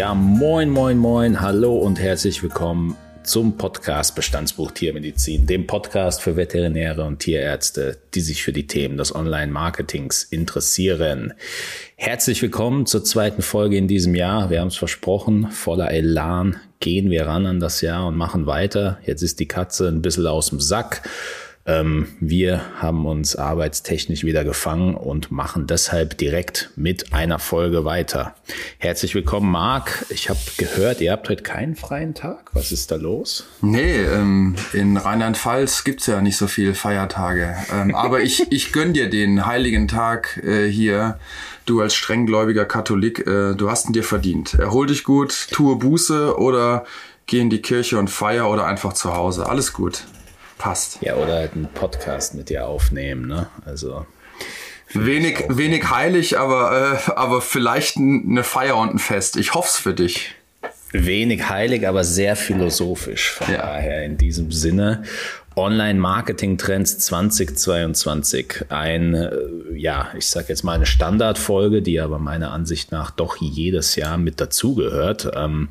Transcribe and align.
Ja, 0.00 0.14
moin, 0.14 0.70
moin, 0.70 0.96
moin, 0.96 1.42
hallo 1.42 1.76
und 1.76 2.00
herzlich 2.00 2.42
willkommen 2.42 2.96
zum 3.22 3.58
Podcast 3.58 4.14
Bestandsbuch 4.14 4.70
Tiermedizin, 4.70 5.46
dem 5.46 5.66
Podcast 5.66 6.22
für 6.22 6.38
Veterinäre 6.38 7.04
und 7.04 7.18
Tierärzte, 7.18 7.98
die 8.14 8.22
sich 8.22 8.42
für 8.42 8.54
die 8.54 8.66
Themen 8.66 8.96
des 8.96 9.14
Online-Marketings 9.14 10.22
interessieren. 10.22 11.34
Herzlich 11.96 12.40
willkommen 12.40 12.86
zur 12.86 13.04
zweiten 13.04 13.42
Folge 13.42 13.76
in 13.76 13.88
diesem 13.88 14.14
Jahr. 14.14 14.48
Wir 14.48 14.62
haben 14.62 14.68
es 14.68 14.76
versprochen, 14.78 15.50
voller 15.50 15.90
Elan 15.90 16.56
gehen 16.80 17.10
wir 17.10 17.26
ran 17.26 17.44
an 17.44 17.60
das 17.60 17.82
Jahr 17.82 18.06
und 18.06 18.16
machen 18.16 18.46
weiter. 18.46 18.98
Jetzt 19.04 19.20
ist 19.20 19.38
die 19.38 19.48
Katze 19.48 19.88
ein 19.88 20.00
bisschen 20.00 20.26
aus 20.26 20.48
dem 20.48 20.60
Sack. 20.60 21.02
Ähm, 21.70 22.08
wir 22.18 22.62
haben 22.80 23.06
uns 23.06 23.36
arbeitstechnisch 23.36 24.24
wieder 24.24 24.42
gefangen 24.42 24.94
und 24.96 25.30
machen 25.30 25.68
deshalb 25.68 26.18
direkt 26.18 26.70
mit 26.74 27.12
einer 27.12 27.38
Folge 27.38 27.84
weiter. 27.84 28.34
Herzlich 28.78 29.14
willkommen, 29.14 29.52
Marc. 29.52 30.04
Ich 30.08 30.28
habe 30.30 30.40
gehört, 30.56 31.00
ihr 31.00 31.12
habt 31.12 31.28
heute 31.28 31.44
keinen 31.44 31.76
freien 31.76 32.14
Tag. 32.14 32.50
Was 32.54 32.72
ist 32.72 32.90
da 32.90 32.96
los? 32.96 33.46
Nee, 33.60 34.02
ähm, 34.02 34.56
in 34.72 34.96
Rheinland-Pfalz 34.96 35.84
gibt's 35.84 36.06
ja 36.06 36.20
nicht 36.20 36.36
so 36.36 36.48
viele 36.48 36.74
Feiertage. 36.74 37.54
Ähm, 37.72 37.94
aber 37.94 38.20
ich, 38.20 38.46
ich 38.50 38.72
gönn 38.72 38.92
dir 38.92 39.08
den 39.08 39.46
heiligen 39.46 39.86
Tag 39.86 40.42
äh, 40.42 40.68
hier. 40.68 41.20
Du 41.66 41.80
als 41.82 41.94
strenggläubiger 41.94 42.64
Katholik, 42.64 43.20
äh, 43.28 43.54
du 43.54 43.70
hast 43.70 43.88
ihn 43.88 43.92
dir 43.92 44.02
verdient. 44.02 44.54
Erhol 44.54 44.88
dich 44.88 45.04
gut, 45.04 45.46
tue 45.52 45.76
Buße 45.76 46.36
oder 46.36 46.84
geh 47.26 47.38
in 47.38 47.50
die 47.50 47.62
Kirche 47.62 47.96
und 47.96 48.10
feier 48.10 48.50
oder 48.50 48.66
einfach 48.66 48.92
zu 48.92 49.14
Hause. 49.14 49.48
Alles 49.48 49.72
gut 49.72 50.02
passt. 50.60 50.98
Ja, 51.00 51.16
oder 51.16 51.34
halt 51.34 51.54
einen 51.54 51.68
Podcast 51.72 52.34
mit 52.34 52.50
dir 52.50 52.66
aufnehmen, 52.66 53.26
ne? 53.26 53.48
Also. 53.64 54.06
Wenig, 54.92 55.44
wenig 55.48 55.88
heilig, 55.90 56.38
aber, 56.38 57.00
äh, 57.06 57.10
aber 57.12 57.40
vielleicht 57.40 57.96
eine 57.96 58.44
Feier 58.44 58.76
und 58.76 58.94
ein 58.94 58.98
Fest. 58.98 59.36
Ich 59.36 59.54
hoffe 59.54 59.68
es 59.68 59.76
für 59.76 59.94
dich. 59.94 60.34
Wenig 60.92 61.48
heilig, 61.48 61.86
aber 61.86 62.04
sehr 62.04 62.36
philosophisch. 62.36 63.30
Von 63.30 63.52
ja. 63.52 63.58
daher 63.58 64.04
in 64.04 64.18
diesem 64.18 64.50
Sinne. 64.52 65.04
Online-Marketing-Trends 65.56 66.98
2022. 66.98 68.66
Ein, 68.68 69.14
äh, 69.14 69.30
ja, 69.74 70.08
ich 70.16 70.26
sag 70.26 70.48
jetzt 70.48 70.62
mal 70.62 70.74
eine 70.74 70.86
Standardfolge, 70.86 71.82
die 71.82 72.00
aber 72.00 72.18
meiner 72.18 72.52
Ansicht 72.52 72.92
nach 72.92 73.10
doch 73.10 73.36
jedes 73.36 73.96
Jahr 73.96 74.16
mit 74.16 74.40
dazugehört. 74.40 75.30
Ähm, 75.34 75.68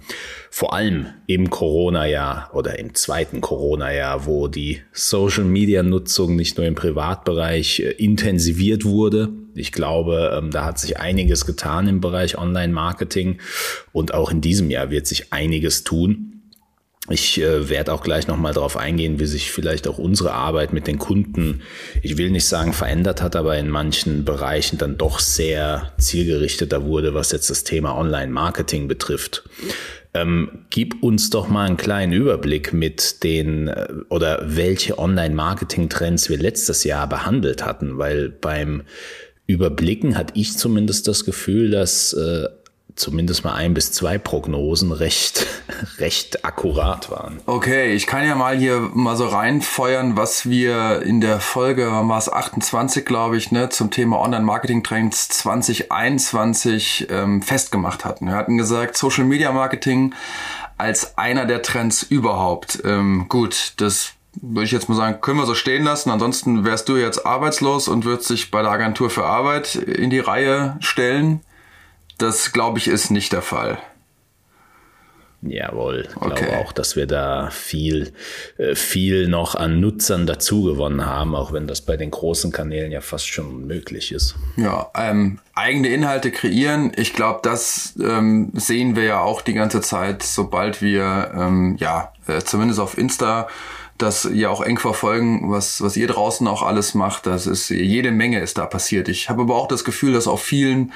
vor 0.50 0.74
allem 0.74 1.08
im 1.28 1.50
Corona-Jahr 1.50 2.50
oder 2.54 2.78
im 2.78 2.94
zweiten 2.94 3.40
Corona-Jahr, 3.40 4.26
wo 4.26 4.48
die 4.48 4.82
Social-Media-Nutzung 4.92 6.36
nicht 6.36 6.58
nur 6.58 6.66
im 6.66 6.76
Privatbereich 6.76 7.80
äh, 7.80 7.92
intensiviert 7.92 8.84
wurde. 8.84 9.30
Ich 9.56 9.72
glaube, 9.72 10.38
ähm, 10.38 10.52
da 10.52 10.66
hat 10.66 10.80
sich 10.80 11.00
einiges 11.00 11.46
getan 11.46 11.88
im 11.88 12.02
Bereich 12.02 12.38
Online-Marketing 12.38 13.40
und 13.92 14.14
auch 14.14 14.32
in 14.32 14.42
diesem 14.42 14.70
Jahr 14.70 14.90
wird 14.90 15.08
sich 15.08 15.32
einiges 15.32 15.84
tun. 15.84 16.29
Ich 17.10 17.40
äh, 17.42 17.70
werde 17.70 17.94
auch 17.94 18.02
gleich 18.02 18.28
nochmal 18.28 18.54
darauf 18.54 18.78
eingehen, 18.78 19.20
wie 19.20 19.26
sich 19.26 19.52
vielleicht 19.52 19.88
auch 19.88 19.98
unsere 19.98 20.34
Arbeit 20.34 20.74
mit 20.74 20.88
den 20.88 21.00
Kunden, 21.00 21.62
ich 22.02 22.18
will 22.18 22.30
nicht 22.30 22.46
sagen 22.46 22.74
verändert 22.74 23.22
hat, 23.22 23.36
aber 23.36 23.58
in 23.58 23.70
manchen 23.70 24.26
Bereichen 24.26 24.78
dann 24.78 24.98
doch 24.98 25.20
sehr 25.20 25.92
zielgerichteter 25.98 26.86
wurde, 26.86 27.14
was 27.14 27.32
jetzt 27.32 27.50
das 27.50 27.64
Thema 27.64 27.98
Online-Marketing 27.98 28.88
betrifft. 28.88 29.44
Ähm, 30.14 30.66
gib 30.72 31.04
uns 31.04 31.30
doch 31.30 31.48
mal 31.50 31.68
einen 31.68 31.78
kleinen 31.78 32.14
Überblick 32.14 32.74
mit 32.74 33.24
den 33.24 33.68
äh, 33.68 33.88
oder 34.10 34.42
welche 34.44 34.98
Online-Marketing-Trends 34.98 36.30
wir 36.30 36.38
letztes 36.38 36.84
Jahr 36.84 37.08
behandelt 37.08 37.64
hatten, 37.64 38.00
weil 38.00 38.30
beim 38.30 38.84
Überblicken 39.46 40.18
hatte 40.18 40.34
ich 40.36 40.58
zumindest 40.58 41.08
das 41.08 41.26
Gefühl, 41.26 41.72
dass 41.72 42.14
äh, 42.14 42.48
zumindest 43.00 43.44
mal 43.44 43.54
ein 43.54 43.74
bis 43.74 43.92
zwei 43.92 44.18
Prognosen 44.18 44.92
recht, 44.92 45.48
recht 45.98 46.46
akkurat 46.46 47.10
waren. 47.10 47.40
Okay, 47.46 47.94
ich 47.94 48.08
kann 48.08 48.26
ja 48.26 48.36
mal 48.36 48.58
hier 48.58 48.90
mal 48.94 49.16
so 49.16 49.28
reinfeuern, 49.28 50.18
was 50.18 50.50
wir 50.50 51.02
in 51.02 51.22
der 51.22 51.40
Folge, 51.40 51.92
es 52.18 52.32
28, 52.32 53.06
glaube 53.06 53.38
ich, 53.38 53.52
ne, 53.52 53.70
zum 53.70 53.92
Thema 53.92 54.20
Online-Marketing-Trends 54.20 55.30
2021 55.30 57.08
ähm, 57.10 57.42
festgemacht 57.42 58.06
hatten. 58.06 58.28
Wir 58.28 58.36
hatten 58.36 58.58
gesagt, 58.58 58.98
Social 58.98 59.24
Media 59.24 59.52
Marketing 59.52 60.14
als 60.78 61.18
einer 61.18 61.46
der 61.46 61.62
Trends 61.62 62.04
überhaupt. 62.04 62.82
Ähm, 62.86 63.26
gut, 63.30 63.74
das 63.78 64.14
würde 64.42 64.66
ich 64.66 64.72
jetzt 64.72 64.90
mal 64.90 64.96
sagen, 64.96 65.22
können 65.22 65.40
wir 65.40 65.46
so 65.46 65.56
stehen 65.56 65.84
lassen. 65.84 66.10
Ansonsten 66.10 66.64
wärst 66.64 66.90
du 66.90 66.98
jetzt 66.98 67.26
arbeitslos 67.26 67.88
und 67.88 68.06
würdest 68.06 68.30
dich 68.30 68.52
bei 68.52 68.62
der 68.62 68.72
Agentur 68.72 69.10
für 69.10 69.26
Arbeit 69.26 69.76
in 69.76 70.10
die 70.10 70.20
Reihe 70.20 70.78
stellen. 70.80 71.42
Das 72.20 72.52
glaube 72.52 72.78
ich 72.78 72.88
ist 72.88 73.10
nicht 73.10 73.34
der 73.34 73.42
Fall. 73.42 73.80
Jawohl, 75.42 76.06
ich 76.10 76.18
okay. 76.18 76.44
glaube 76.44 76.58
auch, 76.58 76.74
dass 76.74 76.98
wir 76.98 77.08
da 77.08 77.50
viel, 77.50 78.12
äh, 78.58 78.76
viel 78.76 79.30
noch 79.30 79.56
an 79.56 79.80
Nutzern 79.80 80.28
dazu 80.28 80.64
gewonnen 80.64 81.06
haben, 81.06 81.34
auch 81.34 81.54
wenn 81.54 81.66
das 81.66 81.80
bei 81.80 81.96
den 81.96 82.12
großen 82.12 82.52
Kanälen 82.52 82.92
ja 82.92 83.00
fast 83.00 83.28
schon 83.28 83.48
unmöglich 83.48 84.12
ist. 84.12 84.36
Ja, 84.58 84.92
ähm, 84.96 85.40
eigene 85.54 85.88
Inhalte 85.88 86.32
kreieren, 86.32 86.92
ich 86.98 87.14
glaube, 87.14 87.40
das 87.42 87.94
ähm, 88.04 88.52
sehen 88.54 88.98
wir 88.98 89.04
ja 89.04 89.22
auch 89.22 89.42
die 89.42 89.54
ganze 89.54 89.80
Zeit, 89.80 90.24
sobald 90.24 90.82
wir, 90.82 91.32
ähm, 91.34 91.78
ja, 91.80 92.12
äh, 92.28 92.42
zumindest 92.42 92.82
auf 92.82 92.98
Insta, 92.98 93.48
das 93.98 94.30
ja 94.34 94.50
auch 94.50 94.62
eng 94.62 94.78
verfolgen, 94.78 95.52
was, 95.52 95.82
was 95.82 95.96
ihr 95.96 96.08
draußen 96.08 96.48
auch 96.48 96.64
alles 96.64 96.96
macht. 96.96 97.28
Das 97.28 97.48
ist, 97.48 97.70
jede 97.70 98.12
Menge 98.12 98.40
ist 98.40 98.58
da 98.58 98.66
passiert. 98.66 99.10
Ich 99.10 99.30
habe 99.30 99.42
aber 99.44 99.56
auch 99.56 99.68
das 99.68 99.84
Gefühl, 99.84 100.14
dass 100.14 100.28
auf 100.28 100.42
vielen 100.42 100.94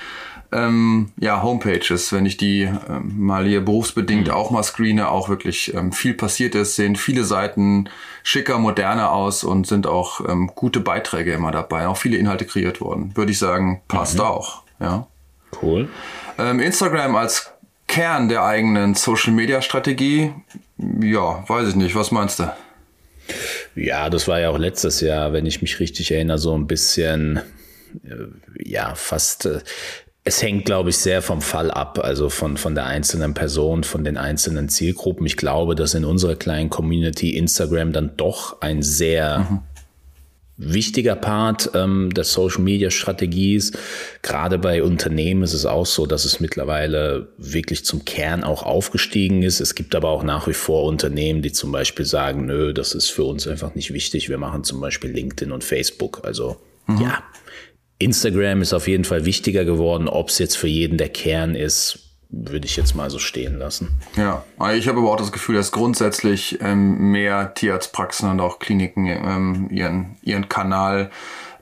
ähm, 0.53 1.11
ja, 1.19 1.41
Homepages, 1.41 2.13
wenn 2.13 2.25
ich 2.25 2.37
die 2.37 2.61
ähm, 2.61 3.13
mal 3.17 3.45
hier 3.45 3.63
berufsbedingt 3.63 4.27
mhm. 4.27 4.33
auch 4.33 4.51
mal 4.51 4.63
screene, 4.63 5.09
auch 5.09 5.29
wirklich 5.29 5.73
ähm, 5.73 5.91
viel 5.91 6.13
passiert 6.13 6.55
ist, 6.55 6.75
sehen 6.75 6.95
viele 6.95 7.23
Seiten 7.23 7.89
schicker, 8.23 8.59
moderner 8.59 9.11
aus 9.11 9.43
und 9.43 9.67
sind 9.67 9.87
auch 9.87 10.21
ähm, 10.27 10.51
gute 10.55 10.79
Beiträge 10.79 11.33
immer 11.33 11.51
dabei, 11.51 11.87
auch 11.87 11.97
viele 11.97 12.17
Inhalte 12.17 12.45
kreiert 12.45 12.81
worden. 12.81 13.15
Würde 13.15 13.31
ich 13.31 13.39
sagen, 13.39 13.81
passt 13.87 14.15
mhm. 14.15 14.21
auch. 14.21 14.63
Ja. 14.79 15.07
Cool. 15.61 15.89
Ähm, 16.37 16.59
Instagram 16.59 17.15
als 17.15 17.51
Kern 17.87 18.29
der 18.29 18.43
eigenen 18.43 18.95
Social 18.95 19.33
Media 19.33 19.61
Strategie, 19.61 20.33
ja, 20.77 21.43
weiß 21.47 21.69
ich 21.69 21.75
nicht. 21.75 21.95
Was 21.95 22.11
meinst 22.11 22.39
du? 22.39 22.51
Ja, 23.75 24.09
das 24.09 24.27
war 24.27 24.39
ja 24.39 24.49
auch 24.49 24.57
letztes 24.57 25.01
Jahr, 25.01 25.33
wenn 25.33 25.45
ich 25.45 25.61
mich 25.61 25.79
richtig 25.79 26.11
erinnere, 26.11 26.37
so 26.37 26.55
ein 26.55 26.67
bisschen 26.67 27.41
äh, 28.03 28.25
ja, 28.63 28.95
fast 28.95 29.45
äh, 29.45 29.59
es 30.25 30.41
hängt, 30.41 30.65
glaube 30.65 30.89
ich, 30.89 30.97
sehr 30.97 31.21
vom 31.21 31.41
Fall 31.41 31.69
ab, 31.69 31.99
also 32.01 32.29
von, 32.29 32.55
von 32.55 32.75
der 32.75 32.85
einzelnen 32.85 33.33
Person, 33.33 33.83
von 33.83 34.05
den 34.05 34.17
einzelnen 34.17 34.69
Zielgruppen. 34.69 35.25
Ich 35.25 35.35
glaube, 35.35 35.75
dass 35.75 35.95
in 35.95 36.05
unserer 36.05 36.35
kleinen 36.35 36.69
Community 36.69 37.35
Instagram 37.35 37.91
dann 37.91 38.15
doch 38.15 38.61
ein 38.61 38.83
sehr 38.83 39.39
mhm. 39.39 39.59
wichtiger 40.55 41.17
Part 41.17 41.71
ähm, 41.73 42.13
der 42.13 42.23
Social-Media-Strategie 42.23 43.55
ist. 43.55 43.77
Gerade 44.21 44.59
bei 44.59 44.81
Unternehmen 44.81 45.43
ist 45.43 45.53
es 45.53 45.65
auch 45.65 45.85
so, 45.85 46.05
dass 46.05 46.23
es 46.23 46.39
mittlerweile 46.39 47.27
wirklich 47.37 47.83
zum 47.83 48.05
Kern 48.05 48.45
auch 48.45 48.63
aufgestiegen 48.63 49.43
ist. 49.43 49.59
Es 49.59 49.75
gibt 49.75 49.93
aber 49.93 50.07
auch 50.07 50.23
nach 50.23 50.47
wie 50.47 50.53
vor 50.53 50.85
Unternehmen, 50.85 51.41
die 51.41 51.51
zum 51.51 51.73
Beispiel 51.73 52.05
sagen, 52.05 52.45
nö, 52.45 52.73
das 52.73 52.95
ist 52.95 53.09
für 53.09 53.25
uns 53.25 53.45
einfach 53.45 53.75
nicht 53.75 53.91
wichtig. 53.91 54.29
Wir 54.29 54.37
machen 54.37 54.63
zum 54.63 54.79
Beispiel 54.79 55.11
LinkedIn 55.11 55.51
und 55.51 55.65
Facebook. 55.65 56.21
Also 56.23 56.55
mhm. 56.87 57.01
ja, 57.01 57.23
Instagram 58.03 58.61
ist 58.61 58.73
auf 58.73 58.87
jeden 58.87 59.05
Fall 59.05 59.25
wichtiger 59.25 59.65
geworden. 59.65 60.07
Ob 60.07 60.29
es 60.29 60.39
jetzt 60.39 60.57
für 60.57 60.67
jeden 60.67 60.97
der 60.97 61.09
Kern 61.09 61.55
ist, 61.55 61.99
würde 62.29 62.65
ich 62.65 62.75
jetzt 62.75 62.95
mal 62.95 63.09
so 63.09 63.19
stehen 63.19 63.59
lassen. 63.59 63.91
Ja, 64.17 64.43
ich 64.73 64.87
habe 64.87 64.99
aber 64.99 65.11
auch 65.11 65.17
das 65.17 65.31
Gefühl, 65.31 65.55
dass 65.55 65.71
grundsätzlich 65.71 66.59
ähm, 66.61 67.11
mehr 67.11 67.53
Tierarztpraxen 67.53 68.29
und 68.29 68.39
auch 68.39 68.59
Kliniken 68.59 69.05
ähm, 69.07 69.69
ihren, 69.71 70.17
ihren 70.23 70.49
Kanal 70.49 71.11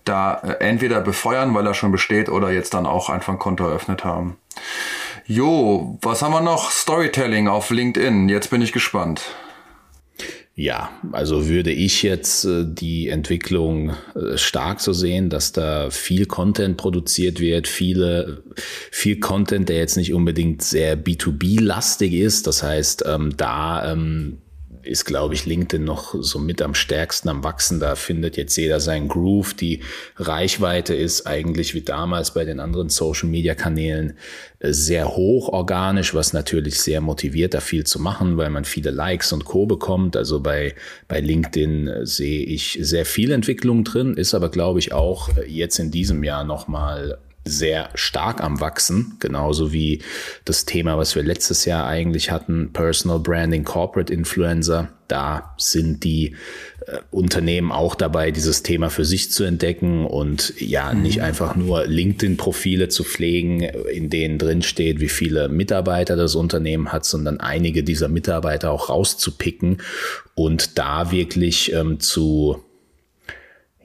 da 0.05 0.35
äh, 0.35 0.63
entweder 0.65 1.01
befeuern, 1.01 1.53
weil 1.53 1.67
er 1.67 1.73
schon 1.73 1.91
besteht, 1.91 2.29
oder 2.29 2.51
jetzt 2.51 2.73
dann 2.73 2.85
auch 2.85 3.09
einfach 3.09 3.33
ein 3.33 3.39
Konto 3.39 3.65
eröffnet 3.65 4.03
haben. 4.03 4.37
Jo, 5.25 5.97
was 6.01 6.21
haben 6.21 6.31
wir 6.31 6.41
noch? 6.41 6.71
Storytelling 6.71 7.47
auf 7.47 7.69
LinkedIn. 7.69 8.29
Jetzt 8.29 8.49
bin 8.49 8.61
ich 8.61 8.71
gespannt. 8.71 9.21
Ja, 10.53 10.91
also 11.13 11.47
würde 11.47 11.71
ich 11.71 12.03
jetzt 12.03 12.43
äh, 12.43 12.65
die 12.67 13.07
Entwicklung 13.07 13.91
äh, 14.15 14.37
stark 14.37 14.81
so 14.81 14.91
sehen, 14.91 15.29
dass 15.29 15.53
da 15.53 15.89
viel 15.89 16.25
Content 16.25 16.75
produziert 16.75 17.39
wird, 17.39 17.67
viele, 17.67 18.43
viel 18.91 19.19
Content, 19.19 19.69
der 19.69 19.77
jetzt 19.77 19.95
nicht 19.95 20.13
unbedingt 20.13 20.61
sehr 20.61 21.01
B2B-lastig 21.01 22.13
ist. 22.13 22.47
Das 22.47 22.63
heißt, 22.63 23.05
ähm, 23.07 23.35
da 23.37 23.93
ähm, 23.93 24.39
ist, 24.83 25.05
glaube 25.05 25.33
ich, 25.33 25.45
LinkedIn 25.45 25.83
noch 25.83 26.15
so 26.19 26.39
mit 26.39 26.61
am 26.61 26.73
stärksten 26.73 27.29
am 27.29 27.43
Wachsen. 27.43 27.79
Da 27.79 27.95
findet 27.95 28.37
jetzt 28.37 28.55
jeder 28.55 28.79
seinen 28.79 29.07
Groove. 29.07 29.53
Die 29.53 29.81
Reichweite 30.17 30.93
ist 30.93 31.27
eigentlich 31.27 31.73
wie 31.73 31.81
damals 31.81 32.33
bei 32.33 32.45
den 32.45 32.59
anderen 32.59 32.89
Social-Media-Kanälen 32.89 34.17
äh, 34.59 34.73
sehr 34.73 35.15
hoch 35.15 35.49
organisch, 35.49 36.13
was 36.13 36.33
natürlich 36.33 36.81
sehr 36.81 37.01
motiviert, 37.01 37.53
da 37.53 37.59
viel 37.59 37.85
zu 37.85 37.99
machen, 37.99 38.37
weil 38.37 38.49
man 38.49 38.65
viele 38.65 38.91
Likes 38.91 39.33
und 39.33 39.45
Co. 39.45 39.65
bekommt. 39.65 40.15
Also 40.15 40.39
bei, 40.39 40.75
bei 41.07 41.19
LinkedIn 41.19 41.87
äh, 41.87 42.05
sehe 42.05 42.43
ich 42.43 42.77
sehr 42.81 43.05
viel 43.05 43.31
Entwicklung 43.31 43.83
drin, 43.83 44.15
ist 44.15 44.33
aber, 44.33 44.49
glaube 44.49 44.79
ich, 44.79 44.93
auch 44.93 45.29
äh, 45.37 45.45
jetzt 45.47 45.79
in 45.79 45.91
diesem 45.91 46.23
Jahr 46.23 46.43
nochmal 46.43 47.17
sehr 47.43 47.89
stark 47.95 48.41
am 48.41 48.59
Wachsen, 48.59 49.17
genauso 49.19 49.73
wie 49.73 50.01
das 50.45 50.65
Thema, 50.65 50.97
was 50.97 51.15
wir 51.15 51.23
letztes 51.23 51.65
Jahr 51.65 51.87
eigentlich 51.87 52.29
hatten, 52.29 52.71
Personal 52.71 53.19
Branding, 53.19 53.63
Corporate 53.63 54.13
Influencer. 54.13 54.89
Da 55.07 55.55
sind 55.57 56.03
die 56.03 56.35
äh, 56.85 56.99
Unternehmen 57.09 57.71
auch 57.71 57.95
dabei, 57.95 58.29
dieses 58.29 58.61
Thema 58.61 58.89
für 58.89 59.05
sich 59.05 59.31
zu 59.31 59.43
entdecken 59.43 60.05
und 60.05 60.53
ja, 60.59 60.93
mhm. 60.93 61.01
nicht 61.01 61.21
einfach 61.21 61.55
nur 61.55 61.85
LinkedIn-Profile 61.85 62.89
zu 62.89 63.03
pflegen, 63.03 63.61
in 63.61 64.09
denen 64.11 64.37
drin 64.37 64.61
steht, 64.61 64.99
wie 64.99 65.09
viele 65.09 65.49
Mitarbeiter 65.49 66.15
das 66.15 66.35
Unternehmen 66.35 66.91
hat, 66.93 67.05
sondern 67.05 67.39
einige 67.39 67.83
dieser 67.83 68.07
Mitarbeiter 68.07 68.71
auch 68.71 68.89
rauszupicken 68.89 69.81
und 70.35 70.77
da 70.77 71.11
wirklich 71.11 71.73
ähm, 71.73 71.99
zu 71.99 72.63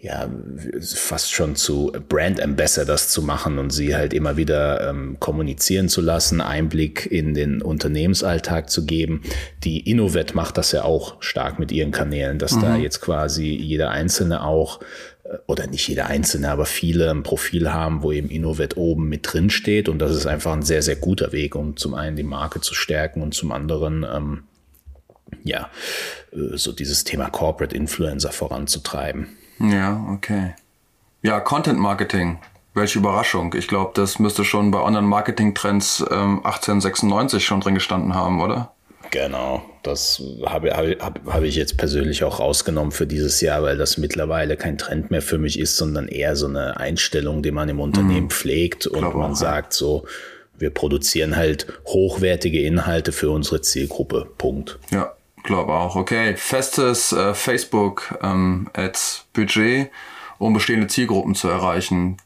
ja, 0.00 0.30
fast 0.80 1.32
schon 1.32 1.56
zu 1.56 1.92
Brand 2.08 2.40
Ambassadors 2.40 3.08
zu 3.08 3.22
machen 3.22 3.58
und 3.58 3.70
sie 3.70 3.96
halt 3.96 4.12
immer 4.12 4.36
wieder 4.36 4.88
ähm, 4.88 5.16
kommunizieren 5.20 5.88
zu 5.88 6.00
lassen, 6.00 6.40
Einblick 6.40 7.06
in 7.10 7.34
den 7.34 7.62
Unternehmensalltag 7.62 8.68
zu 8.68 8.84
geben. 8.84 9.22
Die 9.64 9.80
Innovet 9.90 10.34
macht 10.34 10.58
das 10.58 10.72
ja 10.72 10.84
auch 10.84 11.22
stark 11.22 11.58
mit 11.58 11.72
ihren 11.72 11.92
Kanälen, 11.92 12.38
dass 12.38 12.52
mhm. 12.52 12.60
da 12.60 12.76
jetzt 12.76 13.00
quasi 13.00 13.46
jeder 13.46 13.90
Einzelne 13.90 14.44
auch 14.44 14.80
äh, 15.24 15.38
oder 15.46 15.66
nicht 15.66 15.88
jeder 15.88 16.06
Einzelne, 16.06 16.50
aber 16.50 16.66
viele 16.66 17.10
ein 17.10 17.22
Profil 17.22 17.72
haben, 17.72 18.02
wo 18.02 18.12
eben 18.12 18.28
Innovet 18.28 18.76
oben 18.76 19.08
mit 19.08 19.32
drin 19.32 19.48
steht. 19.48 19.88
Und 19.88 19.98
das 19.98 20.14
ist 20.14 20.26
einfach 20.26 20.52
ein 20.52 20.62
sehr, 20.62 20.82
sehr 20.82 20.96
guter 20.96 21.32
Weg, 21.32 21.54
um 21.54 21.76
zum 21.76 21.94
einen 21.94 22.16
die 22.16 22.22
Marke 22.22 22.60
zu 22.60 22.74
stärken 22.74 23.22
und 23.22 23.32
zum 23.32 23.50
anderen, 23.50 24.04
ähm, 24.04 24.42
ja, 25.42 25.70
äh, 26.32 26.56
so 26.56 26.72
dieses 26.72 27.04
Thema 27.04 27.30
Corporate 27.30 27.74
Influencer 27.74 28.30
voranzutreiben. 28.30 29.28
Ja, 29.58 30.06
okay. 30.12 30.54
Ja, 31.22 31.40
Content 31.40 31.78
Marketing. 31.78 32.38
Welche 32.74 32.98
Überraschung. 32.98 33.54
Ich 33.54 33.68
glaube, 33.68 33.92
das 33.94 34.18
müsste 34.18 34.44
schon 34.44 34.70
bei 34.70 34.80
Online-Marketing-Trends 34.80 36.04
ähm, 36.10 36.44
1896 36.44 37.44
schon 37.44 37.60
drin 37.60 37.74
gestanden 37.74 38.14
haben, 38.14 38.40
oder? 38.42 38.72
Genau, 39.10 39.62
das 39.82 40.22
habe, 40.44 40.72
habe, 40.72 40.94
habe 41.26 41.46
ich 41.46 41.54
jetzt 41.54 41.78
persönlich 41.78 42.24
auch 42.24 42.40
rausgenommen 42.40 42.92
für 42.92 43.06
dieses 43.06 43.40
Jahr, 43.40 43.62
weil 43.62 43.78
das 43.78 43.98
mittlerweile 43.98 44.56
kein 44.56 44.78
Trend 44.78 45.10
mehr 45.10 45.22
für 45.22 45.38
mich 45.38 45.58
ist, 45.58 45.76
sondern 45.76 46.08
eher 46.08 46.36
so 46.36 46.46
eine 46.48 46.78
Einstellung, 46.78 47.42
die 47.42 47.50
man 47.50 47.68
im 47.68 47.80
Unternehmen 47.80 48.24
mhm. 48.24 48.30
pflegt 48.30 48.86
und 48.86 49.02
man 49.02 49.32
auch, 49.32 49.36
sagt 49.36 49.72
so, 49.72 50.04
wir 50.58 50.70
produzieren 50.70 51.36
halt 51.36 51.66
hochwertige 51.86 52.60
Inhalte 52.60 53.12
für 53.12 53.30
unsere 53.30 53.60
Zielgruppe. 53.60 54.26
Punkt. 54.36 54.78
Ja, 54.90 55.15
glaube 55.46 55.72
auch. 55.72 55.96
Okay, 55.96 56.36
festes 56.36 57.12
äh, 57.12 57.32
Facebook 57.32 58.18
ähm, 58.22 58.68
um 60.38 60.52
bestehende 60.52 60.86
Zielgruppen 60.88 61.34
zu 61.34 61.48
erreichen. 61.48 62.18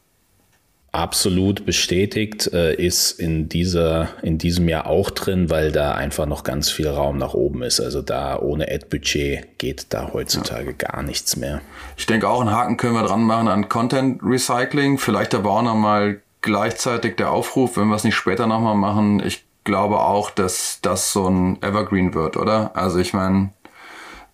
Absolut 0.93 1.65
bestätigt 1.65 2.51
äh, 2.51 2.75
ist 2.75 3.17
in 3.17 3.47
dieser 3.47 4.09
in 4.23 4.37
diesem 4.37 4.67
Jahr 4.67 4.87
auch 4.87 5.09
drin, 5.09 5.49
weil 5.49 5.71
da 5.71 5.93
einfach 5.93 6.25
noch 6.25 6.43
ganz 6.43 6.69
viel 6.69 6.89
Raum 6.89 7.17
nach 7.17 7.33
oben 7.33 7.63
ist. 7.63 7.79
Also 7.79 8.01
da 8.01 8.37
ohne 8.37 8.69
Ad-Budget 8.69 9.57
geht 9.57 9.85
da 9.93 10.11
heutzutage 10.11 10.71
ja. 10.71 10.89
gar 10.89 11.01
nichts 11.01 11.37
mehr. 11.37 11.61
Ich 11.95 12.07
denke 12.07 12.27
auch 12.27 12.41
einen 12.41 12.51
Haken 12.51 12.75
können 12.75 12.95
wir 12.95 13.03
dran 13.03 13.23
machen 13.23 13.47
an 13.47 13.69
Content 13.69 14.19
Recycling. 14.21 14.97
Vielleicht 14.97 15.33
aber 15.33 15.51
auch 15.51 15.61
nochmal 15.61 16.21
gleichzeitig 16.41 17.15
der 17.15 17.31
Aufruf, 17.31 17.77
wenn 17.77 17.87
wir 17.87 17.95
es 17.95 18.03
nicht 18.03 18.15
später 18.15 18.45
nochmal 18.45 18.75
machen. 18.75 19.23
Ich 19.25 19.45
glaube 19.63 19.99
auch, 19.99 20.29
dass 20.29 20.79
das 20.81 21.13
so 21.13 21.27
ein 21.27 21.61
Evergreen 21.61 22.13
wird, 22.13 22.37
oder? 22.37 22.71
Also 22.75 22.99
ich 22.99 23.13
meine, 23.13 23.51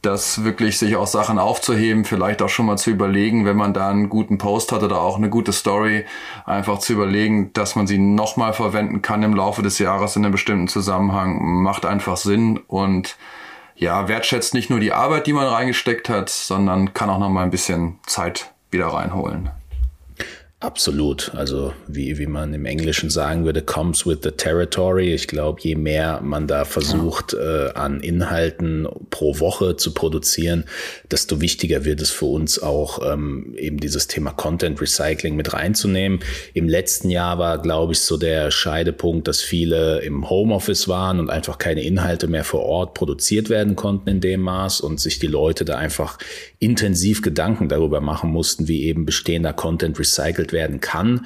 das 0.01 0.43
wirklich 0.43 0.77
sich 0.77 0.95
auch 0.95 1.07
Sachen 1.07 1.39
aufzuheben, 1.39 2.05
vielleicht 2.05 2.41
auch 2.41 2.49
schon 2.49 2.67
mal 2.67 2.77
zu 2.77 2.91
überlegen, 2.91 3.45
wenn 3.45 3.57
man 3.57 3.73
da 3.73 3.89
einen 3.89 4.09
guten 4.09 4.37
Post 4.37 4.71
hat 4.71 4.83
oder 4.83 5.01
auch 5.01 5.17
eine 5.17 5.29
gute 5.29 5.51
Story, 5.51 6.05
einfach 6.45 6.79
zu 6.79 6.93
überlegen, 6.93 7.51
dass 7.53 7.75
man 7.75 7.87
sie 7.87 7.97
nochmal 7.97 8.53
verwenden 8.53 9.01
kann 9.01 9.23
im 9.23 9.35
Laufe 9.35 9.61
des 9.61 9.79
Jahres 9.79 10.15
in 10.15 10.23
einem 10.23 10.31
bestimmten 10.31 10.67
Zusammenhang, 10.67 11.61
macht 11.61 11.85
einfach 11.85 12.17
Sinn 12.17 12.59
und 12.67 13.17
ja, 13.75 14.07
wertschätzt 14.07 14.53
nicht 14.53 14.69
nur 14.69 14.79
die 14.79 14.93
Arbeit, 14.93 15.27
die 15.27 15.33
man 15.33 15.47
reingesteckt 15.47 16.09
hat, 16.09 16.29
sondern 16.29 16.93
kann 16.93 17.09
auch 17.09 17.19
nochmal 17.19 17.43
ein 17.43 17.51
bisschen 17.51 17.99
Zeit 18.05 18.53
wieder 18.71 18.87
reinholen. 18.87 19.51
Absolut. 20.59 21.35
Also 21.35 21.71
wie, 21.87 22.17
wie 22.17 22.25
man 22.25 22.51
im 22.51 22.65
Englischen 22.65 23.11
sagen 23.11 23.45
würde, 23.45 23.61
comes 23.61 24.07
with 24.07 24.17
the 24.23 24.31
territory. 24.31 25.13
Ich 25.13 25.27
glaube, 25.27 25.61
je 25.61 25.75
mehr 25.75 26.19
man 26.23 26.47
da 26.47 26.65
versucht, 26.65 27.33
ja. 27.33 27.67
äh, 27.67 27.73
an 27.73 27.99
Inhalten 27.99 28.87
pro 29.11 29.39
Woche 29.39 29.75
zu 29.77 29.93
produzieren, 29.93 30.63
desto 31.11 31.41
wichtiger 31.41 31.85
wird 31.85 32.01
es 32.01 32.09
für 32.09 32.25
uns 32.25 32.57
auch 32.57 33.07
ähm, 33.07 33.53
eben 33.55 33.79
dieses 33.79 34.07
Thema 34.07 34.31
Content 34.31 34.81
Recycling 34.81 35.35
mit 35.35 35.53
reinzunehmen. 35.53 36.21
Im 36.55 36.67
letzten 36.67 37.11
Jahr 37.11 37.37
war, 37.37 37.61
glaube 37.61 37.93
ich, 37.93 37.99
so 37.99 38.17
der 38.17 38.49
Scheidepunkt, 38.49 39.27
dass 39.27 39.41
viele 39.41 39.99
im 39.99 40.27
Homeoffice 40.27 40.87
waren 40.87 41.19
und 41.19 41.29
einfach 41.29 41.59
keine 41.59 41.83
Inhalte 41.83 42.27
mehr 42.27 42.43
vor 42.43 42.63
Ort 42.63 42.95
produziert 42.95 43.51
werden 43.51 43.75
konnten 43.75 44.09
in 44.09 44.21
dem 44.21 44.41
Maß 44.41 44.81
und 44.81 44.99
sich 44.99 45.19
die 45.19 45.27
Leute 45.27 45.65
da 45.65 45.77
einfach 45.77 46.17
intensiv 46.57 47.21
Gedanken 47.21 47.69
darüber 47.69 48.01
machen 48.01 48.31
mussten, 48.31 48.67
wie 48.67 48.85
eben 48.85 49.05
bestehender 49.05 49.53
Content 49.53 49.99
recycelt 49.99 50.46
werden 50.51 50.81
kann. 50.81 51.25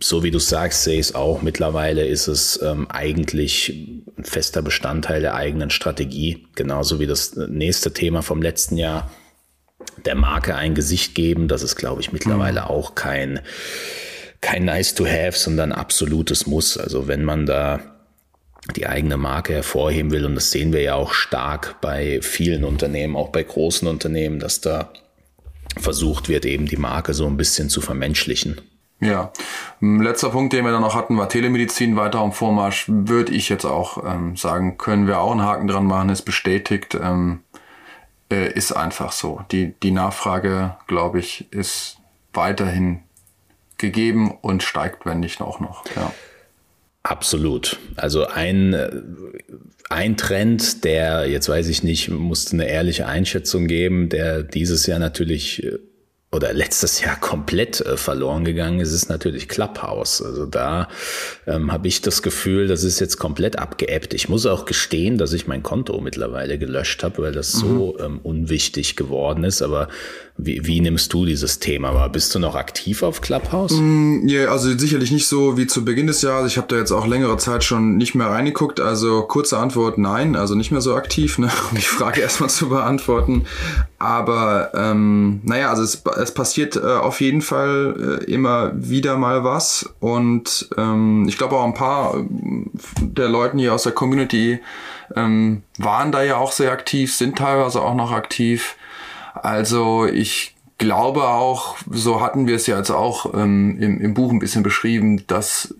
So 0.00 0.22
wie 0.22 0.30
du 0.30 0.38
sagst, 0.38 0.84
sehe 0.84 0.94
ich 0.94 1.08
es 1.08 1.14
auch. 1.14 1.42
Mittlerweile 1.42 2.04
ist 2.04 2.26
es 2.26 2.60
ähm, 2.62 2.90
eigentlich 2.90 3.70
ein 4.18 4.24
fester 4.24 4.62
Bestandteil 4.62 5.20
der 5.20 5.34
eigenen 5.34 5.70
Strategie. 5.70 6.46
Genauso 6.54 6.98
wie 6.98 7.06
das 7.06 7.36
nächste 7.36 7.92
Thema 7.92 8.22
vom 8.22 8.42
letzten 8.42 8.76
Jahr, 8.76 9.10
der 10.04 10.14
Marke 10.14 10.56
ein 10.56 10.74
Gesicht 10.74 11.14
geben. 11.14 11.46
Das 11.46 11.62
ist, 11.62 11.76
glaube 11.76 12.00
ich, 12.00 12.12
mittlerweile 12.12 12.62
mhm. 12.62 12.66
auch 12.66 12.94
kein, 12.94 13.40
kein 14.40 14.64
nice 14.64 14.94
to 14.94 15.06
have, 15.06 15.38
sondern 15.38 15.72
absolutes 15.72 16.46
Muss. 16.46 16.76
Also 16.76 17.06
wenn 17.06 17.24
man 17.24 17.46
da 17.46 17.80
die 18.76 18.86
eigene 18.86 19.16
Marke 19.16 19.54
hervorheben 19.54 20.12
will. 20.12 20.24
Und 20.24 20.34
das 20.34 20.50
sehen 20.50 20.72
wir 20.72 20.82
ja 20.82 20.94
auch 20.94 21.12
stark 21.12 21.80
bei 21.80 22.20
vielen 22.22 22.64
Unternehmen, 22.64 23.16
auch 23.16 23.30
bei 23.30 23.42
großen 23.42 23.88
Unternehmen, 23.88 24.38
dass 24.38 24.60
da 24.60 24.92
versucht 25.78 26.28
wird, 26.28 26.44
eben 26.44 26.66
die 26.66 26.76
Marke 26.76 27.14
so 27.14 27.26
ein 27.26 27.36
bisschen 27.36 27.68
zu 27.68 27.80
vermenschlichen. 27.80 28.60
Ja, 29.00 29.32
letzter 29.80 30.30
Punkt, 30.30 30.52
den 30.52 30.64
wir 30.64 30.70
dann 30.70 30.82
noch 30.82 30.94
hatten, 30.94 31.18
war 31.18 31.28
Telemedizin 31.28 31.96
weiter 31.96 32.22
im 32.22 32.30
Vormarsch. 32.30 32.84
Würde 32.86 33.32
ich 33.32 33.48
jetzt 33.48 33.64
auch 33.64 34.04
ähm, 34.06 34.36
sagen, 34.36 34.78
können 34.78 35.08
wir 35.08 35.18
auch 35.18 35.32
einen 35.32 35.42
Haken 35.42 35.66
dran 35.66 35.86
machen, 35.86 36.08
ist 36.08 36.22
bestätigt, 36.22 36.94
ähm, 36.94 37.40
äh, 38.30 38.52
ist 38.52 38.70
einfach 38.70 39.10
so. 39.10 39.40
Die, 39.50 39.74
die 39.82 39.90
Nachfrage, 39.90 40.76
glaube 40.86 41.18
ich, 41.18 41.52
ist 41.52 41.98
weiterhin 42.32 43.00
gegeben 43.76 44.38
und 44.40 44.62
steigt, 44.62 45.04
wenn 45.04 45.18
nicht 45.18 45.40
auch 45.40 45.58
noch. 45.58 45.84
Ja. 45.96 46.12
Absolut. 47.02 47.80
Also 47.96 48.28
ein, 48.28 48.76
ein 49.90 50.16
Trend, 50.16 50.84
der, 50.84 51.28
jetzt 51.28 51.48
weiß 51.48 51.68
ich 51.68 51.82
nicht, 51.82 52.08
musste 52.08 52.54
eine 52.54 52.68
ehrliche 52.68 53.06
Einschätzung 53.06 53.66
geben, 53.66 54.08
der 54.08 54.42
dieses 54.42 54.86
Jahr 54.86 54.98
natürlich 54.98 55.62
äh, 55.62 55.78
oder 56.34 56.54
letztes 56.54 57.02
Jahr 57.02 57.20
komplett 57.20 57.80
äh, 57.82 57.98
verloren 57.98 58.44
gegangen 58.44 58.80
ist, 58.80 58.92
ist 58.92 59.10
natürlich 59.10 59.48
Clubhouse. 59.48 60.22
Also 60.22 60.46
da 60.46 60.88
ähm, 61.46 61.70
habe 61.70 61.88
ich 61.88 62.00
das 62.00 62.22
Gefühl, 62.22 62.68
das 62.68 62.84
ist 62.84 63.00
jetzt 63.00 63.18
komplett 63.18 63.58
abgeebbt. 63.58 64.14
Ich 64.14 64.30
muss 64.30 64.46
auch 64.46 64.64
gestehen, 64.64 65.18
dass 65.18 65.34
ich 65.34 65.46
mein 65.46 65.62
Konto 65.62 66.00
mittlerweile 66.00 66.58
gelöscht 66.58 67.04
habe, 67.04 67.22
weil 67.22 67.32
das 67.32 67.56
mhm. 67.56 67.60
so 67.60 67.98
ähm, 68.00 68.20
unwichtig 68.22 68.96
geworden 68.96 69.44
ist. 69.44 69.60
Aber 69.60 69.88
wie, 70.38 70.64
wie 70.66 70.80
nimmst 70.80 71.12
du 71.12 71.26
dieses 71.26 71.58
Thema 71.58 71.94
wahr? 71.94 72.10
Bist 72.10 72.34
du 72.34 72.38
noch 72.38 72.54
aktiv 72.54 73.02
auf 73.02 73.20
Clubhouse? 73.20 73.72
Mm, 73.72 74.26
ja, 74.26 74.46
also 74.46 74.76
sicherlich 74.76 75.12
nicht 75.12 75.26
so 75.26 75.58
wie 75.58 75.66
zu 75.66 75.84
Beginn 75.84 76.06
des 76.06 76.22
Jahres. 76.22 76.50
Ich 76.50 76.56
habe 76.56 76.68
da 76.68 76.76
jetzt 76.76 76.92
auch 76.92 77.06
längere 77.06 77.36
Zeit 77.36 77.62
schon 77.62 77.98
nicht 77.98 78.14
mehr 78.14 78.28
reingeguckt. 78.28 78.80
Also 78.80 79.22
kurze 79.22 79.58
Antwort, 79.58 79.98
nein, 79.98 80.34
also 80.34 80.54
nicht 80.54 80.70
mehr 80.70 80.80
so 80.80 80.94
aktiv, 80.94 81.36
ne? 81.36 81.50
um 81.70 81.76
die 81.76 81.82
Frage 81.82 82.22
erstmal 82.22 82.48
zu 82.48 82.70
beantworten. 82.70 83.44
Aber 84.02 84.72
ähm, 84.74 85.42
naja, 85.44 85.70
also 85.70 85.84
es, 85.84 86.02
es 86.20 86.34
passiert 86.34 86.74
äh, 86.74 86.80
auf 86.80 87.20
jeden 87.20 87.40
Fall 87.40 88.20
äh, 88.20 88.24
immer 88.24 88.72
wieder 88.74 89.16
mal 89.16 89.44
was. 89.44 89.94
Und 90.00 90.68
ähm, 90.76 91.26
ich 91.28 91.38
glaube 91.38 91.54
auch 91.54 91.64
ein 91.64 91.74
paar 91.74 92.16
äh, 92.16 92.24
der 93.00 93.28
Leuten 93.28 93.60
hier 93.60 93.72
aus 93.72 93.84
der 93.84 93.92
Community 93.92 94.58
ähm, 95.14 95.62
waren 95.78 96.10
da 96.10 96.24
ja 96.24 96.36
auch 96.36 96.50
sehr 96.50 96.72
aktiv, 96.72 97.14
sind 97.14 97.38
teilweise 97.38 97.80
auch 97.80 97.94
noch 97.94 98.10
aktiv. 98.10 98.74
Also 99.34 100.04
ich 100.06 100.56
glaube 100.78 101.28
auch, 101.28 101.76
so 101.88 102.20
hatten 102.20 102.48
wir 102.48 102.56
es 102.56 102.66
ja 102.66 102.78
jetzt 102.78 102.90
auch 102.90 103.32
ähm, 103.34 103.78
im, 103.78 104.00
im 104.00 104.14
Buch 104.14 104.32
ein 104.32 104.40
bisschen 104.40 104.64
beschrieben, 104.64 105.24
dass 105.28 105.76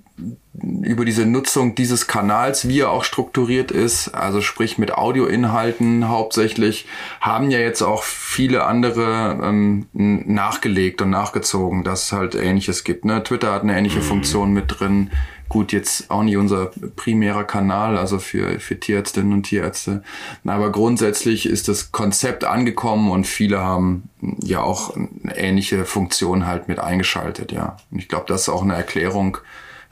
über 0.62 1.04
diese 1.04 1.26
Nutzung 1.26 1.75
dieses 1.75 2.07
Kanals, 2.07 2.69
wie 2.69 2.81
er 2.81 2.90
auch 2.90 3.04
strukturiert 3.04 3.71
ist, 3.71 4.09
also 4.09 4.40
sprich 4.40 4.78
mit 4.78 4.92
Audioinhalten 4.95 6.09
hauptsächlich, 6.09 6.87
haben 7.21 7.50
ja 7.50 7.59
jetzt 7.59 7.83
auch 7.83 8.02
viele 8.02 8.64
andere 8.64 9.38
ähm, 9.42 9.87
nachgelegt 9.92 11.02
und 11.02 11.11
nachgezogen, 11.11 11.85
dass 11.85 12.04
es 12.04 12.12
halt 12.12 12.35
Ähnliches 12.35 12.85
gibt. 12.85 13.04
Ne? 13.04 13.23
Twitter 13.23 13.52
hat 13.52 13.62
eine 13.62 13.76
ähnliche 13.76 13.99
mhm. 13.99 14.04
Funktion 14.04 14.52
mit 14.52 14.78
drin, 14.81 15.11
Gut, 15.52 15.71
jetzt 15.73 16.11
auch 16.11 16.23
nicht 16.23 16.38
unser 16.38 16.71
primärer 16.97 17.45
Kanal, 17.45 17.99
also 17.99 18.19
für, 18.19 18.59
für 18.59 18.81
Tierärztinnen 18.81 19.35
und 19.35 19.42
Tierärzte. 19.42 20.02
Aber 20.47 20.73
grundsätzlich 20.73 21.45
ist 21.45 21.69
das 21.69 21.92
Konzept 21.92 22.45
angekommen 22.45 23.11
und 23.11 23.26
viele 23.26 23.61
haben 23.61 24.09
ja 24.42 24.62
auch 24.62 24.97
eine 24.97 25.37
ähnliche 25.37 25.85
Funktion 25.85 26.47
halt 26.47 26.69
mit 26.69 26.78
eingeschaltet, 26.78 27.52
ja. 27.52 27.76
Und 27.90 27.99
ich 27.99 28.09
glaube, 28.09 28.25
das 28.28 28.42
ist 28.42 28.49
auch 28.49 28.62
eine 28.62 28.76
Erklärung 28.76 29.37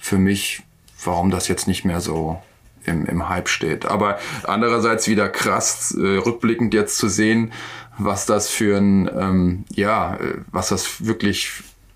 für 0.01 0.19
mich, 0.19 0.63
warum 1.05 1.31
das 1.31 1.49
jetzt 1.49 1.69
nicht 1.69 1.85
mehr 1.85 2.01
so 2.01 2.41
im, 2.85 3.07
im 3.07 3.29
Hype 3.29 3.49
steht. 3.49 3.87
Aber 3.87 4.19
andererseits 4.45 5.09
wieder 5.09 5.29
krass, 5.29 5.97
äh, 5.99 6.17
rückblickend 6.17 6.75
jetzt 6.75 6.99
zu 6.99 7.09
sehen, 7.09 7.53
was 7.99 8.27
das 8.27 8.49
für 8.49 8.79
ein, 8.79 9.09
ähm, 9.09 9.65
ja, 9.71 10.17
äh, 10.17 10.39
was 10.51 10.69
das 10.69 11.07
wirklich 11.07 11.51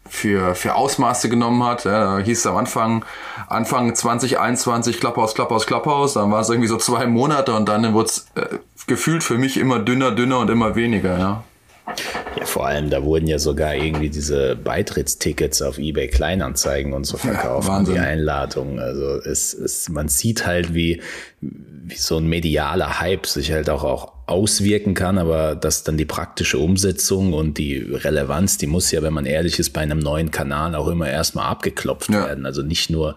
für, 0.08 0.54
für 0.54 0.74
Ausmaße 0.74 1.28
genommen 1.28 1.64
hat. 1.64 1.84
Ja, 1.84 2.18
da 2.18 2.18
hieß 2.18 2.38
es 2.38 2.46
am 2.46 2.56
Anfang, 2.56 3.04
Anfang 3.48 3.94
2021 3.94 5.00
Klapphaus, 5.00 5.34
Klapphaus, 5.34 5.66
Klapphaus, 5.66 6.14
dann 6.14 6.30
war 6.30 6.40
es 6.40 6.50
irgendwie 6.50 6.68
so 6.68 6.76
zwei 6.76 7.06
Monate 7.06 7.54
und 7.54 7.68
dann 7.68 7.92
wurde 7.94 8.08
es 8.08 8.26
äh, 8.34 8.58
gefühlt 8.86 9.24
für 9.24 9.38
mich 9.38 9.56
immer 9.56 9.78
dünner, 9.78 10.10
dünner 10.10 10.40
und 10.40 10.50
immer 10.50 10.76
weniger, 10.76 11.18
ja. 11.18 11.44
Ja, 12.38 12.46
vor 12.46 12.66
allem, 12.66 12.90
da 12.90 13.04
wurden 13.04 13.26
ja 13.26 13.38
sogar 13.38 13.74
irgendwie 13.74 14.08
diese 14.08 14.56
Beitrittstickets 14.56 15.60
auf 15.60 15.78
eBay 15.78 16.08
Kleinanzeigen 16.08 16.92
und 16.92 17.04
so 17.04 17.16
verkauft, 17.16 17.68
ja, 17.68 17.82
die 17.82 17.98
Einladungen. 17.98 18.78
Also 18.78 19.20
es, 19.20 19.52
es, 19.52 19.88
man 19.88 20.08
sieht 20.08 20.46
halt, 20.46 20.74
wie, 20.74 21.02
wie 21.40 21.96
so 21.96 22.16
ein 22.16 22.26
medialer 22.26 23.00
Hype 23.00 23.26
sich 23.26 23.52
halt 23.52 23.68
auch, 23.68 23.84
auch 23.84 24.12
auswirken 24.26 24.94
kann, 24.94 25.18
aber 25.18 25.54
dass 25.54 25.84
dann 25.84 25.98
die 25.98 26.06
praktische 26.06 26.58
Umsetzung 26.58 27.34
und 27.34 27.58
die 27.58 27.78
Relevanz, 27.78 28.56
die 28.56 28.66
muss 28.66 28.90
ja, 28.90 29.02
wenn 29.02 29.12
man 29.12 29.26
ehrlich 29.26 29.58
ist, 29.58 29.70
bei 29.70 29.82
einem 29.82 29.98
neuen 29.98 30.30
Kanal 30.30 30.74
auch 30.74 30.88
immer 30.88 31.08
erstmal 31.10 31.46
abgeklopft 31.46 32.08
ja. 32.08 32.26
werden. 32.26 32.46
Also 32.46 32.62
nicht 32.62 32.88
nur 32.88 33.16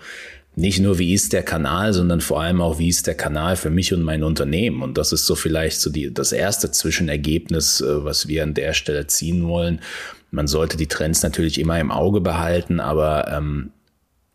nicht 0.58 0.80
nur, 0.80 0.98
wie 0.98 1.14
ist 1.14 1.34
der 1.34 1.44
Kanal, 1.44 1.94
sondern 1.94 2.20
vor 2.20 2.42
allem 2.42 2.62
auch, 2.62 2.80
wie 2.80 2.88
ist 2.88 3.06
der 3.06 3.14
Kanal 3.14 3.56
für 3.58 3.70
mich 3.70 3.94
und 3.94 4.02
mein 4.02 4.24
Unternehmen. 4.24 4.82
Und 4.82 4.98
das 4.98 5.12
ist 5.12 5.28
so 5.28 5.36
vielleicht 5.36 5.80
so 5.80 5.92
die, 5.92 6.12
das 6.12 6.32
erste 6.32 6.72
Zwischenergebnis, 6.72 7.80
äh, 7.80 8.04
was 8.04 8.28
wir 8.28 8.42
an 8.42 8.56
der 8.56 8.74
Stelle 8.74 9.06
ziehen 9.06 9.48
wollen. 9.48 9.82
Man 10.32 10.48
sollte 10.48 10.76
die 10.76 10.88
Trends 10.88 11.22
natürlich 11.22 11.60
immer 11.60 11.80
im 11.80 11.92
Auge 11.92 12.22
behalten, 12.22 12.80
aber 12.80 13.32
ähm, 13.32 13.70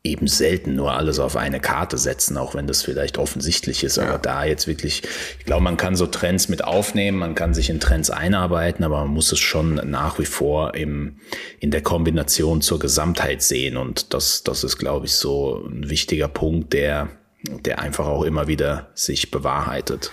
eben 0.04 0.26
selten 0.26 0.74
nur 0.74 0.92
alles 0.92 1.20
auf 1.20 1.36
eine 1.36 1.60
Karte 1.60 1.96
setzen, 1.96 2.36
auch 2.36 2.56
wenn 2.56 2.66
das 2.66 2.82
vielleicht 2.82 3.18
offensichtlich 3.18 3.84
ist. 3.84 3.98
Aber 3.98 4.18
da 4.18 4.44
jetzt 4.44 4.66
wirklich, 4.66 5.02
ich 5.38 5.44
glaube, 5.44 5.62
man 5.62 5.76
kann 5.76 5.94
so 5.94 6.06
Trends 6.06 6.48
mit 6.48 6.64
aufnehmen, 6.64 7.18
man 7.18 7.36
kann 7.36 7.54
sich 7.54 7.70
in 7.70 7.78
Trends 7.78 8.10
einarbeiten, 8.10 8.84
aber 8.84 9.00
man 9.00 9.10
muss 9.10 9.30
es 9.30 9.38
schon 9.38 9.74
nach 9.88 10.18
wie 10.18 10.24
vor 10.24 10.74
im, 10.74 11.18
in 11.60 11.70
der 11.70 11.82
Kombination 11.82 12.62
zur 12.62 12.80
Gesamtheit 12.80 13.42
sehen. 13.42 13.76
Und 13.76 14.12
das, 14.12 14.42
das 14.42 14.64
ist, 14.64 14.78
glaube 14.78 15.06
ich, 15.06 15.12
so 15.12 15.64
ein 15.66 15.88
wichtiger 15.88 16.28
Punkt, 16.28 16.72
der, 16.72 17.08
der 17.44 17.78
einfach 17.78 18.06
auch 18.06 18.24
immer 18.24 18.48
wieder 18.48 18.90
sich 18.94 19.30
bewahrheitet. 19.30 20.10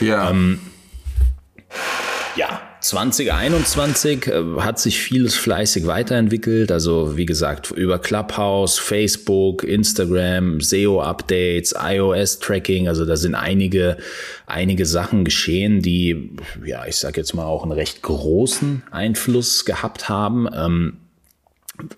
Ja. 0.00 0.30
Ähm, 0.30 0.60
ja, 1.68 2.11
2021 2.82 4.26
äh, 4.26 4.42
hat 4.58 4.80
sich 4.80 5.00
vieles 5.00 5.36
fleißig 5.36 5.86
weiterentwickelt. 5.86 6.72
Also 6.72 7.16
wie 7.16 7.26
gesagt, 7.26 7.70
über 7.70 8.00
Clubhouse, 8.00 8.78
Facebook, 8.78 9.62
Instagram, 9.62 10.60
SEO-Updates, 10.60 11.74
iOS-Tracking. 11.78 12.88
Also 12.88 13.06
da 13.06 13.16
sind 13.16 13.36
einige, 13.36 13.98
einige 14.46 14.84
Sachen 14.84 15.24
geschehen, 15.24 15.80
die, 15.80 16.32
ja, 16.64 16.84
ich 16.86 16.96
sage 16.96 17.20
jetzt 17.20 17.34
mal 17.34 17.44
auch 17.44 17.62
einen 17.62 17.72
recht 17.72 18.02
großen 18.02 18.82
Einfluss 18.90 19.64
gehabt 19.64 20.08
haben. 20.08 20.48
Ähm, 20.52 20.98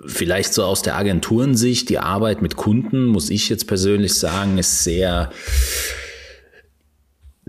vielleicht 0.06 0.52
so 0.52 0.64
aus 0.64 0.82
der 0.82 0.96
Agenturensicht, 0.96 1.88
die 1.88 1.98
Arbeit 1.98 2.42
mit 2.42 2.56
Kunden, 2.56 3.06
muss 3.06 3.30
ich 3.30 3.48
jetzt 3.48 3.66
persönlich 3.66 4.14
sagen, 4.14 4.58
ist 4.58 4.84
sehr 4.84 5.30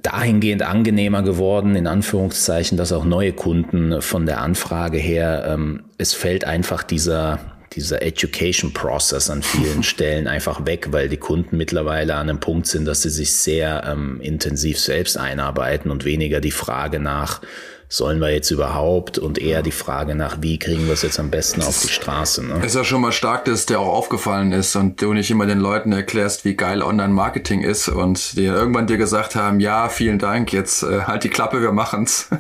dahingehend 0.05 0.62
angenehmer 0.62 1.24
geworden, 1.24 1.75
in 1.75 1.88
Anführungszeichen, 1.88 2.77
dass 2.77 2.91
auch 2.91 3.05
neue 3.05 3.33
Kunden 3.33 4.01
von 4.01 4.25
der 4.25 4.41
Anfrage 4.41 4.97
her, 4.97 5.45
ähm, 5.47 5.83
es 5.97 6.13
fällt 6.13 6.45
einfach 6.45 6.83
dieser, 6.83 7.39
dieser 7.74 8.03
Education 8.03 8.71
Process 8.71 9.29
an 9.29 9.41
vielen 9.41 9.83
Stellen 9.83 10.27
einfach 10.27 10.65
weg, 10.65 10.89
weil 10.91 11.09
die 11.09 11.17
Kunden 11.17 11.57
mittlerweile 11.57 12.15
an 12.15 12.29
einem 12.29 12.39
Punkt 12.39 12.67
sind, 12.67 12.85
dass 12.85 13.01
sie 13.01 13.09
sich 13.09 13.31
sehr 13.31 13.83
ähm, 13.85 14.21
intensiv 14.21 14.79
selbst 14.79 15.17
einarbeiten 15.17 15.89
und 15.89 16.05
weniger 16.05 16.39
die 16.39 16.51
Frage 16.51 17.00
nach, 17.00 17.41
sollen 17.89 18.20
wir 18.20 18.32
jetzt 18.32 18.51
überhaupt 18.51 19.18
und 19.18 19.38
eher 19.38 19.62
die 19.62 19.72
Frage 19.72 20.15
nach, 20.15 20.38
wie 20.42 20.60
kriegen 20.60 20.86
wir 20.86 20.94
es 20.94 21.01
jetzt 21.01 21.20
am 21.20 21.30
besten 21.30 21.62
auf 21.62 21.82
die 21.82 21.89
Straße. 21.89 22.44
Ne? 22.44 22.65
Ist 22.65 22.75
ja 22.75 22.84
schon 22.84 23.01
mal 23.01 23.12
stark, 23.12 23.46
dass 23.46 23.65
der 23.65 23.80
auch 23.80 23.94
aufgefallen 23.94 24.51
ist 24.51 24.75
und 24.75 25.01
du 25.01 25.13
nicht 25.13 25.30
immer 25.32 25.46
den 25.46 25.60
Leuten 25.60 25.92
erklärst, 25.92 26.46
wie 26.46 26.56
geil 26.56 26.82
Online-Marketing 26.82 27.62
ist 27.62 27.88
und 27.88 28.38
die 28.38 28.46
irgendwann 28.46 28.88
dir 28.88 28.98
gesagt 28.98 29.36
haben, 29.36 29.60
ja, 29.60 29.89
vielen 29.89 30.20
Dank, 30.20 30.51
jetzt 30.51 30.84
äh, 30.84 31.01
halt 31.04 31.24
die 31.24 31.30
Klappe, 31.30 31.62
wir 31.62 31.72
machen's. 31.72 32.30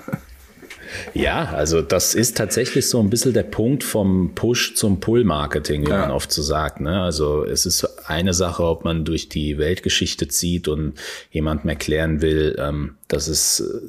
Ja, 1.13 1.45
also 1.45 1.81
das 1.81 2.15
ist 2.15 2.37
tatsächlich 2.37 2.87
so 2.87 2.99
ein 2.99 3.09
bisschen 3.09 3.33
der 3.33 3.43
Punkt 3.43 3.83
vom 3.83 4.33
Push 4.35 4.75
zum 4.75 4.99
Pull-Marketing, 4.99 5.85
wie 5.85 5.91
ja. 5.91 5.99
man 5.99 6.11
oft 6.11 6.31
so 6.31 6.41
sagt. 6.41 6.79
Ne? 6.79 7.01
Also 7.01 7.43
es 7.43 7.65
ist 7.65 7.85
eine 8.07 8.33
Sache, 8.33 8.63
ob 8.63 8.83
man 8.83 9.05
durch 9.05 9.29
die 9.29 9.57
Weltgeschichte 9.57 10.27
zieht 10.27 10.67
und 10.67 10.93
jemandem 11.31 11.69
erklären 11.69 12.21
will, 12.21 12.55
ähm, 12.59 12.95
dass 13.15 13.27
es 13.27 13.61
äh, 13.61 13.79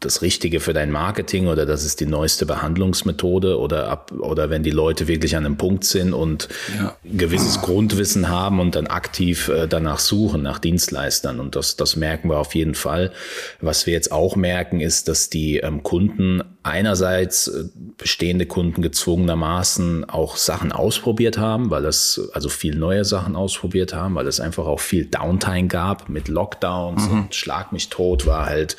das 0.00 0.22
Richtige 0.22 0.60
für 0.60 0.72
dein 0.72 0.90
Marketing 0.90 1.46
oder 1.46 1.66
das 1.66 1.84
ist 1.84 2.00
die 2.00 2.06
neueste 2.06 2.46
Behandlungsmethode 2.46 3.58
oder 3.58 3.88
ab, 3.88 4.12
oder 4.18 4.48
wenn 4.48 4.62
die 4.62 4.70
Leute 4.70 5.08
wirklich 5.08 5.36
an 5.36 5.44
einem 5.44 5.58
Punkt 5.58 5.84
sind 5.84 6.14
und 6.14 6.48
ja. 6.78 6.96
gewisses 7.04 7.58
ah. 7.58 7.66
Grundwissen 7.66 8.28
haben 8.28 8.60
und 8.60 8.74
dann 8.74 8.86
aktiv 8.86 9.48
äh, 9.48 9.68
danach 9.68 9.98
suchen, 9.98 10.42
nach 10.42 10.58
Dienstleistern. 10.58 11.38
Und 11.38 11.54
das, 11.54 11.76
das 11.76 11.96
merken 11.96 12.30
wir 12.30 12.38
auf 12.38 12.54
jeden 12.54 12.74
Fall. 12.74 13.12
Was 13.60 13.86
wir 13.86 13.92
jetzt 13.92 14.10
auch 14.10 14.36
merken, 14.36 14.80
ist, 14.80 15.08
dass 15.08 15.28
die 15.28 15.58
ähm, 15.58 15.82
Kunden 15.82 16.42
einerseits 16.62 17.48
äh, 17.48 17.64
bestehende 17.98 18.46
Kunden 18.46 18.80
gezwungenermaßen 18.80 20.08
auch 20.08 20.36
Sachen 20.36 20.72
ausprobiert 20.72 21.36
haben, 21.36 21.70
weil 21.70 21.84
es 21.84 22.30
also 22.32 22.48
viel 22.48 22.74
neue 22.74 23.04
Sachen 23.04 23.36
ausprobiert 23.36 23.92
haben, 23.94 24.14
weil 24.14 24.26
es 24.26 24.40
einfach 24.40 24.66
auch 24.66 24.80
viel 24.80 25.04
Downtime 25.04 25.68
gab 25.68 26.08
mit 26.08 26.28
Lockdowns 26.28 27.08
mhm. 27.08 27.12
und 27.12 27.34
Schlag 27.34 27.72
mich 27.72 27.90
tot 27.90 28.26
war 28.26 28.39
halt 28.46 28.76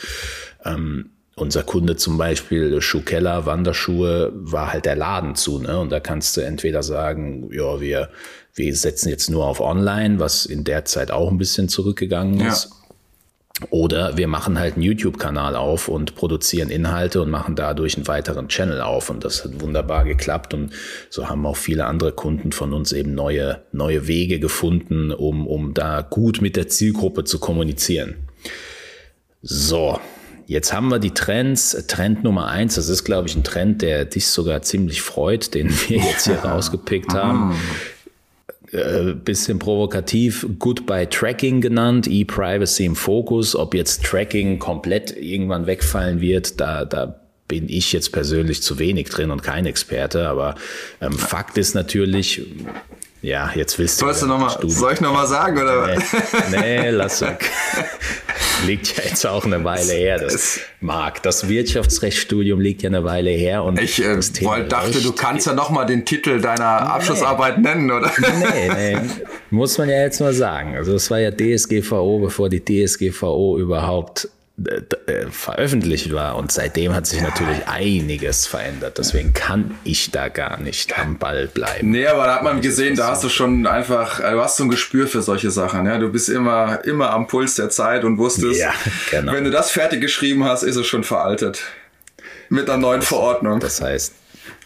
ähm, 0.66 1.12
unser 1.36 1.64
Kunde 1.64 1.96
zum 1.96 2.18
Beispiel, 2.18 2.82
Schuhkeller, 2.82 3.46
Wanderschuhe, 3.46 4.32
war 4.34 4.74
halt 4.74 4.86
der 4.86 4.96
Laden 4.96 5.36
zu. 5.36 5.60
Ne? 5.60 5.80
Und 5.80 5.92
da 5.92 6.00
kannst 6.00 6.38
du 6.38 6.42
entweder 6.42 6.84
sagen, 6.84 7.50
ja, 7.52 7.80
wir, 7.82 8.10
wir 8.54 8.76
setzen 8.76 9.10
jetzt 9.10 9.30
nur 9.30 9.46
auf 9.46 9.60
Online, 9.60 10.20
was 10.20 10.46
in 10.46 10.64
der 10.64 10.86
Zeit 10.86 11.12
auch 11.12 11.32
ein 11.32 11.38
bisschen 11.38 11.70
zurückgegangen 11.70 12.42
ist. 12.42 12.70
Ja. 12.70 12.76
Oder 13.70 14.18
wir 14.18 14.28
machen 14.28 14.58
halt 14.58 14.74
einen 14.74 14.84
YouTube-Kanal 14.84 15.56
auf 15.56 15.88
und 15.88 16.16
produzieren 16.16 16.70
Inhalte 16.70 17.22
und 17.22 17.30
machen 17.30 17.56
dadurch 17.56 17.96
einen 17.96 18.08
weiteren 18.08 18.48
Channel 18.48 18.82
auf. 18.82 19.10
Und 19.10 19.24
das 19.24 19.44
hat 19.44 19.62
wunderbar 19.62 20.04
geklappt. 20.04 20.54
Und 20.54 20.72
so 21.10 21.30
haben 21.30 21.46
auch 21.46 21.58
viele 21.58 21.86
andere 21.86 22.12
Kunden 22.12 22.52
von 22.52 22.74
uns 22.74 22.92
eben 22.92 23.14
neue, 23.14 23.62
neue 23.72 24.08
Wege 24.08 24.40
gefunden, 24.40 25.12
um, 25.12 25.46
um 25.48 25.74
da 25.74 26.02
gut 26.02 26.42
mit 26.42 26.56
der 26.56 26.70
Zielgruppe 26.70 27.24
zu 27.24 27.40
kommunizieren. 27.40 28.16
So, 29.42 30.00
Jetzt 30.52 30.74
haben 30.74 30.90
wir 30.90 31.00
die 31.00 31.14
Trends. 31.14 31.86
Trend 31.88 32.26
Nummer 32.26 32.48
eins, 32.48 32.76
das 32.76 32.90
ist, 32.90 33.06
glaube 33.06 33.30
ich, 33.30 33.38
ein 33.38 33.44
Trend, 33.46 33.82
der 33.82 34.04
dich 34.04 34.28
sogar 34.28 34.62
ziemlich 34.64 35.02
freut, 35.02 35.54
den 35.54 35.70
wir 35.70 35.98
jetzt 35.98 36.26
hier 36.26 36.40
rausgepickt 36.40 37.14
haben. 37.14 37.56
Äh, 38.74 39.14
bisschen 39.14 39.60
provokativ, 39.60 40.46
Goodbye 40.60 41.10
Tracking 41.10 41.62
genannt, 41.62 42.06
E-Privacy 42.08 42.84
im 42.84 42.98
Fokus. 42.98 43.56
Ob 43.56 43.74
jetzt 43.74 44.04
Tracking 44.04 44.60
komplett 44.60 45.16
irgendwann 45.16 45.68
wegfallen 45.68 46.20
wird, 46.20 46.60
da, 46.60 46.84
da 46.84 47.22
bin 47.48 47.70
ich 47.70 47.94
jetzt 47.94 48.12
persönlich 48.12 48.62
zu 48.62 48.78
wenig 48.78 49.08
drin 49.10 49.32
und 49.32 49.44
kein 49.44 49.66
Experte. 49.66 50.28
Aber 50.28 50.56
ähm, 51.00 51.14
Fakt 51.14 51.58
ist 51.58 51.76
natürlich, 51.76 52.42
ja, 53.22 53.52
jetzt 53.54 53.78
willst 53.78 54.02
du. 54.02 54.06
Sollst 54.06 54.24
du 54.24 54.28
noch 54.28 54.40
mal, 54.40 54.58
soll 54.70 54.94
ich 54.94 55.02
nochmal 55.02 55.28
sagen, 55.28 55.62
oder? 55.62 55.96
Nee, 56.50 56.58
nee 56.60 56.90
lass 56.90 57.22
weg. 57.22 57.50
liegt 58.66 58.98
ja 58.98 59.04
jetzt 59.04 59.26
auch 59.26 59.46
eine 59.46 59.64
Weile 59.64 59.94
her, 59.94 60.20
das 60.20 60.60
Marc. 60.80 61.22
Das 61.24 61.48
Wirtschaftsrechtsstudium 61.48 62.60
liegt 62.60 62.82
ja 62.82 62.90
eine 62.90 63.04
Weile 63.04 63.30
her. 63.30 63.64
Und 63.64 63.80
ich 63.80 64.04
äh, 64.04 64.18
dachte, 64.68 64.96
Recht, 64.96 65.06
du 65.06 65.14
kannst 65.14 65.48
ja 65.48 65.54
nochmal 65.54 65.86
den 65.86 66.06
Titel 66.06 66.42
deiner 66.42 66.82
nee. 66.82 66.88
Abschlussarbeit 66.88 67.60
nennen, 67.60 67.92
oder? 67.92 68.12
Nee, 68.20 68.70
nee, 68.70 68.98
muss 69.50 69.78
man 69.78 69.90
ja 69.90 70.02
jetzt 70.02 70.20
mal 70.20 70.34
sagen. 70.34 70.76
Also 70.76 70.96
es 70.96 71.10
war 71.12 71.20
ja 71.20 71.32
DSGVO, 71.32 72.20
bevor 72.20 72.50
die 72.50 72.64
DSGVO 72.64 73.58
überhaupt 73.58 74.30
veröffentlicht 75.32 76.14
war. 76.14 76.36
Und 76.36 76.52
seitdem 76.52 76.94
hat 76.94 77.08
sich 77.08 77.22
natürlich 77.22 77.68
einiges 77.68 78.46
verändert. 78.48 78.98
Deswegen 78.98 79.34
kann 79.34 79.76
ich 79.84 80.12
da 80.12 80.28
gar 80.28 80.60
nicht 80.60 80.98
am 81.00 81.18
Ball 81.18 81.48
bleiben. 81.48 81.92
Nee, 81.92 82.08
aber 82.08 82.26
da 82.26 82.36
hat 82.36 82.44
man 82.44 82.62
gesehen, 82.62 82.96
da 82.96 83.08
hast 83.08 83.24
du 83.24 83.30
schon 83.30 83.66
einfach, 83.66 84.20
äh, 84.20 84.32
du 84.32 84.42
hast 84.42 84.58
so 84.58 84.64
ein 84.64 84.70
Gespür 84.70 85.08
für 85.08 85.22
solche 85.22 85.52
Sachen. 85.52 85.86
Ja? 85.86 85.98
Du 85.98 86.10
bist 86.10 86.30
immer, 86.30 86.84
immer 86.86 87.12
am 87.12 87.28
Puls 87.28 87.56
der 87.56 87.70
Zeit 87.70 88.04
und 88.04 88.18
wusstest, 88.18 88.60
ja, 88.60 88.74
genau. 89.10 89.34
wenn 89.34 89.44
du 89.44 89.52
das 89.52 89.72
fertig 89.72 90.02
geschrieben 90.02 90.44
hast, 90.44 90.64
ist 90.64 90.76
es 90.76 90.86
schon 90.86 91.04
veraltet. 91.04 91.64
Mit 92.50 92.70
einer 92.70 92.78
neuen 92.80 93.02
Verordnung. 93.02 93.60
Das 93.62 93.82
heißt, 93.82 94.14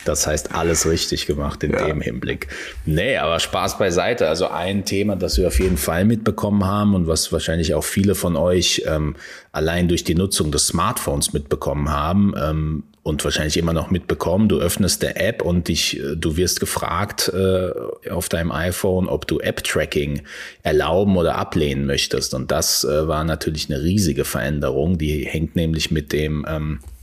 Das 0.05 0.27
heißt, 0.27 0.53
alles 0.55 0.88
richtig 0.88 1.25
gemacht 1.25 1.63
in 1.63 1.71
ja. 1.71 1.85
dem 1.85 2.01
Hinblick. 2.01 2.47
Nee, 2.85 3.17
aber 3.17 3.39
Spaß 3.39 3.77
beiseite. 3.77 4.27
Also 4.27 4.47
ein 4.47 4.85
Thema, 4.85 5.15
das 5.15 5.38
wir 5.38 5.47
auf 5.47 5.59
jeden 5.59 5.77
Fall 5.77 6.05
mitbekommen 6.05 6.65
haben 6.65 6.95
und 6.95 7.07
was 7.07 7.31
wahrscheinlich 7.31 7.74
auch 7.74 7.83
viele 7.83 8.15
von 8.15 8.35
euch 8.35 8.83
ähm, 8.85 9.15
allein 9.51 9.88
durch 9.88 10.03
die 10.03 10.15
Nutzung 10.15 10.51
des 10.51 10.67
Smartphones 10.67 11.33
mitbekommen 11.33 11.89
haben, 11.91 12.33
ähm, 12.38 12.83
und 13.05 13.24
wahrscheinlich 13.24 13.57
immer 13.57 13.71
noch 13.71 13.91
mitbekommen. 13.91 14.50
Du 14.50 14.57
öffnest 14.57 15.03
der 15.03 15.21
App 15.21 15.43
und 15.43 15.67
dich, 15.67 16.00
äh, 16.00 16.15
du 16.15 16.38
wirst 16.38 16.59
gefragt 16.59 17.31
äh, 17.31 17.69
auf 18.09 18.29
deinem 18.29 18.51
iPhone, 18.51 19.07
ob 19.07 19.27
du 19.27 19.39
App-Tracking 19.39 20.24
erlauben 20.63 21.15
oder 21.15 21.35
ablehnen 21.35 21.85
möchtest. 21.85 22.33
Und 22.33 22.50
das 22.50 22.83
äh, 22.83 23.07
war 23.07 23.24
natürlich 23.24 23.69
eine 23.69 23.83
riesige 23.83 24.25
Veränderung. 24.25 24.97
Die 24.97 25.24
hängt 25.24 25.55
nämlich 25.55 25.91
mit 25.91 26.13
dem 26.13 26.47
ähm, 26.50 26.79
äh, 26.81 26.95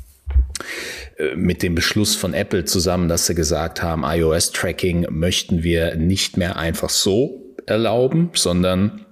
mit 1.36 1.62
dem 1.62 1.74
Beschluss 1.74 2.16
von 2.16 2.34
Apple 2.34 2.64
zusammen, 2.64 3.08
dass 3.08 3.26
sie 3.26 3.34
gesagt 3.34 3.82
haben, 3.82 4.04
iOS-Tracking 4.04 5.06
möchten 5.10 5.62
wir 5.62 5.94
nicht 5.96 6.36
mehr 6.36 6.56
einfach 6.56 6.90
so 6.90 7.54
erlauben, 7.66 8.30
sondern 8.34 9.06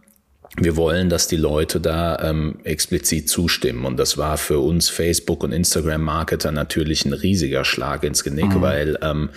wir 0.60 0.76
wollen, 0.76 1.08
dass 1.08 1.26
die 1.26 1.36
Leute 1.36 1.80
da 1.80 2.18
ähm, 2.22 2.56
explizit 2.64 3.28
zustimmen. 3.28 3.86
Und 3.86 3.96
das 3.96 4.18
war 4.18 4.36
für 4.36 4.58
uns 4.58 4.90
Facebook- 4.90 5.42
und 5.42 5.52
Instagram-Marketer 5.52 6.52
natürlich 6.52 7.04
ein 7.06 7.14
riesiger 7.14 7.64
Schlag 7.64 8.04
ins 8.04 8.22
Genick, 8.22 8.54
mhm. 8.54 8.60
weil 8.60 8.98
ähm, 9.00 9.30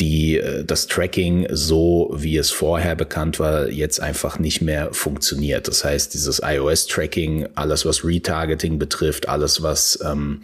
die 0.00 0.38
äh, 0.38 0.64
das 0.64 0.86
Tracking 0.86 1.46
so 1.50 2.10
wie 2.16 2.38
es 2.38 2.50
vorher 2.50 2.96
bekannt 2.96 3.38
war 3.38 3.68
jetzt 3.68 4.00
einfach 4.00 4.38
nicht 4.38 4.62
mehr 4.62 4.92
funktioniert. 4.92 5.68
Das 5.68 5.84
heißt, 5.84 6.14
dieses 6.14 6.40
iOS-Tracking, 6.42 7.48
alles 7.54 7.84
was 7.84 8.04
Retargeting 8.04 8.78
betrifft, 8.78 9.28
alles 9.28 9.62
was 9.62 9.98
ähm, 10.04 10.40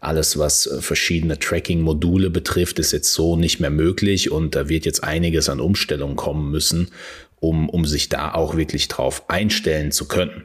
alles 0.00 0.38
was 0.38 0.68
verschiedene 0.80 1.38
Tracking-Module 1.38 2.30
betrifft, 2.30 2.80
ist 2.80 2.92
jetzt 2.92 3.12
so 3.12 3.36
nicht 3.36 3.60
mehr 3.60 3.70
möglich 3.70 4.32
und 4.32 4.56
da 4.56 4.68
wird 4.68 4.84
jetzt 4.86 5.04
einiges 5.04 5.48
an 5.48 5.60
Umstellungen 5.60 6.16
kommen 6.16 6.50
müssen 6.50 6.88
um, 7.42 7.68
um 7.68 7.84
sich 7.84 8.08
da 8.08 8.32
auch 8.34 8.56
wirklich 8.56 8.86
drauf 8.88 9.28
einstellen 9.28 9.90
zu 9.90 10.06
können. 10.06 10.44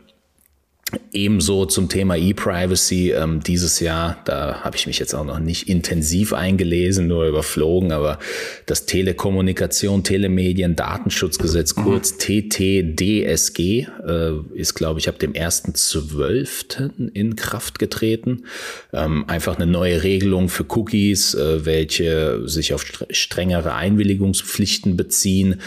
Ebenso 1.12 1.66
zum 1.66 1.90
Thema 1.90 2.16
E-Privacy 2.16 3.12
ähm, 3.12 3.42
dieses 3.44 3.82
Jahr, 3.82 4.22
da 4.24 4.62
habe 4.62 4.78
ich 4.78 4.88
mich 4.88 5.00
jetzt 5.00 5.14
auch 5.14 5.26
noch 5.26 5.40
nicht 5.40 5.68
intensiv 5.68 6.32
eingelesen, 6.32 7.08
nur 7.08 7.28
überflogen, 7.28 7.92
aber 7.92 8.20
das 8.68 8.86
Telekommunikation, 8.86 10.06
Telemedien, 10.06 10.78
Datenschutzgesetz, 10.78 11.76
mhm. 11.76 11.84
kurz 11.84 12.18
TTDSG, 12.18 13.60
äh, 14.08 14.32
ist, 14.54 14.76
glaube 14.76 15.02
ich, 15.02 15.10
ab 15.10 15.20
dem 15.20 15.34
1.12. 15.34 17.12
in 17.14 17.36
Kraft 17.36 17.80
getreten. 17.80 18.46
Ähm, 18.94 19.26
einfach 19.28 19.58
eine 19.58 19.68
neue 19.68 20.04
Regelung 20.04 20.48
für 20.48 20.66
Cookies, 20.70 21.34
äh, 21.34 21.66
welche 21.66 22.48
sich 22.48 22.74
auf 22.74 22.86
strengere 23.10 23.74
Einwilligungspflichten 23.74 24.96
beziehen 24.96 25.60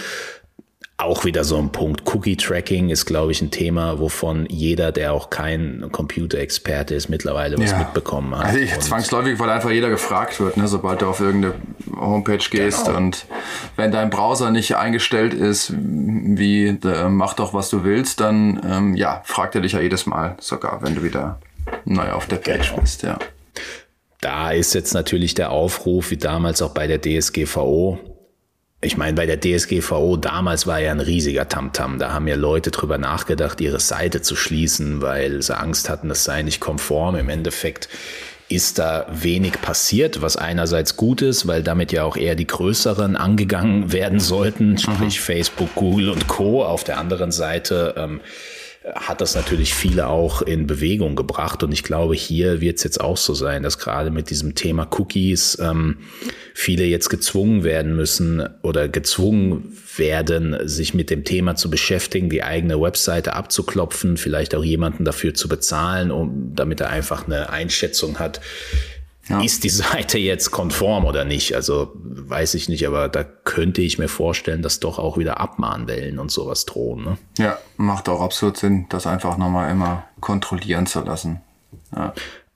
auch 1.03 1.25
wieder 1.25 1.45
so 1.45 1.57
ein 1.57 1.71
Punkt. 1.71 2.03
Cookie-Tracking 2.07 2.91
ist, 2.91 3.07
glaube 3.07 3.33
ich, 3.33 3.41
ein 3.43 3.51
Thema, 3.51 3.99
wovon 3.99 4.47
jeder, 4.49 4.93
der 4.93 5.13
auch 5.13 5.31
kein 5.31 5.87
Computerexperte 5.93 6.95
ist, 6.95 7.09
mittlerweile 7.09 7.59
was 7.59 7.71
ja. 7.71 7.79
mitbekommen 7.79 8.37
hat. 8.37 8.47
Also 8.47 8.59
ich, 8.59 8.79
zwangsläufig, 8.81 9.39
weil 9.39 9.51
einfach 9.51 9.71
jeder 9.71 9.89
gefragt 9.89 10.41
wird, 10.41 10.57
ne, 10.57 10.69
sobald 10.69 11.03
du 11.03 11.07
auf 11.07 11.21
irgendeine 11.21 11.55
Homepage 11.97 12.39
gehst. 12.51 12.87
Genau. 12.87 12.99
Und 12.99 13.27
wenn 13.77 13.93
dein 13.93 14.11
Browser 14.11 14.51
nicht 14.51 14.77
eingestellt 14.77 15.35
ist, 15.35 15.73
wie 15.77 16.67
äh, 16.69 17.09
mach 17.09 17.35
doch, 17.35 17.55
was 17.55 17.71
du 17.71 17.85
willst, 17.85 18.21
dann 18.21 18.61
ähm, 18.65 18.95
ja, 18.95 19.23
fragt 19.25 19.55
er 19.55 19.61
dich 19.61 19.73
ja 19.73 19.81
jedes 19.81 20.07
Mal, 20.07 20.37
sogar 20.41 20.83
wenn 20.83 20.95
du 20.95 21.03
wieder 21.03 21.39
neu 21.85 22.11
auf 22.13 22.27
der 22.27 22.37
Page 22.37 22.71
genau. 22.71 22.81
bist, 22.81 23.03
ja. 23.03 23.19
Da 24.21 24.51
ist 24.51 24.75
jetzt 24.75 24.93
natürlich 24.93 25.35
der 25.35 25.51
Aufruf, 25.51 26.11
wie 26.11 26.19
damals 26.19 26.61
auch 26.61 26.75
bei 26.75 26.87
der 26.87 27.01
DSGVO, 27.01 27.99
ich 28.83 28.97
meine, 28.97 29.15
bei 29.15 29.27
der 29.27 29.41
DSGVO 29.41 30.17
damals 30.17 30.67
war 30.67 30.81
ja 30.81 30.91
ein 30.91 31.01
riesiger 31.01 31.49
Tamtam. 31.49 31.97
-Tam. 31.97 31.99
Da 31.99 32.13
haben 32.13 32.27
ja 32.27 32.37
Leute 32.37 32.71
drüber 32.71 32.97
nachgedacht, 32.97 33.61
ihre 33.61 33.81
Seite 33.81 34.23
zu 34.23 34.37
schließen, 34.37 35.03
weil 35.03 35.43
sie 35.43 35.57
Angst 35.57 35.91
hatten, 35.91 36.09
das 36.09 36.25
sei 36.25 36.43
nicht 36.43 36.61
konform. 36.61 37.17
Im 37.17 37.29
Endeffekt 37.29 37.89
ist 38.49 38.79
da 38.79 39.07
wenig 39.11 39.61
passiert, 39.61 40.23
was 40.23 40.37
einerseits 40.37 40.97
gut 40.97 41.23
ist, 41.23 41.47
weil 41.47 41.63
damit 41.63 41.93
ja 41.93 42.05
auch 42.05 42.17
eher 42.17 42.35
die 42.35 42.47
größeren 42.47 43.17
angegangen 43.17 43.93
werden 43.93 44.19
sollten, 44.19 44.77
sprich 44.77 45.21
mhm. 45.21 45.23
Facebook, 45.23 45.75
Google 45.75 46.09
und 46.09 46.27
Co. 46.27 46.65
Auf 46.65 46.83
der 46.83 46.99
anderen 46.99 47.33
Seite 47.33 47.95
ähm, 47.97 48.21
hat 48.95 49.21
das 49.21 49.35
natürlich 49.35 49.75
viele 49.75 50.09
auch 50.09 50.43
in 50.43 50.67
Bewegung 50.67 51.17
gebracht. 51.17 51.63
Und 51.63 51.73
ich 51.73 51.83
glaube, 51.83 52.15
hier 52.15 52.61
wird 52.61 52.79
es 52.79 52.85
jetzt 52.85 53.01
auch 53.01 53.17
so 53.17 53.35
sein, 53.35 53.63
dass 53.63 53.79
gerade 53.79 54.11
mit 54.11 54.31
diesem 54.31 54.55
Thema 54.55 54.89
Cookies 54.99 55.59
ähm, 55.61 55.99
viele 56.55 56.85
jetzt 56.85 57.09
gezwungen 57.09 57.65
werden 57.65 57.97
müssen 57.97 58.49
oder 58.63 58.89
gezwungen 58.89 59.77
werden, 59.97 60.57
sich 60.69 60.95
mit 60.95 61.11
dem 61.11 61.25
Thema 61.25 61.57
zu 61.57 61.71
beschäftigen, 61.71 62.31
die 62.31 62.43
eigene 62.43 62.81
Webseite 62.81 63.35
abzuklopfen, 63.35 64.17
vielleicht 64.17 64.55
auch 64.55 64.65
jemanden 64.65 65.05
dafür 65.05 65.35
zu 65.35 65.49
bezahlen, 65.49 66.11
um 66.11 66.53
damit 66.55 66.81
er 66.81 66.91
einfach 66.91 67.27
eine 67.27 67.51
Einschätzung 67.51 68.19
hat, 68.19 68.41
ja. 69.31 69.41
Ist 69.41 69.63
die 69.63 69.71
Seite 69.71 70.19
jetzt 70.19 70.51
konform 70.51 71.05
oder 71.05 71.25
nicht? 71.25 71.55
Also 71.55 71.93
weiß 71.95 72.55
ich 72.55 72.69
nicht, 72.69 72.87
aber 72.87 73.09
da 73.09 73.23
könnte 73.23 73.81
ich 73.81 73.97
mir 73.97 74.09
vorstellen, 74.09 74.61
dass 74.61 74.81
doch 74.81 74.99
auch 74.99 75.19
wieder 75.19 75.39
Abmahnwellen 75.39 76.19
und 76.19 76.33
sowas 76.33 76.67
drohen. 76.67 77.05
Ne? 77.05 77.19
Ja, 77.39 77.59
macht 77.77 78.09
auch 78.09 78.21
absolut 78.21 78.57
Sinn, 78.57 78.87
das 78.89 79.07
einfach 79.07 79.39
nochmal 79.39 79.71
immer 79.71 80.05
kontrollieren 80.21 80.87
zu 80.87 81.01
lassen. 81.01 81.41
Ja. 81.95 82.13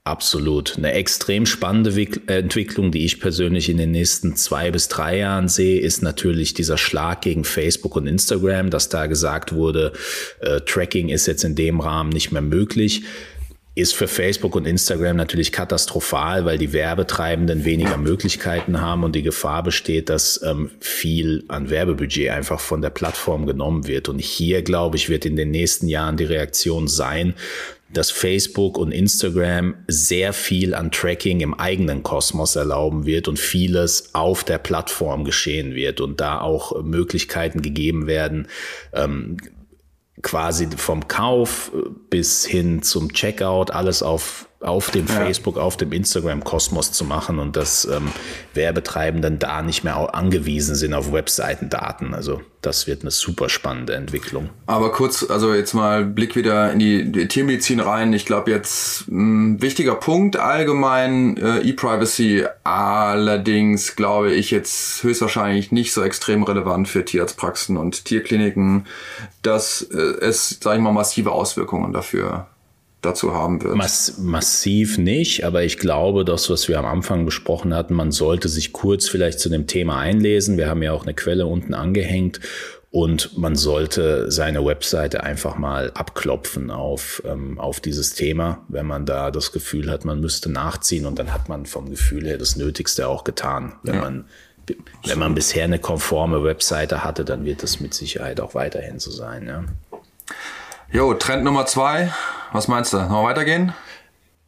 Absolut. 0.07 0.77
Eine 0.77 0.93
extrem 0.93 1.47
spannende 1.47 1.91
Entwicklung, 2.27 2.91
die 2.91 3.07
ich 3.07 3.21
persönlich 3.21 3.71
in 3.71 3.79
den 3.79 3.91
nächsten 3.91 4.37
zwei 4.37 4.71
bis 4.71 4.89
drei 4.89 5.17
Jahren 5.17 5.49
sehe, 5.49 5.81
ist 5.81 6.03
natürlich 6.03 6.53
dieser 6.53 6.77
Schlag 6.77 7.23
gegen 7.23 7.45
Facebook 7.45 7.97
und 7.97 8.07
Instagram, 8.07 8.69
dass 8.69 8.91
da 8.91 9.07
gesagt 9.07 9.55
wurde, 9.55 9.95
äh, 10.41 10.61
Tracking 10.61 11.09
ist 11.09 11.25
jetzt 11.25 11.43
in 11.43 11.55
dem 11.55 11.81
Rahmen 11.81 12.11
nicht 12.11 12.33
mehr 12.33 12.43
möglich 12.43 13.05
ist 13.77 13.95
für 13.95 14.07
Facebook 14.07 14.55
und 14.55 14.67
Instagram 14.67 15.17
natürlich 15.17 15.51
katastrophal, 15.51 16.45
weil 16.45 16.59
die 16.59 16.73
Werbetreibenden 16.73 17.65
weniger 17.65 17.97
Möglichkeiten 17.97 18.81
haben 18.81 19.03
und 19.03 19.17
die 19.17 19.25
Gefahr 19.25 19.65
besteht, 19.65 20.09
dass 20.09 20.41
ähm, 20.45 20.71
viel 20.79 21.45
an 21.49 21.71
Werbebudget 21.71 22.31
einfach 22.31 22.61
von 22.61 22.83
der 22.83 22.91
Plattform 22.91 23.47
genommen 23.47 23.89
wird. 23.89 24.09
Und 24.09 24.21
hier, 24.21 24.63
glaube 24.63 24.97
ich, 24.97 25.09
wird 25.09 25.25
in 25.25 25.35
den 25.35 25.51
nächsten 25.51 25.89
Jahren 25.89 26.17
die 26.17 26.25
Reaktion 26.25 26.87
sein, 26.87 27.35
dass 27.93 28.11
Facebook 28.11 28.79
und 28.79 28.93
Instagram 28.93 29.75
sehr 29.89 30.33
viel 30.33 30.75
an 30.75 30.91
Tracking 30.91 31.41
im 31.41 31.55
eigenen 31.55 32.03
Kosmos 32.03 32.57
erlauben 32.57 33.07
wird 33.07 33.29
und 33.29 33.39
vieles 33.39 34.15
auf 34.15 34.45
der 34.45 34.59
Plattform 34.59 35.25
geschehen 35.25 35.75
wird 35.75 36.01
und 36.01 36.21
da 36.21 36.41
auch 36.41 36.83
Möglichkeiten 36.83 37.63
gegeben 37.63 38.07
werden, 38.07 38.49
ähm, 38.93 39.37
quasi 40.25 40.67
vom 40.77 41.07
Kauf 41.07 41.71
bis 42.11 42.45
hin 42.45 42.83
zum 42.83 43.13
Checkout 43.13 43.71
alles 43.71 44.03
auf 44.03 44.49
auf 44.65 44.91
dem 44.91 45.07
ja. 45.07 45.15
Facebook, 45.15 45.59
auf 45.59 45.77
dem 45.77 45.93
Instagram-Kosmos 45.93 46.93
zu 46.93 47.05
machen 47.05 47.39
und 47.39 47.57
dass 47.57 47.85
ähm, 47.85 48.11
Werbetreibenden 48.55 49.39
da 49.39 49.63
nicht 49.63 49.85
mehr 49.85 50.15
angewiesen 50.15 50.75
sind 50.75 50.95
auf 50.95 51.13
Webseitendaten. 51.13 52.15
Also 52.15 52.41
das 52.65 52.87
wird 52.87 53.03
eine 53.03 53.11
super 53.11 53.49
spannende 53.49 53.95
Entwicklung. 53.95 54.49
Aber 54.67 54.91
kurz, 54.93 55.29
also 55.29 55.53
jetzt 55.55 55.75
mal 55.75 56.05
Blick 56.05 56.35
wieder 56.35 56.73
in 56.73 56.79
die, 56.79 57.13
die 57.13 57.29
Tiermedizin 57.29 57.81
rein. 57.81 58.13
Ich 58.13 58.25
glaube 58.25 58.51
jetzt 58.51 59.07
ein 59.09 59.61
wichtiger 59.61 59.95
Punkt 59.95 60.37
allgemein 60.37 61.37
äh, 61.37 61.59
E-Privacy. 61.59 62.47
Allerdings 62.65 63.97
glaube 63.97 64.33
ich 64.33 64.51
jetzt 64.51 65.03
höchstwahrscheinlich 65.03 65.73
nicht 65.73 65.93
so 65.93 66.03
extrem 66.03 66.43
relevant 66.43 66.89
für 66.89 67.05
Tierarztpraxen 67.05 67.77
und 67.77 68.07
Tierkliniken, 68.07 68.87
dass 69.43 69.83
äh, 69.83 69.97
es, 69.97 70.59
sage 70.61 70.79
ich 70.79 70.83
mal, 70.83 70.93
massive 70.93 71.33
Auswirkungen 71.33 71.93
dafür 71.93 72.47
dazu 73.05 73.35
haben 73.35 73.63
wird. 73.63 73.77
Mass 73.77 74.19
massiv 74.19 74.99
nicht, 74.99 75.45
aber 75.45 75.63
ich 75.63 75.79
glaube, 75.79 76.25
das, 76.25 76.51
was 76.51 76.69
wir 76.69 76.79
am 76.79 76.87
Anfang 76.87 77.25
besprochen 77.25 77.75
hatten, 77.75 77.95
man 77.95 78.13
sollte 78.13 78.49
sich 78.49 78.73
kurz 78.73 79.09
vielleicht 79.09 79.41
zu 79.41 79.49
dem 79.49 79.67
Thema 79.67 79.99
einlesen. 79.99 80.57
Wir 80.57 80.69
haben 80.69 80.83
ja 80.83 80.93
auch 80.93 81.05
eine 81.05 81.15
Quelle 81.15 81.47
unten 81.47 81.75
angehängt 81.75 82.41
und 82.91 83.37
man 83.37 83.57
sollte 83.57 84.31
seine 84.31 84.65
Webseite 84.65 85.25
einfach 85.25 85.59
mal 85.59 85.91
abklopfen 85.95 86.71
auf, 86.71 87.23
ähm, 87.27 87.59
auf 87.59 87.81
dieses 87.81 88.15
Thema, 88.15 88.65
wenn 88.69 88.87
man 88.87 89.05
da 89.05 89.33
das 89.33 89.51
Gefühl 89.51 89.91
hat, 89.91 90.05
man 90.05 90.21
müsste 90.21 90.51
nachziehen 90.51 91.05
und 91.05 91.19
dann 91.19 91.33
hat 91.33 91.49
man 91.49 91.67
vom 91.67 91.91
Gefühl 91.91 92.27
her 92.27 92.39
das 92.39 92.55
Nötigste 92.55 93.09
auch 93.09 93.25
getan. 93.25 93.75
Wenn 93.83 93.95
ja. 93.97 94.01
man 94.01 94.25
wenn 95.05 95.19
man 95.19 95.35
bisher 95.35 95.65
eine 95.65 95.79
konforme 95.79 96.43
Webseite 96.43 97.05
hatte, 97.05 97.25
dann 97.25 97.45
wird 97.45 97.63
das 97.63 97.81
mit 97.81 97.95
Sicherheit 97.95 98.41
auch 98.41 98.55
weiterhin 98.55 98.99
so 98.99 99.11
sein. 99.11 99.47
Ja. 99.47 99.65
Jo, 100.95 101.13
Trend 101.13 101.43
Nummer 101.43 101.67
zwei, 101.67 102.13
was 102.53 102.69
meinst 102.69 102.93
du? 102.93 102.99
Noch 102.99 103.25
weitergehen? 103.25 103.73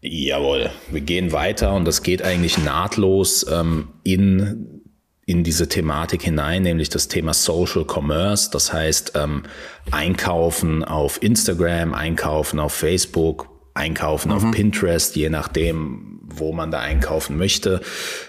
Jawohl, 0.00 0.70
wir 0.92 1.00
gehen 1.00 1.32
weiter 1.32 1.74
und 1.74 1.84
das 1.84 2.04
geht 2.04 2.22
eigentlich 2.22 2.56
nahtlos 2.56 3.44
ähm, 3.50 3.88
in, 4.04 4.84
in 5.26 5.42
diese 5.42 5.68
Thematik 5.68 6.22
hinein, 6.22 6.62
nämlich 6.62 6.88
das 6.88 7.08
Thema 7.08 7.34
Social 7.34 7.84
Commerce. 7.84 8.48
Das 8.52 8.72
heißt, 8.72 9.14
ähm, 9.16 9.42
einkaufen 9.90 10.84
auf 10.84 11.20
Instagram, 11.20 11.94
einkaufen 11.94 12.60
auf 12.60 12.74
Facebook, 12.74 13.48
einkaufen 13.74 14.28
mhm. 14.28 14.36
auf 14.36 14.50
Pinterest, 14.52 15.16
je 15.16 15.30
nachdem, 15.30 16.15
wo 16.38 16.52
man 16.52 16.70
da 16.70 16.80
einkaufen 16.80 17.36
möchte. 17.36 17.80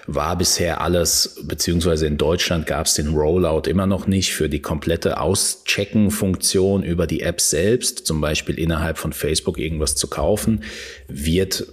War 0.06 0.36
bisher 0.36 0.80
alles, 0.80 1.40
beziehungsweise 1.44 2.06
in 2.06 2.16
Deutschland 2.16 2.66
gab 2.66 2.86
es 2.86 2.94
den 2.94 3.08
Rollout 3.08 3.68
immer 3.68 3.86
noch 3.86 4.06
nicht 4.06 4.32
für 4.32 4.48
die 4.48 4.60
komplette 4.60 5.20
Auschecken-Funktion 5.20 6.82
über 6.82 7.06
die 7.06 7.20
App 7.20 7.40
selbst, 7.40 8.06
zum 8.06 8.20
Beispiel 8.20 8.58
innerhalb 8.58 8.98
von 8.98 9.12
Facebook 9.12 9.58
irgendwas 9.58 9.96
zu 9.96 10.08
kaufen, 10.08 10.64
wird 11.08 11.66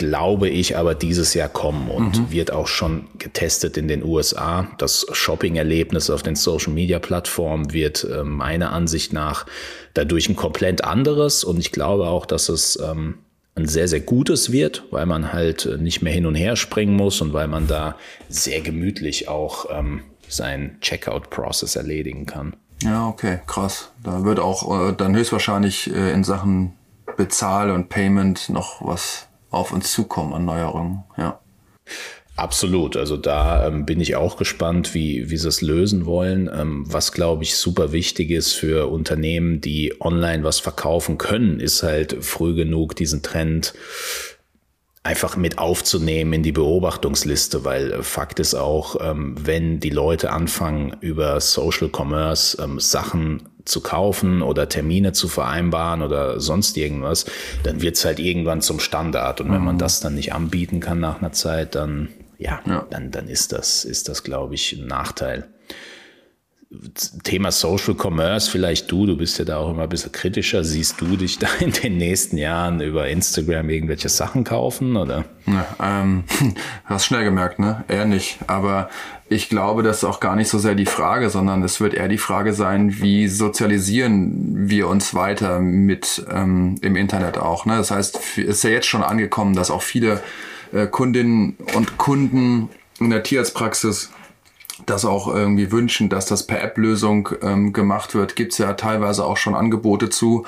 glaube 0.00 0.48
ich, 0.48 0.78
aber 0.78 0.94
dieses 0.94 1.34
Jahr 1.34 1.50
kommen 1.50 1.90
und 1.90 2.18
mhm. 2.18 2.30
wird 2.30 2.52
auch 2.52 2.68
schon 2.68 3.08
getestet 3.18 3.76
in 3.76 3.86
den 3.86 4.02
USA. 4.02 4.66
Das 4.78 5.06
Shopping-Erlebnis 5.12 6.08
auf 6.08 6.22
den 6.22 6.36
Social-Media-Plattformen 6.36 7.74
wird 7.74 8.04
äh, 8.04 8.24
meiner 8.24 8.72
Ansicht 8.72 9.12
nach 9.12 9.44
dadurch 9.92 10.30
ein 10.30 10.36
komplett 10.36 10.84
anderes 10.84 11.44
und 11.44 11.58
ich 11.58 11.70
glaube 11.70 12.06
auch, 12.06 12.24
dass 12.24 12.48
es 12.48 12.78
ähm, 12.82 13.18
ein 13.60 13.68
sehr, 13.68 13.88
sehr 13.88 14.00
gutes 14.00 14.52
wird, 14.52 14.84
weil 14.90 15.06
man 15.06 15.32
halt 15.32 15.68
nicht 15.80 16.02
mehr 16.02 16.12
hin 16.12 16.26
und 16.26 16.34
her 16.34 16.56
springen 16.56 16.96
muss 16.96 17.20
und 17.20 17.32
weil 17.32 17.48
man 17.48 17.66
da 17.66 17.96
sehr 18.28 18.60
gemütlich 18.60 19.28
auch 19.28 19.66
ähm, 19.70 20.02
seinen 20.28 20.80
Checkout-Process 20.80 21.76
erledigen 21.76 22.26
kann. 22.26 22.56
Ja, 22.82 23.08
okay, 23.08 23.40
krass. 23.46 23.92
Da 24.02 24.24
wird 24.24 24.40
auch 24.40 24.88
äh, 24.88 24.92
dann 24.96 25.14
höchstwahrscheinlich 25.14 25.94
äh, 25.94 26.12
in 26.12 26.24
Sachen 26.24 26.72
Bezahl 27.16 27.70
und 27.70 27.88
Payment 27.88 28.48
noch 28.48 28.84
was 28.86 29.26
auf 29.50 29.72
uns 29.72 29.92
zukommen 29.92 30.32
an 30.32 30.44
Neuerungen, 30.44 31.02
ja. 31.16 31.40
Absolut. 32.40 32.96
Also 32.96 33.18
da 33.18 33.66
ähm, 33.66 33.84
bin 33.84 34.00
ich 34.00 34.16
auch 34.16 34.38
gespannt, 34.38 34.94
wie, 34.94 35.28
wie 35.28 35.36
sie 35.36 35.46
es 35.46 35.60
lösen 35.60 36.06
wollen. 36.06 36.48
Ähm, 36.50 36.84
was, 36.86 37.12
glaube 37.12 37.42
ich, 37.42 37.54
super 37.54 37.92
wichtig 37.92 38.30
ist 38.30 38.54
für 38.54 38.90
Unternehmen, 38.90 39.60
die 39.60 39.92
online 40.00 40.42
was 40.42 40.58
verkaufen 40.58 41.18
können, 41.18 41.60
ist 41.60 41.82
halt 41.82 42.16
früh 42.24 42.54
genug 42.54 42.96
diesen 42.96 43.20
Trend 43.20 43.74
einfach 45.02 45.36
mit 45.36 45.58
aufzunehmen 45.58 46.32
in 46.32 46.42
die 46.42 46.52
Beobachtungsliste, 46.52 47.66
weil 47.66 47.92
äh, 47.92 48.02
Fakt 48.02 48.40
ist 48.40 48.54
auch, 48.54 48.96
ähm, 49.02 49.34
wenn 49.38 49.78
die 49.78 49.90
Leute 49.90 50.32
anfangen, 50.32 50.96
über 51.02 51.40
Social 51.42 51.90
Commerce 51.94 52.56
ähm, 52.62 52.80
Sachen 52.80 53.50
zu 53.66 53.82
kaufen 53.82 54.40
oder 54.40 54.66
Termine 54.66 55.12
zu 55.12 55.28
vereinbaren 55.28 56.00
oder 56.00 56.40
sonst 56.40 56.78
irgendwas, 56.78 57.26
dann 57.64 57.82
wird's 57.82 58.06
halt 58.06 58.18
irgendwann 58.18 58.62
zum 58.62 58.80
Standard. 58.80 59.42
Und 59.42 59.52
wenn 59.52 59.62
man 59.62 59.74
mhm. 59.74 59.80
das 59.80 60.00
dann 60.00 60.14
nicht 60.14 60.32
anbieten 60.32 60.80
kann 60.80 61.00
nach 61.00 61.18
einer 61.18 61.32
Zeit, 61.32 61.74
dann 61.74 62.08
ja, 62.40 62.60
ja. 62.66 62.86
dann, 62.90 63.10
dann 63.10 63.28
ist 63.28 63.52
das, 63.52 63.84
ist 63.84 64.08
das, 64.08 64.24
glaube 64.24 64.54
ich, 64.54 64.72
ein 64.72 64.86
Nachteil. 64.86 65.48
Thema 67.24 67.50
Social 67.50 67.96
Commerce, 68.00 68.48
vielleicht 68.48 68.92
du, 68.92 69.04
du 69.04 69.16
bist 69.16 69.40
ja 69.40 69.44
da 69.44 69.56
auch 69.56 69.70
immer 69.70 69.82
ein 69.82 69.88
bisschen 69.88 70.12
kritischer. 70.12 70.62
Siehst 70.62 71.00
du 71.00 71.16
dich 71.16 71.38
da 71.40 71.48
in 71.58 71.72
den 71.72 71.98
nächsten 71.98 72.38
Jahren 72.38 72.80
über 72.80 73.08
Instagram 73.08 73.68
irgendwelche 73.68 74.08
Sachen 74.08 74.44
kaufen 74.44 74.96
oder? 74.96 75.24
Ja, 75.46 75.66
ähm, 75.82 76.24
hast 76.84 77.06
schnell 77.06 77.24
gemerkt, 77.24 77.58
ne? 77.58 77.84
Eher 77.88 78.04
nicht. 78.04 78.38
Aber 78.46 78.88
ich 79.28 79.48
glaube, 79.48 79.82
das 79.82 79.98
ist 79.98 80.04
auch 80.04 80.20
gar 80.20 80.36
nicht 80.36 80.48
so 80.48 80.58
sehr 80.58 80.76
die 80.76 80.86
Frage, 80.86 81.28
sondern 81.28 81.62
es 81.64 81.80
wird 81.80 81.92
eher 81.92 82.08
die 82.08 82.18
Frage 82.18 82.52
sein, 82.52 83.00
wie 83.00 83.26
sozialisieren 83.26 84.68
wir 84.70 84.86
uns 84.86 85.12
weiter 85.12 85.58
mit 85.58 86.24
ähm, 86.30 86.76
im 86.82 86.94
Internet 86.94 87.36
auch. 87.36 87.66
Ne? 87.66 87.78
Das 87.78 87.90
heißt, 87.90 88.16
es 88.16 88.38
ist 88.38 88.64
ja 88.64 88.70
jetzt 88.70 88.86
schon 88.86 89.02
angekommen, 89.02 89.54
dass 89.56 89.72
auch 89.72 89.82
viele 89.82 90.22
äh, 90.72 90.86
Kundinnen 90.86 91.56
und 91.74 91.98
Kunden 91.98 92.68
in 92.98 93.10
der 93.10 93.22
Tierarztpraxis 93.22 94.10
das 94.86 95.04
auch 95.04 95.28
irgendwie 95.28 95.72
wünschen, 95.72 96.08
dass 96.08 96.26
das 96.26 96.46
per 96.46 96.62
App-Lösung 96.62 97.28
ähm, 97.42 97.72
gemacht 97.72 98.14
wird, 98.14 98.36
gibt's 98.36 98.58
ja 98.58 98.72
teilweise 98.74 99.24
auch 99.24 99.36
schon 99.36 99.54
Angebote 99.54 100.08
zu. 100.08 100.46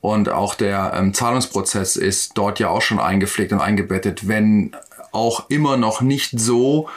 Und 0.00 0.28
auch 0.28 0.54
der 0.54 0.92
ähm, 0.96 1.14
Zahlungsprozess 1.14 1.96
ist 1.96 2.32
dort 2.36 2.58
ja 2.58 2.68
auch 2.68 2.82
schon 2.82 2.98
eingepflegt 2.98 3.52
und 3.52 3.60
eingebettet, 3.60 4.26
wenn 4.28 4.72
auch 5.12 5.48
immer 5.50 5.76
noch 5.76 6.00
nicht 6.00 6.40
so, 6.40 6.88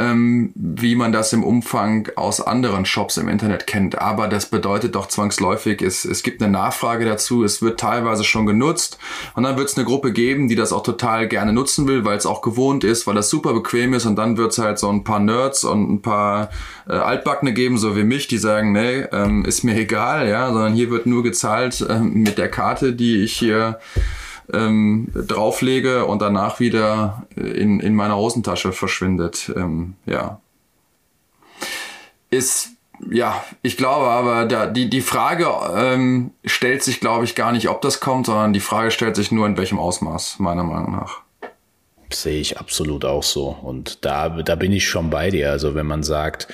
ähm, 0.00 0.52
wie 0.54 0.94
man 0.94 1.12
das 1.12 1.32
im 1.32 1.44
Umfang 1.44 2.08
aus 2.16 2.40
anderen 2.40 2.86
Shops 2.86 3.18
im 3.18 3.28
Internet 3.28 3.66
kennt. 3.66 3.98
Aber 3.98 4.28
das 4.28 4.46
bedeutet 4.46 4.94
doch 4.94 5.06
zwangsläufig, 5.06 5.82
es, 5.82 6.06
es 6.06 6.22
gibt 6.22 6.42
eine 6.42 6.50
Nachfrage 6.50 7.04
dazu, 7.04 7.44
es 7.44 7.60
wird 7.60 7.78
teilweise 7.78 8.24
schon 8.24 8.46
genutzt. 8.46 8.98
Und 9.34 9.42
dann 9.42 9.58
wird 9.58 9.68
es 9.68 9.76
eine 9.76 9.84
Gruppe 9.84 10.12
geben, 10.12 10.48
die 10.48 10.54
das 10.54 10.72
auch 10.72 10.82
total 10.82 11.28
gerne 11.28 11.52
nutzen 11.52 11.86
will, 11.86 12.04
weil 12.04 12.16
es 12.16 12.24
auch 12.24 12.40
gewohnt 12.40 12.82
ist, 12.82 13.06
weil 13.06 13.14
das 13.14 13.28
super 13.28 13.52
bequem 13.52 13.92
ist. 13.92 14.06
Und 14.06 14.16
dann 14.16 14.38
wird 14.38 14.52
es 14.52 14.58
halt 14.58 14.78
so 14.78 14.88
ein 14.88 15.04
paar 15.04 15.20
Nerds 15.20 15.64
und 15.64 15.90
ein 15.90 16.02
paar 16.02 16.50
äh, 16.88 16.92
Altbackene 16.92 17.52
geben, 17.52 17.76
so 17.76 17.94
wie 17.96 18.04
mich, 18.04 18.26
die 18.26 18.38
sagen, 18.38 18.72
nee, 18.72 19.02
ähm, 19.12 19.44
ist 19.44 19.64
mir 19.64 19.76
egal, 19.76 20.28
ja, 20.28 20.50
sondern 20.50 20.72
hier 20.72 20.90
wird 20.90 21.04
nur 21.06 21.22
gezahlt 21.22 21.84
ähm, 21.88 22.14
mit 22.14 22.38
der 22.38 22.48
Karte, 22.48 22.94
die 22.94 23.22
ich 23.22 23.36
hier 23.36 23.78
ähm, 24.52 25.08
drauflege 25.14 26.06
und 26.06 26.22
danach 26.22 26.60
wieder 26.60 27.26
in, 27.36 27.80
in 27.80 27.94
meiner 27.94 28.16
Hosentasche 28.16 28.72
verschwindet. 28.72 29.52
Ähm, 29.56 29.94
ja. 30.06 30.40
Ist, 32.30 32.70
ja, 33.10 33.42
ich 33.62 33.76
glaube 33.76 34.06
aber, 34.06 34.44
da, 34.46 34.66
die, 34.66 34.88
die 34.88 35.00
Frage 35.00 35.48
ähm, 35.74 36.32
stellt 36.44 36.82
sich, 36.82 37.00
glaube 37.00 37.24
ich, 37.24 37.34
gar 37.34 37.52
nicht, 37.52 37.68
ob 37.68 37.80
das 37.80 38.00
kommt, 38.00 38.26
sondern 38.26 38.52
die 38.52 38.60
Frage 38.60 38.90
stellt 38.90 39.16
sich 39.16 39.32
nur, 39.32 39.46
in 39.46 39.56
welchem 39.56 39.78
Ausmaß, 39.78 40.38
meiner 40.38 40.64
Meinung 40.64 40.92
nach. 40.92 41.22
Sehe 42.12 42.40
ich 42.40 42.58
absolut 42.58 43.04
auch 43.04 43.22
so. 43.22 43.56
Und 43.62 44.04
da, 44.04 44.28
da 44.28 44.56
bin 44.56 44.72
ich 44.72 44.88
schon 44.88 45.10
bei 45.10 45.30
dir. 45.30 45.50
Also 45.50 45.76
wenn 45.76 45.86
man 45.86 46.02
sagt, 46.02 46.48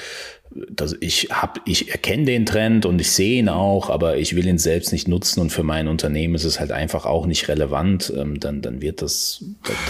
das, 0.55 0.97
ich 1.01 1.29
hab, 1.31 1.61
ich 1.65 1.91
erkenne 1.91 2.25
den 2.25 2.47
Trend 2.47 2.87
und 2.87 3.01
ich 3.01 3.13
sehe 3.13 3.39
ihn 3.39 3.49
auch, 3.49 3.91
aber 3.91 4.17
ich 4.17 4.37
will 4.37 4.47
ihn 4.47 4.59
selbst 4.59 4.93
nicht 4.93 5.09
nutzen 5.09 5.41
und 5.41 5.51
für 5.51 5.63
mein 5.63 5.89
Unternehmen 5.89 6.35
ist 6.35 6.45
es 6.45 6.61
halt 6.61 6.73
einfach 6.73 7.05
auch 7.05 7.27
nicht 7.27 7.49
relevant, 7.49 8.13
ähm, 8.17 8.41
dann, 8.41 8.63
dann 8.63 8.81
wird 8.81 9.03
das, 9.03 9.45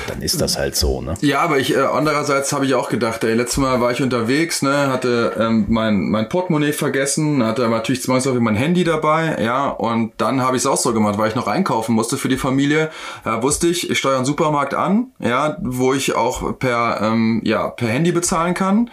dann 0.08 0.22
ist 0.22 0.40
das 0.40 0.58
halt 0.58 0.76
so, 0.76 1.00
ne? 1.02 1.14
Ja, 1.20 1.40
aber 1.40 1.58
ich, 1.58 1.74
äh, 1.74 1.80
andererseits 1.80 2.52
habe 2.52 2.66
ich 2.66 2.74
auch 2.74 2.88
gedacht, 2.88 3.22
ey, 3.24 3.34
letztes 3.34 3.58
Mal 3.58 3.80
war 3.80 3.92
ich 3.92 4.02
unterwegs, 4.02 4.62
ne, 4.62 4.88
hatte 4.88 5.36
ähm, 5.38 5.66
mein, 5.68 6.08
mein 6.08 6.28
Portemonnaie 6.28 6.72
vergessen, 6.72 7.44
hatte 7.44 7.68
natürlich 7.68 8.02
zwangsläufig 8.02 8.40
mein 8.40 8.56
Handy 8.56 8.84
dabei, 8.84 9.36
ja, 9.42 9.68
und 9.68 10.12
dann 10.18 10.40
habe 10.40 10.56
ich 10.56 10.62
es 10.62 10.66
auch 10.66 10.78
so 10.78 10.92
gemacht, 10.92 11.18
weil 11.18 11.28
ich 11.28 11.36
noch 11.36 11.48
einkaufen 11.48 11.94
musste 11.94 12.16
für 12.16 12.28
die 12.28 12.36
Familie, 12.36 12.90
ja, 13.24 13.42
wusste 13.42 13.68
ich, 13.68 13.90
ich 13.90 13.98
steuere 13.98 14.16
einen 14.16 14.24
Supermarkt 14.24 14.74
an, 14.74 15.08
ja, 15.18 15.56
wo 15.60 15.94
ich 15.94 16.14
auch 16.14 16.58
per, 16.58 17.00
ähm, 17.02 17.40
ja, 17.44 17.68
per 17.68 17.88
Handy 17.88 18.12
bezahlen 18.12 18.54
kann 18.54 18.90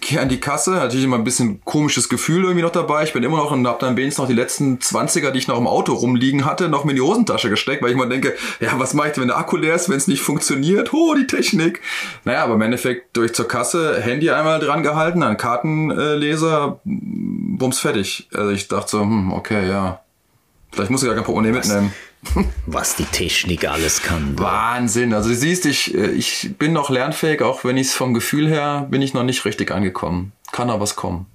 gehe 0.00 0.20
an 0.20 0.28
die 0.28 0.40
Kasse, 0.40 0.72
natürlich 0.72 1.04
immer 1.04 1.18
ein 1.18 1.24
bisschen 1.24 1.60
komisches 1.64 2.08
Gefühl 2.08 2.42
irgendwie 2.42 2.62
noch 2.62 2.70
dabei. 2.70 3.02
Ich 3.02 3.12
bin 3.12 3.22
immer 3.22 3.38
noch 3.38 3.50
und 3.50 3.66
habe 3.66 3.78
dann 3.80 3.96
wenigstens 3.96 4.22
noch 4.22 4.28
die 4.28 4.34
letzten 4.34 4.78
20er, 4.78 5.30
die 5.30 5.38
ich 5.38 5.48
noch 5.48 5.58
im 5.58 5.66
Auto 5.66 5.92
rumliegen 5.92 6.44
hatte, 6.44 6.68
noch 6.68 6.84
mir 6.84 6.92
in 6.92 6.96
die 6.96 7.02
Hosentasche 7.02 7.50
gesteckt, 7.50 7.82
weil 7.82 7.90
ich 7.90 7.96
immer 7.96 8.06
denke, 8.06 8.34
ja, 8.60 8.78
was 8.78 8.94
mache 8.94 9.10
ich, 9.10 9.18
wenn 9.18 9.28
der 9.28 9.38
Akku 9.38 9.56
leer 9.56 9.74
ist, 9.74 9.88
wenn 9.88 9.96
es 9.96 10.08
nicht 10.08 10.22
funktioniert? 10.22 10.92
Oh, 10.92 11.14
die 11.14 11.26
Technik. 11.26 11.80
Naja, 12.24 12.44
aber 12.44 12.54
im 12.54 12.62
Endeffekt 12.62 13.16
durch 13.16 13.34
zur 13.34 13.48
Kasse, 13.48 14.00
Handy 14.00 14.30
einmal 14.30 14.60
dran 14.60 14.82
gehalten, 14.82 15.22
ein 15.22 15.36
Kartenleser, 15.36 16.80
bums 16.84 17.80
fertig. 17.80 18.28
Also 18.32 18.50
ich 18.50 18.68
dachte 18.68 18.90
so, 18.90 19.00
hm, 19.00 19.32
okay, 19.32 19.68
ja. 19.68 20.00
Vielleicht 20.70 20.90
muss 20.90 21.02
ich 21.02 21.08
gar 21.08 21.16
kein 21.16 21.24
Portemonnaie 21.24 21.52
mitnehmen 21.52 21.92
was 22.66 22.96
die 22.96 23.04
Technik 23.04 23.68
alles 23.68 24.02
kann. 24.02 24.38
Wahnsinn. 24.38 25.12
Also 25.12 25.30
du 25.30 25.34
siehst, 25.34 25.66
ich, 25.66 25.94
äh, 25.94 26.10
ich 26.10 26.50
bin 26.58 26.72
noch 26.72 26.90
lernfähig, 26.90 27.42
auch 27.42 27.64
wenn 27.64 27.76
ich 27.76 27.88
es 27.88 27.94
vom 27.94 28.14
Gefühl 28.14 28.48
her 28.48 28.86
bin 28.90 29.02
ich 29.02 29.14
noch 29.14 29.24
nicht 29.24 29.44
richtig 29.44 29.70
angekommen. 29.70 30.32
Kann 30.52 30.70
aber 30.70 30.80
was 30.80 30.96
kommen. 30.96 31.26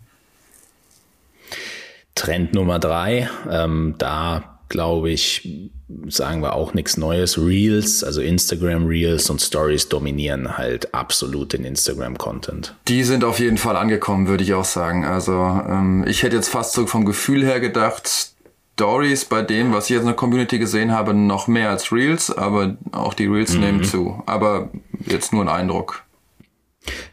Trend 2.15 2.53
Nummer 2.53 2.79
drei, 2.79 3.29
ähm, 3.49 3.95
da 3.97 4.59
glaube 4.69 5.11
ich, 5.11 5.69
sagen 6.07 6.41
wir 6.41 6.53
auch 6.53 6.73
nichts 6.73 6.97
Neues. 6.97 7.37
Reels, 7.37 8.03
also 8.03 8.21
Instagram 8.21 8.87
Reels 8.87 9.29
und 9.29 9.41
Stories 9.41 9.87
dominieren 9.87 10.57
halt 10.57 10.93
absolut 10.93 11.53
den 11.53 11.63
Instagram-Content. 11.63 12.75
Die 12.87 13.03
sind 13.03 13.23
auf 13.23 13.39
jeden 13.39 13.57
Fall 13.57 13.77
angekommen, 13.77 14.27
würde 14.27 14.43
ich 14.43 14.53
auch 14.53 14.65
sagen. 14.65 15.05
Also 15.05 15.33
ähm, 15.33 16.05
ich 16.07 16.23
hätte 16.23 16.35
jetzt 16.35 16.49
fast 16.49 16.73
so 16.73 16.87
vom 16.87 17.05
Gefühl 17.05 17.45
her 17.45 17.59
gedacht, 17.59 18.31
Stories 18.77 19.25
bei 19.25 19.41
dem, 19.41 19.73
was 19.73 19.85
ich 19.85 19.95
jetzt 19.95 20.01
in 20.01 20.07
der 20.07 20.15
Community 20.15 20.59
gesehen 20.59 20.91
habe, 20.91 21.15
noch 21.15 21.47
mehr 21.47 21.71
als 21.71 21.91
Reels, 21.91 22.29
aber 22.29 22.77
auch 22.91 23.15
die 23.15 23.25
Reels 23.25 23.55
mhm. 23.55 23.59
nehmen 23.59 23.83
zu. 23.83 24.21
Aber 24.27 24.69
jetzt 25.07 25.33
nur 25.33 25.41
ein 25.41 25.49
Eindruck. 25.49 26.03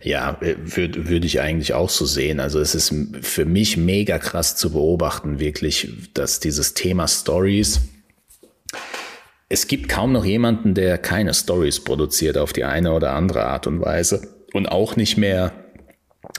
Ja, 0.03 0.37
würde 0.41 1.09
würd 1.09 1.25
ich 1.25 1.41
eigentlich 1.41 1.73
auch 1.73 1.89
so 1.89 2.05
sehen. 2.05 2.39
Also 2.39 2.61
es 2.61 2.75
ist 2.75 2.95
für 3.23 3.47
mich 3.47 3.79
mega 3.79 4.19
krass 4.19 4.57
zu 4.57 4.73
beobachten, 4.73 5.41
wirklich, 5.41 5.89
dass 6.13 6.39
dieses 6.39 6.75
Thema 6.75 7.09
Stories, 7.09 7.81
es 9.49 9.67
gibt 9.67 9.89
kaum 9.89 10.13
noch 10.13 10.27
jemanden, 10.27 10.75
der 10.75 10.99
keine 10.99 11.33
Stories 11.33 11.81
produziert 11.81 12.37
auf 12.37 12.53
die 12.53 12.65
eine 12.65 12.93
oder 12.93 13.15
andere 13.15 13.47
Art 13.47 13.67
und 13.67 13.81
Weise 13.81 14.29
und 14.53 14.67
auch 14.67 14.97
nicht 14.97 15.17
mehr 15.17 15.64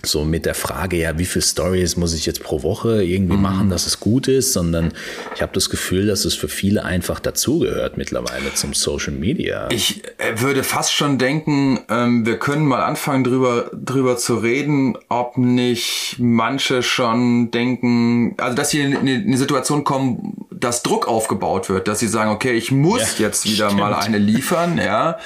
so 0.04 0.24
mit 0.24 0.46
der 0.46 0.56
Frage, 0.56 0.98
ja, 0.98 1.18
wie 1.18 1.26
viele 1.26 1.44
Stories 1.44 1.96
muss 1.96 2.14
ich 2.14 2.26
jetzt 2.26 2.44
pro 2.44 2.64
Woche 2.64 3.04
irgendwie 3.04 3.38
mhm. 3.38 3.42
machen, 3.42 3.70
dass 3.70 3.88
es 3.88 4.00
gut 4.00 4.28
ist, 4.28 4.54
sondern 4.54 4.94
ich 5.36 5.42
habe 5.42 5.52
das 5.54 5.70
Gefühl, 5.70 6.08
dass 6.08 6.26
es 6.26 6.36
für 6.36 6.48
viele 6.48 6.84
einfach 6.84 7.20
dazugehört 7.20 7.98
mittlerweile 7.98 8.54
zum 8.54 8.74
Social 8.74 9.14
Media. 9.14 9.68
Ich 9.72 10.04
äh, 10.18 10.40
würde 10.42 10.64
fast 10.64 10.94
schon 10.94 11.18
denken, 11.18 11.80
ähm, 11.90 12.26
wir 12.26 12.38
können 12.38 12.66
mal 12.66 12.84
anfangen 12.84 13.24
drüber, 13.24 13.72
drüber 13.74 14.18
zu 14.18 14.36
reden, 14.36 14.98
ob 15.10 15.38
nicht 15.38 16.18
manche 16.20 16.84
schon 16.84 17.52
denken, 17.52 18.36
also 18.38 18.56
dass 18.56 18.70
sie 18.72 18.82
in 18.82 18.96
eine 18.98 19.38
Situation 19.38 19.84
kommen, 19.84 20.45
dass 20.60 20.84
Druck 20.84 21.08
aufgebaut 21.08 21.70
wird, 21.70 21.88
dass 21.88 22.00
sie 22.00 22.08
sagen, 22.08 22.32
okay, 22.32 22.54
ich 22.54 22.72
muss 22.72 23.20
ja, 23.20 23.28
jetzt 23.28 23.46
wieder 23.46 23.68
stimmt. 23.68 23.82
mal 23.82 23.94
eine 23.94 24.18
liefern, 24.18 24.78
ja, 24.78 25.18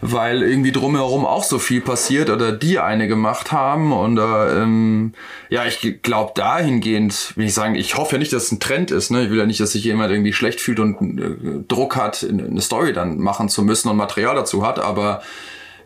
weil 0.00 0.42
irgendwie 0.42 0.72
drumherum 0.72 1.26
auch 1.26 1.44
so 1.44 1.58
viel 1.58 1.80
passiert 1.80 2.30
oder 2.30 2.52
die 2.52 2.78
eine 2.78 3.08
gemacht 3.08 3.52
haben 3.52 3.92
und 3.92 4.18
ähm, 4.18 5.12
ja, 5.48 5.64
ich 5.66 6.02
glaube 6.02 6.32
dahingehend, 6.34 7.36
will 7.36 7.46
ich 7.46 7.54
sagen, 7.54 7.74
ich 7.74 7.96
hoffe 7.96 8.16
ja 8.16 8.18
nicht, 8.18 8.32
dass 8.32 8.44
es 8.44 8.52
ein 8.52 8.60
Trend 8.60 8.90
ist, 8.90 9.10
ne? 9.10 9.24
Ich 9.24 9.30
will 9.30 9.38
ja 9.38 9.46
nicht, 9.46 9.60
dass 9.60 9.72
sich 9.72 9.84
jemand 9.84 10.10
irgendwie 10.10 10.32
schlecht 10.32 10.60
fühlt 10.60 10.80
und 10.80 11.18
äh, 11.18 11.64
Druck 11.68 11.96
hat, 11.96 12.26
eine 12.28 12.60
Story 12.60 12.92
dann 12.92 13.18
machen 13.18 13.48
zu 13.48 13.62
müssen 13.62 13.88
und 13.88 13.96
Material 13.96 14.34
dazu 14.34 14.66
hat, 14.66 14.78
aber 14.78 15.22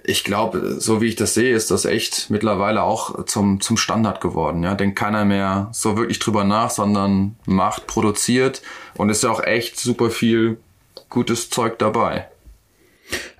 ich 0.06 0.22
glaube, 0.22 0.76
so 0.78 1.00
wie 1.00 1.08
ich 1.08 1.16
das 1.16 1.32
sehe, 1.34 1.54
ist 1.54 1.70
das 1.70 1.86
echt 1.86 2.28
mittlerweile 2.28 2.82
auch 2.82 3.24
zum, 3.24 3.60
zum 3.60 3.78
Standard 3.78 4.20
geworden. 4.20 4.62
Ja, 4.62 4.74
denkt 4.74 4.98
keiner 4.98 5.24
mehr 5.24 5.70
so 5.72 5.96
wirklich 5.96 6.18
drüber 6.18 6.44
nach, 6.44 6.70
sondern 6.70 7.36
macht, 7.46 7.86
produziert 7.86 8.60
und 8.96 9.08
ist 9.08 9.22
ja 9.22 9.30
auch 9.30 9.42
echt 9.42 9.80
super 9.80 10.10
viel 10.10 10.58
gutes 11.08 11.48
Zeug 11.48 11.78
dabei. 11.78 12.28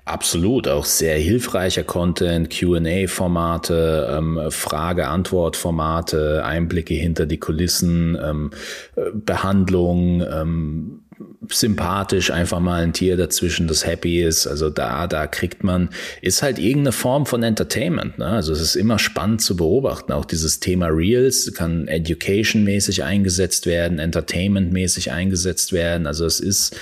Absolut, 0.05 0.67
auch 0.67 0.85
sehr 0.85 1.17
hilfreicher 1.17 1.83
Content, 1.83 2.51
QA-Formate, 2.51 4.15
ähm, 4.15 4.39
Frage-Antwort-Formate, 4.49 6.45
Einblicke 6.45 6.93
hinter 6.93 7.25
die 7.25 7.39
Kulissen, 7.39 8.15
ähm, 8.23 8.51
äh, 8.95 9.01
Behandlung, 9.13 10.21
ähm, 10.21 11.04
sympathisch, 11.49 12.31
einfach 12.31 12.59
mal 12.59 12.83
ein 12.83 12.93
Tier 12.93 13.17
dazwischen, 13.17 13.67
das 13.67 13.85
happy 13.85 14.21
ist. 14.21 14.47
Also 14.47 14.69
da, 14.69 15.07
da 15.07 15.27
kriegt 15.27 15.63
man, 15.63 15.89
ist 16.21 16.43
halt 16.43 16.59
irgendeine 16.59 16.91
Form 16.91 17.25
von 17.25 17.43
Entertainment. 17.43 18.17
Ne? 18.17 18.27
Also 18.27 18.53
es 18.53 18.61
ist 18.61 18.75
immer 18.75 18.99
spannend 18.99 19.41
zu 19.41 19.55
beobachten. 19.55 20.11
Auch 20.11 20.25
dieses 20.25 20.59
Thema 20.59 20.87
Reels 20.87 21.53
kann 21.53 21.87
education-mäßig 21.87 23.03
eingesetzt 23.03 23.65
werden, 23.65 23.99
entertainment-mäßig 23.99 25.11
eingesetzt 25.11 25.73
werden. 25.73 26.07
Also 26.07 26.25
es 26.25 26.39
ist, 26.39 26.75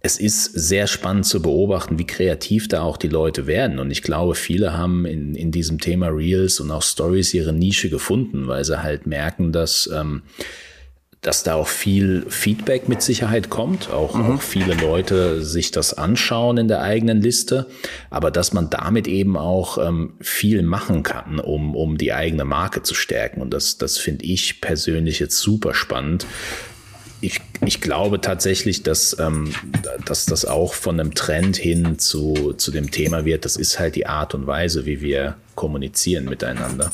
es 0.00 0.18
ist 0.18 0.44
sehr 0.44 0.86
spannend 0.86 1.24
zu 1.24 1.40
beobachten, 1.40 1.98
wie 1.98 2.06
kreativ 2.06 2.68
da 2.68 2.82
auch 2.82 2.98
die 2.98 3.08
Leute 3.08 3.46
werden. 3.46 3.78
Und 3.78 3.90
ich 3.90 4.02
glaube, 4.02 4.34
viele 4.34 4.76
haben 4.76 5.06
in, 5.06 5.34
in 5.34 5.50
diesem 5.50 5.78
Thema 5.78 6.08
Reels 6.08 6.60
und 6.60 6.70
auch 6.70 6.82
Stories 6.82 7.32
ihre 7.32 7.54
Nische 7.54 7.88
gefunden, 7.88 8.46
weil 8.46 8.64
sie 8.64 8.82
halt 8.82 9.06
merken, 9.06 9.52
dass 9.52 9.88
ähm, 9.94 10.22
dass 11.24 11.42
da 11.42 11.54
auch 11.54 11.68
viel 11.68 12.26
Feedback 12.28 12.86
mit 12.86 13.00
Sicherheit 13.00 13.48
kommt, 13.48 13.90
auch, 13.90 14.14
mhm. 14.14 14.36
auch 14.36 14.42
viele 14.42 14.74
Leute 14.74 15.42
sich 15.42 15.70
das 15.70 15.94
anschauen 15.94 16.58
in 16.58 16.68
der 16.68 16.82
eigenen 16.82 17.20
Liste, 17.22 17.66
aber 18.10 18.30
dass 18.30 18.52
man 18.52 18.68
damit 18.68 19.08
eben 19.08 19.38
auch 19.38 19.78
ähm, 19.78 20.12
viel 20.20 20.62
machen 20.62 21.02
kann, 21.02 21.40
um, 21.40 21.74
um 21.74 21.96
die 21.96 22.12
eigene 22.12 22.44
Marke 22.44 22.82
zu 22.82 22.94
stärken. 22.94 23.40
Und 23.40 23.54
das, 23.54 23.78
das 23.78 23.96
finde 23.96 24.26
ich 24.26 24.60
persönlich 24.60 25.18
jetzt 25.18 25.38
super 25.38 25.72
spannend. 25.72 26.26
Ich, 27.22 27.40
ich 27.64 27.80
glaube 27.80 28.20
tatsächlich, 28.20 28.82
dass, 28.82 29.18
ähm, 29.18 29.54
dass 30.04 30.26
das 30.26 30.44
auch 30.44 30.74
von 30.74 31.00
einem 31.00 31.14
Trend 31.14 31.56
hin 31.56 31.98
zu, 31.98 32.52
zu 32.52 32.70
dem 32.70 32.90
Thema 32.90 33.24
wird. 33.24 33.46
Das 33.46 33.56
ist 33.56 33.78
halt 33.78 33.96
die 33.96 34.04
Art 34.04 34.34
und 34.34 34.46
Weise, 34.46 34.84
wie 34.84 35.00
wir 35.00 35.36
kommunizieren 35.54 36.26
miteinander. 36.26 36.92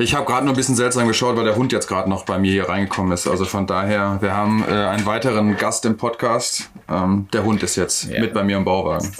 Ich 0.00 0.14
habe 0.14 0.24
gerade 0.26 0.46
nur 0.46 0.54
ein 0.54 0.56
bisschen 0.56 0.76
seltsam 0.76 1.08
geschaut, 1.08 1.36
weil 1.36 1.44
der 1.44 1.56
Hund 1.56 1.72
jetzt 1.72 1.88
gerade 1.88 2.08
noch 2.08 2.24
bei 2.24 2.38
mir 2.38 2.52
hier 2.52 2.68
reingekommen 2.68 3.10
ist. 3.10 3.26
Also 3.26 3.44
von 3.44 3.66
daher, 3.66 4.18
wir 4.20 4.32
haben 4.32 4.62
äh, 4.62 4.72
einen 4.72 5.04
weiteren 5.06 5.56
Gast 5.56 5.84
im 5.86 5.96
Podcast. 5.96 6.70
Ähm, 6.88 7.26
der 7.32 7.42
Hund 7.44 7.64
ist 7.64 7.74
jetzt 7.74 8.04
ja. 8.04 8.20
mit 8.20 8.32
bei 8.32 8.44
mir 8.44 8.58
im 8.58 8.64
Bauwagen. 8.64 9.10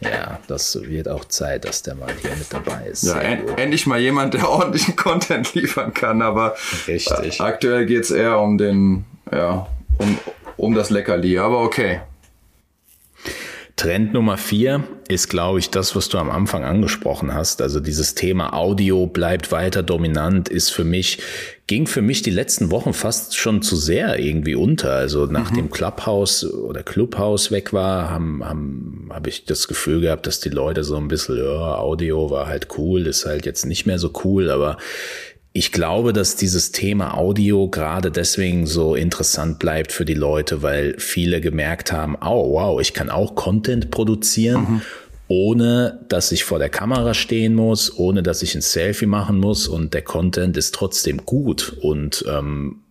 Ja, 0.00 0.38
das 0.48 0.78
wird 0.82 1.08
auch 1.08 1.24
Zeit, 1.24 1.64
dass 1.64 1.82
der 1.82 1.94
mal 1.94 2.12
hier 2.20 2.36
mit 2.36 2.52
dabei 2.52 2.88
ist. 2.88 3.04
Ja, 3.04 3.18
en 3.18 3.48
endlich 3.56 3.86
mal 3.86 3.98
jemand, 3.98 4.34
der 4.34 4.46
ordentlichen 4.50 4.96
Content 4.96 5.54
liefern 5.54 5.94
kann. 5.94 6.20
Aber 6.20 6.54
Richtig. 6.86 7.40
Äh, 7.40 7.42
aktuell 7.42 7.86
geht 7.86 8.04
es 8.04 8.10
eher 8.10 8.38
um 8.38 8.58
den, 8.58 9.06
ja, 9.32 9.66
um, 9.96 10.18
um 10.58 10.74
das 10.74 10.90
Leckerli. 10.90 11.38
Aber 11.38 11.62
okay. 11.62 12.00
Trend 13.76 14.14
Nummer 14.14 14.38
vier 14.38 14.84
ist, 15.06 15.28
glaube 15.28 15.58
ich, 15.58 15.68
das, 15.68 15.94
was 15.94 16.08
du 16.08 16.16
am 16.16 16.30
Anfang 16.30 16.64
angesprochen 16.64 17.34
hast. 17.34 17.60
Also 17.60 17.78
dieses 17.78 18.14
Thema 18.14 18.54
Audio 18.54 19.06
bleibt 19.06 19.52
weiter 19.52 19.82
dominant, 19.82 20.48
ist 20.48 20.70
für 20.70 20.82
mich, 20.82 21.18
ging 21.66 21.86
für 21.86 22.00
mich 22.00 22.22
die 22.22 22.30
letzten 22.30 22.70
Wochen 22.70 22.94
fast 22.94 23.36
schon 23.36 23.60
zu 23.60 23.76
sehr 23.76 24.18
irgendwie 24.18 24.54
unter. 24.54 24.94
Also 24.94 25.26
nachdem 25.26 25.66
mhm. 25.66 25.70
Clubhouse 25.70 26.50
oder 26.50 26.82
Clubhouse 26.82 27.50
weg 27.50 27.74
war, 27.74 28.08
haben, 28.08 28.42
haben, 28.42 29.10
habe 29.12 29.28
ich 29.28 29.44
das 29.44 29.68
Gefühl 29.68 30.00
gehabt, 30.00 30.26
dass 30.26 30.40
die 30.40 30.48
Leute 30.48 30.82
so 30.82 30.96
ein 30.96 31.08
bisschen, 31.08 31.36
ja, 31.36 31.76
Audio 31.76 32.30
war 32.30 32.46
halt 32.46 32.68
cool, 32.78 33.06
ist 33.06 33.26
halt 33.26 33.44
jetzt 33.44 33.66
nicht 33.66 33.84
mehr 33.84 33.98
so 33.98 34.10
cool, 34.24 34.50
aber 34.50 34.78
ich 35.56 35.72
glaube, 35.72 36.12
dass 36.12 36.36
dieses 36.36 36.70
Thema 36.70 37.16
Audio 37.16 37.68
gerade 37.70 38.10
deswegen 38.10 38.66
so 38.66 38.94
interessant 38.94 39.58
bleibt 39.58 39.90
für 39.90 40.04
die 40.04 40.12
Leute, 40.12 40.62
weil 40.62 40.96
viele 40.98 41.40
gemerkt 41.40 41.92
haben, 41.92 42.14
oh 42.20 42.52
wow, 42.52 42.78
ich 42.78 42.92
kann 42.92 43.08
auch 43.08 43.34
Content 43.34 43.90
produzieren, 43.90 44.60
mhm. 44.60 44.82
ohne 45.28 46.00
dass 46.10 46.30
ich 46.30 46.44
vor 46.44 46.58
der 46.58 46.68
Kamera 46.68 47.14
stehen 47.14 47.54
muss, 47.54 47.96
ohne 47.96 48.22
dass 48.22 48.42
ich 48.42 48.54
ein 48.54 48.60
Selfie 48.60 49.06
machen 49.06 49.38
muss 49.38 49.66
und 49.66 49.94
der 49.94 50.02
Content 50.02 50.58
ist 50.58 50.74
trotzdem 50.74 51.24
gut 51.24 51.74
und 51.80 52.22
ähm, 52.28 52.82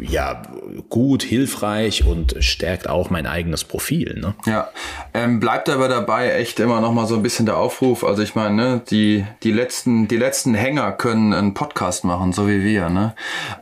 ja, 0.00 0.42
gut, 0.88 1.22
hilfreich 1.22 2.04
und 2.06 2.36
stärkt 2.40 2.88
auch 2.88 3.10
mein 3.10 3.26
eigenes 3.26 3.64
Profil. 3.64 4.18
Ne? 4.20 4.34
Ja, 4.46 4.68
ähm, 5.14 5.40
bleibt 5.40 5.68
aber 5.68 5.88
dabei 5.88 6.32
echt 6.32 6.60
immer 6.60 6.80
noch 6.80 6.92
mal 6.92 7.06
so 7.06 7.16
ein 7.16 7.22
bisschen 7.22 7.46
der 7.46 7.56
Aufruf. 7.56 8.04
Also 8.04 8.22
ich 8.22 8.34
meine, 8.34 8.54
ne, 8.54 8.82
die, 8.90 9.24
die, 9.42 9.52
letzten, 9.52 10.08
die 10.08 10.16
letzten 10.16 10.54
Hänger 10.54 10.92
können 10.92 11.32
einen 11.32 11.54
Podcast 11.54 12.04
machen, 12.04 12.32
so 12.32 12.48
wie 12.48 12.64
wir. 12.64 12.88
Ne? 12.88 13.14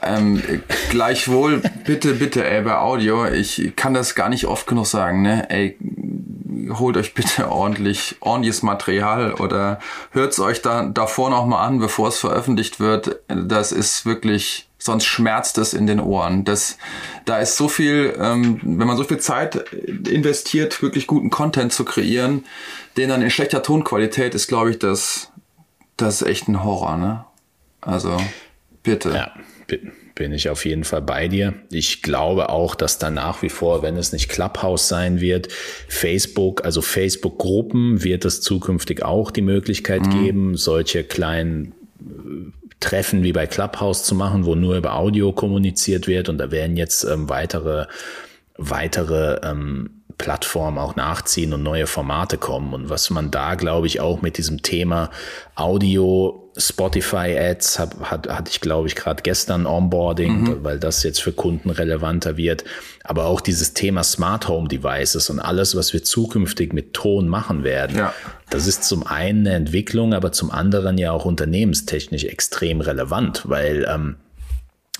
Ähm, 0.02 0.42
gleichwohl, 0.90 1.62
bitte, 1.84 2.14
bitte, 2.14 2.48
ey, 2.48 2.62
bei 2.62 2.78
Audio, 2.78 3.26
ich 3.26 3.72
kann 3.76 3.94
das 3.94 4.14
gar 4.14 4.28
nicht 4.28 4.46
oft 4.46 4.66
genug 4.66 4.86
sagen, 4.86 5.22
ne? 5.22 5.48
ey, 5.50 5.76
holt 6.70 6.96
euch 6.96 7.14
bitte 7.14 7.50
ordentlich, 7.50 8.16
ordentliches 8.20 8.62
Material 8.62 9.34
oder 9.34 9.78
hört 10.10 10.32
es 10.32 10.40
euch 10.40 10.62
da, 10.62 10.84
davor 10.84 11.30
noch 11.30 11.46
mal 11.46 11.64
an, 11.64 11.78
bevor 11.78 12.08
es 12.08 12.18
veröffentlicht 12.18 12.80
wird. 12.80 13.20
Das 13.28 13.72
ist 13.72 14.06
wirklich 14.06 14.67
sonst 14.78 15.04
schmerzt 15.04 15.58
es 15.58 15.74
in 15.74 15.86
den 15.86 16.00
Ohren. 16.00 16.44
Das, 16.44 16.78
da 17.24 17.38
ist 17.38 17.56
so 17.56 17.68
viel, 17.68 18.14
ähm, 18.18 18.60
wenn 18.62 18.86
man 18.86 18.96
so 18.96 19.04
viel 19.04 19.18
Zeit 19.18 19.56
investiert, 20.08 20.82
wirklich 20.82 21.06
guten 21.06 21.30
Content 21.30 21.72
zu 21.72 21.84
kreieren, 21.84 22.44
den 22.96 23.08
dann 23.08 23.22
in 23.22 23.30
schlechter 23.30 23.62
Tonqualität 23.62 24.34
ist, 24.34 24.46
glaube 24.48 24.70
ich, 24.70 24.78
das, 24.78 25.32
das 25.96 26.22
ist 26.22 26.28
echt 26.28 26.48
ein 26.48 26.64
Horror, 26.64 26.96
ne? 26.96 27.24
Also, 27.80 28.16
bitte. 28.82 29.10
Ja, 29.10 29.32
bin 30.14 30.32
ich 30.32 30.48
auf 30.48 30.64
jeden 30.64 30.84
Fall 30.84 31.02
bei 31.02 31.28
dir. 31.28 31.54
Ich 31.70 32.02
glaube 32.02 32.48
auch, 32.48 32.74
dass 32.74 32.98
da 32.98 33.10
nach 33.10 33.42
wie 33.42 33.48
vor, 33.48 33.82
wenn 33.82 33.96
es 33.96 34.12
nicht 34.12 34.28
Clubhouse 34.28 34.88
sein 34.88 35.20
wird, 35.20 35.48
Facebook, 35.88 36.64
also 36.64 36.82
Facebook-Gruppen 36.82 38.02
wird 38.02 38.24
es 38.24 38.40
zukünftig 38.40 39.04
auch 39.04 39.30
die 39.30 39.42
Möglichkeit 39.42 40.06
mhm. 40.06 40.10
geben, 40.10 40.56
solche 40.56 41.04
kleinen 41.04 41.72
Treffen 42.80 43.22
wie 43.22 43.32
bei 43.32 43.46
Clubhouse 43.46 44.04
zu 44.04 44.14
machen, 44.14 44.44
wo 44.44 44.54
nur 44.54 44.76
über 44.76 44.94
Audio 44.94 45.32
kommuniziert 45.32 46.06
wird 46.06 46.28
und 46.28 46.38
da 46.38 46.50
werden 46.50 46.76
jetzt 46.76 47.04
ähm, 47.04 47.28
weitere 47.28 47.86
weitere 48.58 49.40
ähm, 49.48 49.98
Plattformen 50.18 50.78
auch 50.78 50.96
nachziehen 50.96 51.54
und 51.54 51.62
neue 51.62 51.86
Formate 51.86 52.38
kommen. 52.38 52.74
Und 52.74 52.90
was 52.90 53.08
man 53.08 53.30
da, 53.30 53.54
glaube 53.54 53.86
ich, 53.86 54.00
auch 54.00 54.20
mit 54.20 54.36
diesem 54.36 54.62
Thema 54.62 55.10
Audio, 55.54 56.47
Spotify-Ads, 56.58 57.78
hat, 57.78 58.00
hat, 58.00 58.28
hatte 58.28 58.50
ich, 58.50 58.60
glaube 58.60 58.88
ich, 58.88 58.96
gerade 58.96 59.22
gestern 59.22 59.66
Onboarding, 59.66 60.40
mhm. 60.40 60.64
weil 60.64 60.78
das 60.78 61.02
jetzt 61.02 61.22
für 61.22 61.32
Kunden 61.32 61.70
relevanter 61.70 62.36
wird. 62.36 62.64
Aber 63.04 63.26
auch 63.26 63.40
dieses 63.40 63.74
Thema 63.74 64.02
Smart 64.02 64.48
Home 64.48 64.68
Devices 64.68 65.30
und 65.30 65.40
alles, 65.40 65.76
was 65.76 65.92
wir 65.92 66.02
zukünftig 66.02 66.72
mit 66.72 66.92
Ton 66.94 67.28
machen 67.28 67.64
werden. 67.64 67.96
Ja. 67.96 68.12
Das 68.50 68.66
ist 68.66 68.84
zum 68.84 69.06
einen 69.06 69.46
eine 69.46 69.56
Entwicklung, 69.56 70.14
aber 70.14 70.32
zum 70.32 70.50
anderen 70.50 70.98
ja 70.98 71.12
auch 71.12 71.24
unternehmenstechnisch 71.24 72.24
extrem 72.24 72.80
relevant, 72.80 73.42
weil 73.46 73.86
ähm, 73.88 74.16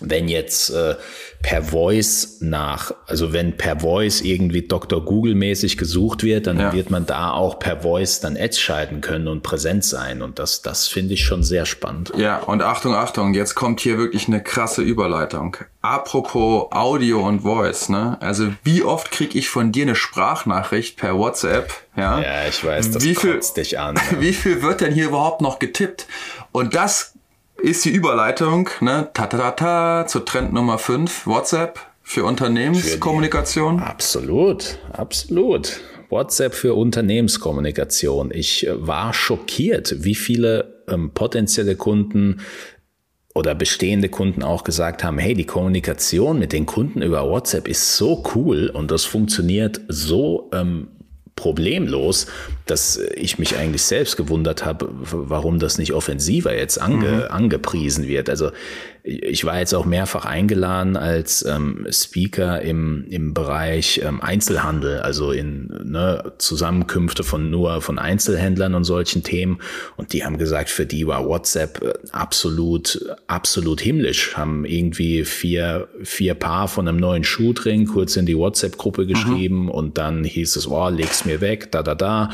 wenn 0.00 0.28
jetzt 0.28 0.70
äh, 0.70 0.94
per 1.42 1.62
Voice 1.62 2.38
nach, 2.40 2.92
also 3.06 3.32
wenn 3.32 3.56
per 3.56 3.80
Voice 3.80 4.20
irgendwie 4.22 4.62
Dr. 4.62 5.04
Google 5.04 5.34
mäßig 5.34 5.76
gesucht 5.76 6.24
wird, 6.24 6.46
dann 6.46 6.58
ja. 6.58 6.72
wird 6.72 6.90
man 6.90 7.06
da 7.06 7.30
auch 7.30 7.58
per 7.58 7.82
Voice 7.82 8.20
dann 8.20 8.36
Ads 8.36 8.58
schalten 8.58 9.00
können 9.00 9.28
und 9.28 9.42
präsent 9.42 9.84
sein. 9.84 10.22
Und 10.22 10.38
das, 10.38 10.62
das 10.62 10.88
finde 10.88 11.14
ich 11.14 11.24
schon 11.24 11.42
sehr 11.42 11.64
spannend. 11.64 12.12
Ja, 12.16 12.38
und 12.38 12.62
Achtung, 12.62 12.94
Achtung, 12.94 13.34
jetzt 13.34 13.54
kommt 13.54 13.80
hier 13.80 13.98
wirklich 13.98 14.26
eine 14.26 14.42
krasse 14.42 14.82
Überleitung. 14.82 15.56
Apropos 15.80 16.72
Audio 16.72 17.26
und 17.26 17.40
Voice, 17.40 17.88
ne? 17.88 18.16
Also 18.20 18.48
wie 18.64 18.82
oft 18.82 19.12
krieg 19.12 19.36
ich 19.36 19.48
von 19.48 19.70
dir 19.70 19.84
eine 19.84 19.94
Sprachnachricht 19.94 20.96
per 20.96 21.16
WhatsApp? 21.16 21.72
Ja, 21.96 22.20
ja 22.20 22.48
ich 22.48 22.64
weiß, 22.64 22.90
das 22.90 23.04
wie 23.04 23.14
viel, 23.14 23.40
dich 23.56 23.78
an. 23.78 23.96
Ja. 24.10 24.20
Wie 24.20 24.32
viel 24.32 24.62
wird 24.62 24.80
denn 24.80 24.92
hier 24.92 25.06
überhaupt 25.06 25.40
noch 25.40 25.58
getippt? 25.58 26.06
Und 26.52 26.74
das 26.74 27.14
ist 27.60 27.84
die 27.84 27.90
Überleitung, 27.90 28.70
ne, 28.80 29.10
ta, 29.12 29.26
ta, 29.26 29.38
ta, 29.38 29.50
ta, 29.50 30.06
zu 30.06 30.20
Trend 30.20 30.52
Nummer 30.52 30.78
5, 30.78 31.26
WhatsApp 31.26 31.80
für 32.02 32.24
Unternehmenskommunikation. 32.24 33.78
Für 33.78 33.86
absolut, 33.86 34.78
absolut. 34.92 35.80
WhatsApp 36.08 36.54
für 36.54 36.74
Unternehmenskommunikation. 36.74 38.30
Ich 38.32 38.66
äh, 38.66 38.86
war 38.86 39.12
schockiert, 39.12 40.04
wie 40.04 40.14
viele 40.14 40.82
ähm, 40.88 41.10
potenzielle 41.12 41.76
Kunden 41.76 42.40
oder 43.34 43.54
bestehende 43.54 44.08
Kunden 44.08 44.42
auch 44.42 44.64
gesagt 44.64 45.04
haben, 45.04 45.18
hey, 45.18 45.34
die 45.34 45.44
Kommunikation 45.44 46.38
mit 46.38 46.52
den 46.52 46.66
Kunden 46.66 47.02
über 47.02 47.28
WhatsApp 47.28 47.68
ist 47.68 47.96
so 47.96 48.24
cool 48.34 48.70
und 48.72 48.90
das 48.90 49.04
funktioniert 49.04 49.80
so 49.88 50.48
ähm, 50.52 50.88
problemlos, 51.38 52.26
dass 52.66 52.98
ich 53.14 53.38
mich 53.38 53.56
eigentlich 53.56 53.82
selbst 53.82 54.16
gewundert 54.16 54.64
habe, 54.64 54.88
warum 54.90 55.60
das 55.60 55.78
nicht 55.78 55.92
offensiver 55.92 56.54
jetzt 56.54 56.80
ange, 56.80 57.08
mhm. 57.08 57.22
angepriesen 57.30 58.08
wird. 58.08 58.28
Also 58.28 58.50
ich 59.08 59.44
war 59.44 59.58
jetzt 59.58 59.74
auch 59.74 59.86
mehrfach 59.86 60.26
eingeladen 60.26 60.96
als 60.96 61.42
ähm, 61.44 61.86
Speaker 61.90 62.60
im, 62.60 63.06
im 63.08 63.32
Bereich 63.32 64.02
ähm, 64.04 64.20
Einzelhandel, 64.20 65.00
also 65.00 65.32
in 65.32 65.68
ne, 65.84 66.32
Zusammenkünfte 66.36 67.24
von 67.24 67.48
nur 67.50 67.80
von 67.80 67.98
Einzelhändlern 67.98 68.74
und 68.74 68.84
solchen 68.84 69.22
Themen. 69.22 69.60
Und 69.96 70.12
die 70.12 70.24
haben 70.24 70.36
gesagt, 70.36 70.68
für 70.68 70.84
die 70.84 71.06
war 71.06 71.24
WhatsApp 71.26 71.82
äh, 71.82 71.94
absolut, 72.12 73.02
absolut 73.26 73.80
himmlisch. 73.80 74.36
Haben 74.36 74.66
irgendwie 74.66 75.24
vier, 75.24 75.88
vier 76.02 76.34
Paar 76.34 76.68
von 76.68 76.86
einem 76.86 76.98
neuen 76.98 77.24
Schuh 77.24 77.54
drin, 77.54 77.86
kurz 77.86 78.14
in 78.16 78.26
die 78.26 78.36
WhatsApp-Gruppe 78.36 79.04
mhm. 79.04 79.08
geschrieben 79.08 79.62
mhm. 79.62 79.70
und 79.70 79.96
dann 79.96 80.22
hieß 80.22 80.56
es, 80.56 80.68
oh, 80.68 80.88
leg's 80.90 81.24
mir 81.24 81.40
weg, 81.40 81.72
da, 81.72 81.82
da, 81.82 81.94
da 81.94 82.30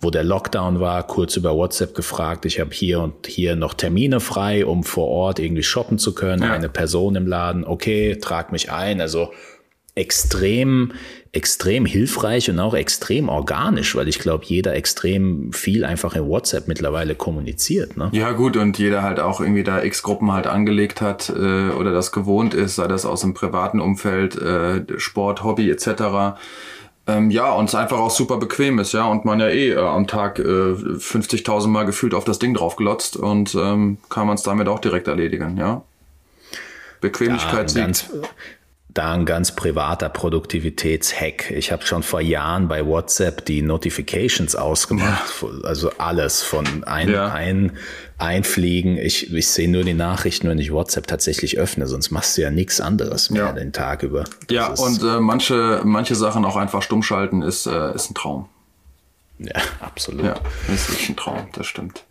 wo 0.00 0.10
der 0.10 0.24
Lockdown 0.24 0.80
war, 0.80 1.02
kurz 1.06 1.36
über 1.36 1.54
WhatsApp 1.54 1.94
gefragt. 1.94 2.44
Ich 2.44 2.60
habe 2.60 2.70
hier 2.72 3.00
und 3.00 3.26
hier 3.26 3.56
noch 3.56 3.74
Termine 3.74 4.20
frei, 4.20 4.66
um 4.66 4.84
vor 4.84 5.08
Ort 5.08 5.38
irgendwie 5.38 5.62
shoppen 5.62 5.98
zu 5.98 6.14
können. 6.14 6.42
Ja. 6.42 6.52
Eine 6.52 6.68
Person 6.68 7.16
im 7.16 7.26
Laden, 7.26 7.64
okay, 7.64 8.16
trag 8.16 8.52
mich 8.52 8.70
ein. 8.70 9.00
Also 9.00 9.30
extrem, 9.96 10.92
extrem 11.32 11.86
hilfreich 11.86 12.50
und 12.50 12.60
auch 12.60 12.74
extrem 12.74 13.30
organisch, 13.30 13.96
weil 13.96 14.08
ich 14.08 14.18
glaube, 14.18 14.44
jeder 14.46 14.74
extrem 14.74 15.52
viel 15.52 15.86
einfach 15.86 16.14
in 16.14 16.28
WhatsApp 16.28 16.68
mittlerweile 16.68 17.14
kommuniziert. 17.14 17.96
Ne? 17.96 18.10
Ja 18.12 18.32
gut, 18.32 18.58
und 18.58 18.78
jeder 18.78 19.02
halt 19.02 19.20
auch 19.20 19.40
irgendwie 19.40 19.64
da 19.64 19.82
X-Gruppen 19.82 20.32
halt 20.32 20.46
angelegt 20.46 21.00
hat 21.00 21.30
äh, 21.30 21.70
oder 21.70 21.92
das 21.92 22.12
gewohnt 22.12 22.52
ist, 22.52 22.76
sei 22.76 22.86
das 22.86 23.06
aus 23.06 23.22
dem 23.22 23.32
privaten 23.32 23.80
Umfeld, 23.80 24.36
äh, 24.36 24.82
Sport, 24.98 25.42
Hobby 25.42 25.70
etc. 25.70 26.36
Ähm, 27.08 27.30
ja, 27.30 27.52
und 27.52 27.68
es 27.68 27.74
einfach 27.74 27.98
auch 27.98 28.10
super 28.10 28.36
bequem 28.36 28.80
ist, 28.80 28.92
ja, 28.92 29.06
und 29.06 29.24
man 29.24 29.38
ja 29.38 29.48
eh 29.48 29.70
äh, 29.70 29.78
am 29.78 30.08
Tag 30.08 30.40
äh, 30.40 30.42
50.000 30.42 31.68
Mal 31.68 31.84
gefühlt 31.84 32.14
auf 32.14 32.24
das 32.24 32.40
Ding 32.40 32.54
draufgelotzt 32.54 33.16
und 33.16 33.54
ähm, 33.54 33.98
kann 34.08 34.26
man 34.26 34.34
es 34.34 34.42
damit 34.42 34.66
auch 34.66 34.80
direkt 34.80 35.06
erledigen, 35.06 35.56
ja. 35.56 35.82
Bequemlichkeit 37.00 37.72
ja, 37.72 37.86
siegt 37.86 38.10
da 38.96 39.12
ein 39.12 39.26
ganz 39.26 39.54
privater 39.54 40.08
Produktivitätshack. 40.08 41.50
Ich 41.50 41.70
habe 41.70 41.84
schon 41.84 42.02
vor 42.02 42.20
Jahren 42.20 42.68
bei 42.68 42.86
WhatsApp 42.86 43.44
die 43.44 43.62
Notifications 43.62 44.56
ausgemacht. 44.56 45.42
Ja. 45.42 45.48
Also 45.64 45.90
alles 45.98 46.42
von 46.42 46.84
ein, 46.84 47.10
ja. 47.10 47.32
ein, 47.32 47.72
einfliegen. 48.18 48.96
Ich, 48.96 49.32
ich 49.32 49.48
sehe 49.48 49.70
nur 49.70 49.84
die 49.84 49.94
Nachrichten, 49.94 50.48
wenn 50.48 50.58
ich 50.58 50.72
WhatsApp 50.72 51.06
tatsächlich 51.06 51.58
öffne, 51.58 51.86
sonst 51.86 52.10
machst 52.10 52.36
du 52.36 52.42
ja 52.42 52.50
nichts 52.50 52.80
anderes 52.80 53.30
mehr 53.30 53.46
ja. 53.46 53.52
den 53.52 53.72
Tag 53.72 54.02
über. 54.02 54.24
Das 54.24 54.30
ja, 54.48 54.68
und 54.68 55.02
äh, 55.02 55.20
manche, 55.20 55.82
manche 55.84 56.14
Sachen 56.14 56.44
auch 56.44 56.56
einfach 56.56 56.82
stumm 56.82 57.02
schalten 57.02 57.42
ist, 57.42 57.66
äh, 57.66 57.94
ist 57.94 58.10
ein 58.10 58.14
Traum. 58.14 58.48
Ja, 59.38 59.60
absolut. 59.80 60.24
Ja, 60.24 60.34
ist 60.72 60.88
wirklich 60.88 61.10
ein 61.10 61.16
Traum, 61.16 61.48
das 61.52 61.66
stimmt. 61.66 62.04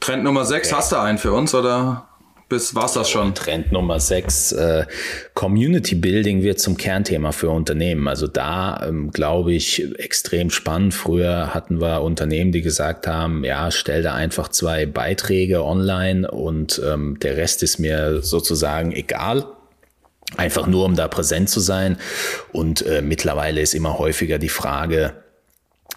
Trend 0.00 0.24
Nummer 0.24 0.44
6, 0.44 0.68
okay. 0.68 0.76
hast 0.76 0.92
du 0.92 0.96
einen 0.96 1.18
für 1.18 1.32
uns 1.32 1.54
oder? 1.54 2.08
Bis 2.50 2.74
war's 2.74 2.92
das 2.92 3.08
schon. 3.08 3.34
Trend 3.34 3.72
Nummer 3.72 3.98
6, 3.98 4.52
äh, 4.52 4.84
Community 5.32 5.94
Building 5.94 6.42
wird 6.42 6.60
zum 6.60 6.76
Kernthema 6.76 7.32
für 7.32 7.48
Unternehmen. 7.48 8.08
Also 8.08 8.26
da 8.26 8.84
ähm, 8.86 9.10
glaube 9.12 9.54
ich 9.54 9.98
extrem 9.98 10.50
spannend. 10.50 10.92
Früher 10.92 11.54
hatten 11.54 11.80
wir 11.80 12.02
Unternehmen, 12.02 12.52
die 12.52 12.60
gesagt 12.60 13.06
haben, 13.06 13.44
ja, 13.44 13.70
stell 13.70 14.02
da 14.02 14.14
einfach 14.14 14.48
zwei 14.48 14.84
Beiträge 14.84 15.64
online 15.64 16.30
und 16.30 16.82
ähm, 16.84 17.18
der 17.20 17.38
Rest 17.38 17.62
ist 17.62 17.78
mir 17.78 18.20
sozusagen 18.20 18.92
egal. 18.92 19.46
Einfach 20.36 20.66
nur, 20.66 20.84
um 20.84 20.94
da 20.94 21.08
präsent 21.08 21.48
zu 21.48 21.60
sein. 21.60 21.96
Und 22.52 22.84
äh, 22.84 23.00
mittlerweile 23.00 23.60
ist 23.60 23.74
immer 23.74 23.98
häufiger 23.98 24.38
die 24.38 24.48
Frage, 24.48 25.14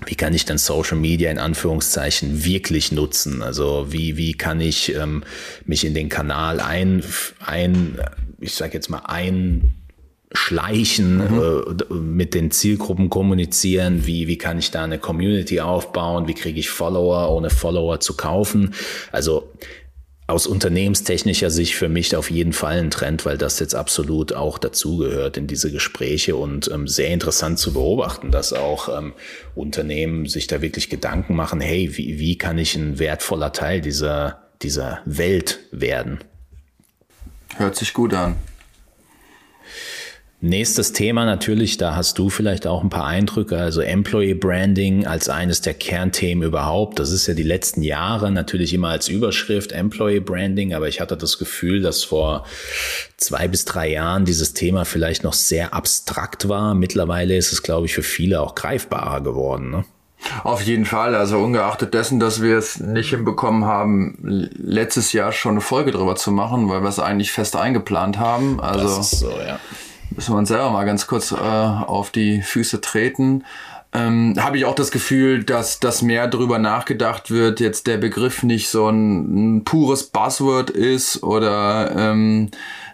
wie 0.05 0.15
kann 0.15 0.33
ich 0.33 0.45
dann 0.45 0.57
Social 0.57 0.97
Media 0.97 1.31
in 1.31 1.39
Anführungszeichen 1.39 2.43
wirklich 2.43 2.91
nutzen? 2.91 3.41
Also 3.41 3.87
wie, 3.89 4.17
wie 4.17 4.33
kann 4.33 4.61
ich 4.61 4.95
ähm, 4.95 5.23
mich 5.65 5.85
in 5.85 5.93
den 5.93 6.09
Kanal 6.09 6.59
ein, 6.59 7.03
ein 7.45 7.99
ich 8.39 8.55
sage 8.55 8.73
jetzt 8.73 8.89
mal, 8.89 9.03
ein 9.05 9.73
schleichen, 10.33 11.17
mhm. 11.17 11.77
äh, 11.89 11.93
mit 11.93 12.33
den 12.33 12.51
Zielgruppen 12.51 13.09
kommunizieren, 13.09 14.05
wie, 14.05 14.27
wie 14.27 14.37
kann 14.37 14.57
ich 14.57 14.71
da 14.71 14.83
eine 14.83 14.97
Community 14.97 15.59
aufbauen, 15.59 16.27
wie 16.27 16.33
kriege 16.33 16.59
ich 16.59 16.69
Follower, 16.69 17.29
ohne 17.31 17.49
Follower 17.49 17.99
zu 17.99 18.17
kaufen. 18.17 18.73
Also 19.11 19.51
aus 20.25 20.47
unternehmenstechnischer 20.47 21.49
Sicht 21.49 21.75
für 21.75 21.89
mich 21.89 22.15
auf 22.15 22.31
jeden 22.31 22.53
Fall 22.53 22.79
ein 22.79 22.91
Trend, 22.91 23.25
weil 23.25 23.37
das 23.37 23.59
jetzt 23.59 23.75
absolut 23.75 24.33
auch 24.33 24.57
dazugehört 24.57 25.35
in 25.37 25.47
diese 25.47 25.71
Gespräche 25.71 26.35
und 26.35 26.71
ähm, 26.71 26.87
sehr 26.87 27.09
interessant 27.09 27.59
zu 27.59 27.73
beobachten, 27.73 28.31
dass 28.31 28.53
auch 28.53 28.97
ähm, 28.97 29.13
Unternehmen 29.53 30.25
sich 30.27 30.47
da 30.47 30.61
wirklich 30.61 30.89
Gedanken 30.89 31.35
machen, 31.35 31.59
hey, 31.59 31.97
wie, 31.97 32.19
wie 32.19 32.37
kann 32.37 32.57
ich 32.57 32.75
ein 32.75 32.99
wertvoller 32.99 33.51
Teil 33.51 33.81
dieser, 33.81 34.43
dieser 34.61 35.01
Welt 35.05 35.59
werden? 35.71 36.19
Hört 37.57 37.75
sich 37.75 37.93
gut 37.93 38.13
an. 38.13 38.35
Nächstes 40.45 40.91
Thema 40.91 41.23
natürlich, 41.23 41.77
da 41.77 41.95
hast 41.95 42.19
du 42.19 42.29
vielleicht 42.29 42.67
auch 42.67 42.83
ein 42.83 42.89
paar 42.89 43.05
Eindrücke, 43.05 43.57
also 43.57 43.79
Employee 43.79 44.33
Branding 44.33 45.07
als 45.07 45.29
eines 45.29 45.61
der 45.61 45.73
Kernthemen 45.73 46.45
überhaupt. 46.45 46.99
Das 46.99 47.11
ist 47.11 47.27
ja 47.27 47.33
die 47.33 47.43
letzten 47.43 47.81
Jahre 47.81 48.29
natürlich 48.29 48.73
immer 48.73 48.89
als 48.89 49.07
Überschrift 49.07 49.71
Employee 49.71 50.19
Branding, 50.19 50.73
aber 50.73 50.89
ich 50.89 50.99
hatte 50.99 51.15
das 51.15 51.37
Gefühl, 51.37 51.81
dass 51.81 52.03
vor 52.03 52.45
zwei 53.15 53.47
bis 53.47 53.63
drei 53.63 53.89
Jahren 53.91 54.25
dieses 54.25 54.53
Thema 54.53 54.83
vielleicht 54.83 55.23
noch 55.23 55.31
sehr 55.31 55.73
abstrakt 55.73 56.49
war. 56.49 56.75
Mittlerweile 56.75 57.37
ist 57.37 57.53
es, 57.53 57.63
glaube 57.63 57.85
ich, 57.85 57.93
für 57.93 58.03
viele 58.03 58.41
auch 58.41 58.53
greifbarer 58.53 59.21
geworden. 59.21 59.71
Ne? 59.71 59.85
Auf 60.43 60.61
jeden 60.61 60.85
Fall, 60.85 61.15
also 61.15 61.39
ungeachtet 61.39 61.93
dessen, 61.93 62.19
dass 62.19 62.41
wir 62.41 62.57
es 62.57 62.81
nicht 62.81 63.11
hinbekommen 63.11 63.63
haben, 63.63 64.17
letztes 64.21 65.13
Jahr 65.13 65.31
schon 65.31 65.51
eine 65.51 65.61
Folge 65.61 65.91
drüber 65.91 66.17
zu 66.17 66.31
machen, 66.31 66.67
weil 66.67 66.81
wir 66.81 66.89
es 66.89 66.99
eigentlich 66.99 67.31
fest 67.31 67.55
eingeplant 67.55 68.19
haben. 68.19 68.59
Also 68.59 69.01
so, 69.03 69.29
ja 69.39 69.57
müssen 70.15 70.33
wir 70.33 70.37
uns 70.37 70.49
selber 70.49 70.71
mal 70.71 70.85
ganz 70.85 71.07
kurz 71.07 71.31
äh, 71.31 71.35
auf 71.35 72.11
die 72.11 72.41
Füße 72.41 72.81
treten. 72.81 73.43
Ähm, 73.95 74.35
habe 74.39 74.57
ich 74.57 74.65
auch 74.65 74.73
das 74.73 74.89
Gefühl, 74.89 75.43
dass 75.43 75.79
das 75.79 76.01
mehr 76.01 76.27
darüber 76.27 76.57
nachgedacht 76.57 77.29
wird, 77.29 77.59
jetzt 77.59 77.85
der 77.85 77.97
Begriff 77.97 78.41
nicht 78.41 78.69
so 78.69 78.89
ein, 78.89 79.57
ein 79.57 79.63
pures 79.65 80.05
Buzzword 80.05 80.71
ist 80.71 81.21
oder 81.21 81.95
ähm, 81.95 82.49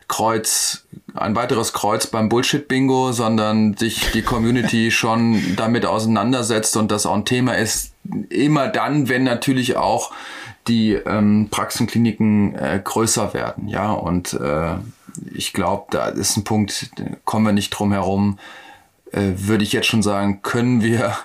Kreuz, 0.10 0.86
ein 1.14 1.36
weiteres 1.36 1.72
Kreuz 1.72 2.08
beim 2.08 2.28
Bullshit-Bingo, 2.28 3.14
sondern 3.14 3.78
sich 3.78 4.12
die 4.12 4.24
Community 4.24 4.92
schon 4.92 5.56
damit 5.56 5.86
auseinandersetzt 5.86 6.76
und 6.76 6.92
das 6.92 7.06
auch 7.06 7.16
ein 7.16 7.26
Thema 7.26 7.54
ist, 7.54 7.94
immer 8.30 8.68
dann, 8.68 9.08
wenn 9.08 9.24
natürlich 9.24 9.78
auch 9.78 10.12
die 10.68 10.94
ähm, 10.94 11.48
Praxenkliniken 11.50 12.56
äh, 12.56 12.82
größer 12.84 13.34
werden, 13.34 13.70
ja, 13.70 13.92
und 13.92 14.34
äh, 14.34 14.76
ich 15.34 15.54
glaube, 15.54 15.86
da 15.92 16.08
ist 16.08 16.38
ein 16.38 16.44
Punkt, 16.44 16.92
kommen 17.26 17.46
wir 17.46 17.54
nicht 17.54 17.72
drum 17.72 17.92
herum. 17.92 18.40
Äh, 19.12 19.32
Würde 19.36 19.64
ich 19.64 19.74
jetzt 19.74 19.88
schon 19.88 20.04
sagen, 20.04 20.42
können 20.42 20.82
wir, 20.82 21.16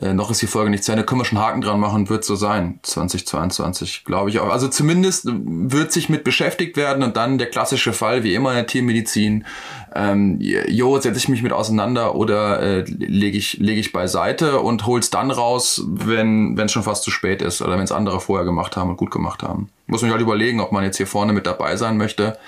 äh, 0.00 0.12
noch 0.12 0.30
ist 0.30 0.42
die 0.42 0.46
Folge 0.46 0.70
nicht 0.70 0.84
zu 0.84 0.92
Ende, 0.92 1.04
können 1.04 1.20
wir 1.20 1.24
schon 1.24 1.38
Haken 1.38 1.60
dran 1.60 1.80
machen, 1.80 2.08
wird 2.08 2.24
so 2.24 2.36
sein, 2.36 2.78
2022, 2.82 4.04
glaube 4.04 4.30
ich 4.30 4.38
auch. 4.38 4.50
Also 4.50 4.68
zumindest 4.68 5.26
wird 5.26 5.92
sich 5.92 6.08
mit 6.08 6.22
beschäftigt 6.22 6.76
werden 6.76 7.02
und 7.02 7.16
dann 7.16 7.38
der 7.38 7.48
klassische 7.48 7.92
Fall, 7.92 8.22
wie 8.22 8.34
immer 8.34 8.50
in 8.50 8.56
der 8.56 8.66
Tiermedizin, 8.66 9.44
ähm, 9.94 10.38
jo, 10.40 11.00
setze 11.00 11.18
ich 11.18 11.28
mich 11.28 11.42
mit 11.42 11.52
auseinander 11.52 12.14
oder 12.14 12.60
äh, 12.60 12.84
lege 12.86 13.38
ich, 13.38 13.58
leg 13.58 13.78
ich 13.78 13.92
beiseite 13.92 14.60
und 14.60 14.86
hol's 14.86 15.10
dann 15.10 15.30
raus, 15.30 15.82
wenn 15.86 16.58
es 16.58 16.72
schon 16.72 16.82
fast 16.82 17.02
zu 17.02 17.10
spät 17.10 17.40
ist 17.40 17.62
oder 17.62 17.72
wenn 17.72 17.84
es 17.84 17.92
andere 17.92 18.20
vorher 18.20 18.44
gemacht 18.44 18.76
haben 18.76 18.90
und 18.90 18.98
gut 18.98 19.10
gemacht 19.10 19.42
haben. 19.42 19.70
Muss 19.86 20.02
man 20.02 20.10
halt 20.10 20.20
überlegen, 20.20 20.60
ob 20.60 20.72
man 20.72 20.84
jetzt 20.84 20.98
hier 20.98 21.06
vorne 21.06 21.32
mit 21.32 21.46
dabei 21.46 21.76
sein 21.76 21.96
möchte 21.96 22.38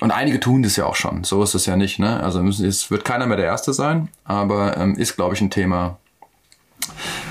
und 0.00 0.10
einige 0.10 0.40
tun 0.40 0.62
das 0.62 0.76
ja 0.76 0.86
auch 0.86 0.94
schon. 0.94 1.24
So 1.24 1.42
ist 1.42 1.54
es 1.54 1.66
ja 1.66 1.76
nicht. 1.76 1.98
Ne? 1.98 2.20
Also 2.22 2.42
es 2.46 2.90
wird 2.90 3.04
keiner 3.04 3.26
mehr 3.26 3.36
der 3.36 3.46
Erste 3.46 3.72
sein, 3.72 4.08
aber 4.24 4.76
ähm, 4.76 4.96
ist, 4.96 5.16
glaube 5.16 5.34
ich, 5.34 5.40
ein 5.40 5.50
Thema, 5.50 5.98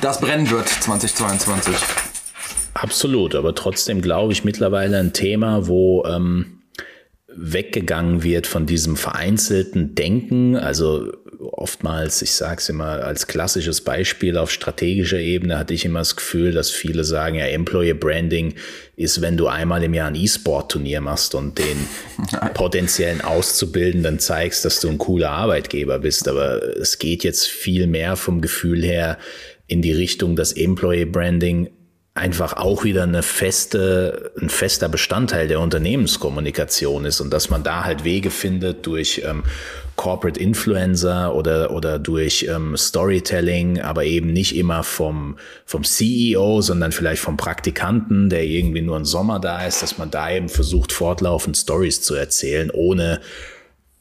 das 0.02 0.20
brennen 0.20 0.50
wird 0.50 0.68
2022. 0.68 1.76
Absolut, 2.74 3.34
aber 3.36 3.56
trotzdem 3.56 4.02
glaube 4.02 4.34
ich 4.34 4.44
mittlerweile 4.44 5.00
ein 5.00 5.14
Thema, 5.14 5.68
wo 5.68 6.06
ähm, 6.06 6.57
weggegangen 7.38 8.24
wird 8.24 8.48
von 8.48 8.66
diesem 8.66 8.98
vereinzelten 8.98 9.94
Denken. 9.96 10.56
Also 10.56 11.12
oftmals, 11.40 12.22
ich 12.22 12.32
sage 12.34 12.58
es 12.60 12.70
immer 12.70 13.04
als 13.04 13.28
klassisches 13.28 13.82
Beispiel 13.82 14.38
auf 14.38 14.52
strategischer 14.52 15.20
Ebene, 15.20 15.60
hatte 15.60 15.74
ich 15.74 15.86
immer 15.86 16.00
das 16.00 16.16
Gefühl, 16.16 16.52
dass 16.52 16.72
viele 16.72 17.04
sagen, 17.04 17.36
ja, 17.36 17.46
Employer 17.46 17.94
Branding 17.94 18.56
ist, 18.96 19.22
wenn 19.22 19.38
du 19.38 19.48
einmal 19.48 19.84
im 19.84 19.94
Jahr 19.94 20.08
ein 20.08 20.16
E-Sport-Turnier 20.16 21.02
machst 21.02 21.36
und 21.36 21.60
den 21.60 21.88
potenziellen 22.56 23.22
Auszubildenden 23.22 24.20
zeigst, 24.20 24.66
dass 24.66 24.80
du 24.80 24.90
ein 24.90 24.98
cooler 24.98 25.30
Arbeitgeber 25.30 26.00
bist. 26.00 26.28
Aber 26.28 26.64
es 26.78 26.98
geht 26.98 27.24
jetzt 27.24 27.48
viel 27.48 27.86
mehr 27.86 28.16
vom 28.16 28.42
Gefühl 28.42 28.84
her 28.84 29.18
in 29.68 29.82
die 29.82 29.94
Richtung, 29.94 30.36
dass 30.36 30.54
Employer 30.54 31.06
Branding 31.06 31.70
einfach 32.18 32.54
auch 32.54 32.84
wieder 32.84 33.04
eine 33.04 33.24
feste, 33.24 34.32
ein 34.42 34.50
fester 34.50 34.90
Bestandteil 34.90 35.48
der 35.48 35.60
Unternehmenskommunikation 35.60 37.06
ist 37.06 37.22
und 37.22 37.32
dass 37.32 37.50
man 37.50 37.64
da 37.64 37.84
halt 37.84 38.04
Wege 38.04 38.32
findet 38.32 38.86
durch 38.86 39.22
ähm, 39.26 39.44
Corporate 39.96 40.40
Influencer 40.40 41.34
oder, 41.36 41.72
oder 41.72 42.00
durch 42.00 42.48
ähm, 42.50 42.78
Storytelling, 42.78 43.82
aber 43.82 44.06
eben 44.06 44.32
nicht 44.32 44.56
immer 44.56 44.84
vom, 44.84 45.38
vom 45.66 45.84
CEO, 45.84 46.62
sondern 46.62 46.92
vielleicht 46.92 47.22
vom 47.22 47.38
Praktikanten, 47.38 48.30
der 48.30 48.44
irgendwie 48.44 48.82
nur 48.82 48.96
einen 48.96 49.06
Sommer 49.06 49.40
da 49.40 49.66
ist, 49.66 49.82
dass 49.82 49.98
man 49.98 50.12
da 50.12 50.30
eben 50.32 50.50
versucht, 50.50 50.92
fortlaufend 50.92 51.58
Stories 51.58 52.02
zu 52.02 52.16
erzählen, 52.16 52.70
ohne 52.72 53.22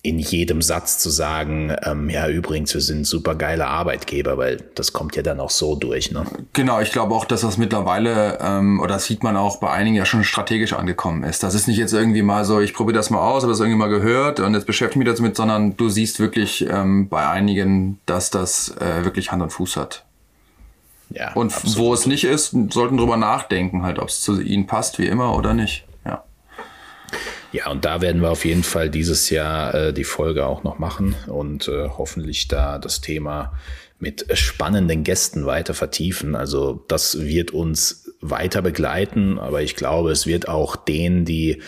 in 0.06 0.20
jedem 0.20 0.62
Satz 0.62 0.98
zu 0.98 1.10
sagen, 1.10 1.74
ähm, 1.82 2.08
ja, 2.08 2.28
übrigens, 2.28 2.72
wir 2.74 2.80
sind 2.80 3.06
super 3.06 3.34
geile 3.34 3.66
Arbeitgeber, 3.66 4.38
weil 4.38 4.62
das 4.76 4.92
kommt 4.92 5.16
ja 5.16 5.22
dann 5.22 5.40
auch 5.40 5.50
so 5.50 5.74
durch. 5.74 6.12
Ne? 6.12 6.24
Genau, 6.52 6.80
ich 6.80 6.92
glaube 6.92 7.12
auch, 7.14 7.24
dass 7.24 7.40
das 7.40 7.58
mittlerweile, 7.58 8.38
ähm, 8.40 8.78
oder 8.80 8.94
das 8.94 9.06
sieht 9.06 9.24
man 9.24 9.36
auch 9.36 9.56
bei 9.56 9.70
einigen 9.70 9.96
ja 9.96 10.04
schon 10.04 10.22
strategisch 10.22 10.74
angekommen 10.74 11.24
ist. 11.24 11.42
Das 11.42 11.54
ist 11.54 11.66
nicht 11.66 11.78
jetzt 11.78 11.92
irgendwie 11.92 12.22
mal 12.22 12.44
so, 12.44 12.60
ich 12.60 12.72
probiere 12.72 12.96
das 12.96 13.10
mal 13.10 13.18
aus, 13.20 13.42
habe 13.42 13.52
das 13.52 13.58
irgendwie 13.58 13.78
mal 13.78 13.88
gehört 13.88 14.38
und 14.38 14.54
jetzt 14.54 14.66
beschäftige 14.66 15.02
ich 15.02 15.08
mich 15.08 15.16
damit, 15.16 15.36
sondern 15.36 15.76
du 15.76 15.88
siehst 15.88 16.20
wirklich 16.20 16.66
ähm, 16.70 17.08
bei 17.08 17.28
einigen, 17.28 17.98
dass 18.06 18.30
das 18.30 18.76
äh, 18.78 19.04
wirklich 19.04 19.32
Hand 19.32 19.42
und 19.42 19.50
Fuß 19.50 19.76
hat. 19.76 20.04
Ja, 21.10 21.32
und 21.34 21.52
absolut. 21.52 21.78
wo 21.78 21.94
es 21.94 22.06
nicht 22.06 22.24
ist, 22.24 22.54
sollten 22.70 22.96
drüber 22.96 23.16
nachdenken, 23.16 23.82
halt, 23.82 23.98
ob 23.98 24.08
es 24.08 24.20
zu 24.20 24.40
ihnen 24.40 24.66
passt, 24.66 24.98
wie 24.98 25.06
immer 25.06 25.36
oder 25.36 25.54
nicht. 25.54 25.85
Ja, 27.52 27.70
und 27.70 27.84
da 27.84 28.00
werden 28.00 28.22
wir 28.22 28.30
auf 28.30 28.44
jeden 28.44 28.64
Fall 28.64 28.90
dieses 28.90 29.30
Jahr 29.30 29.74
äh, 29.74 29.92
die 29.92 30.04
Folge 30.04 30.46
auch 30.46 30.64
noch 30.64 30.78
machen 30.78 31.14
und 31.26 31.68
äh, 31.68 31.88
hoffentlich 31.88 32.48
da 32.48 32.78
das 32.78 33.00
Thema 33.00 33.52
mit 33.98 34.26
spannenden 34.36 35.04
Gästen 35.04 35.46
weiter 35.46 35.72
vertiefen. 35.72 36.34
Also 36.34 36.84
das 36.88 37.20
wird 37.20 37.52
uns 37.52 38.12
weiter 38.20 38.62
begleiten, 38.62 39.38
aber 39.38 39.62
ich 39.62 39.76
glaube, 39.76 40.10
es 40.10 40.26
wird 40.26 40.48
auch 40.48 40.76
denen, 40.76 41.24
die 41.24 41.62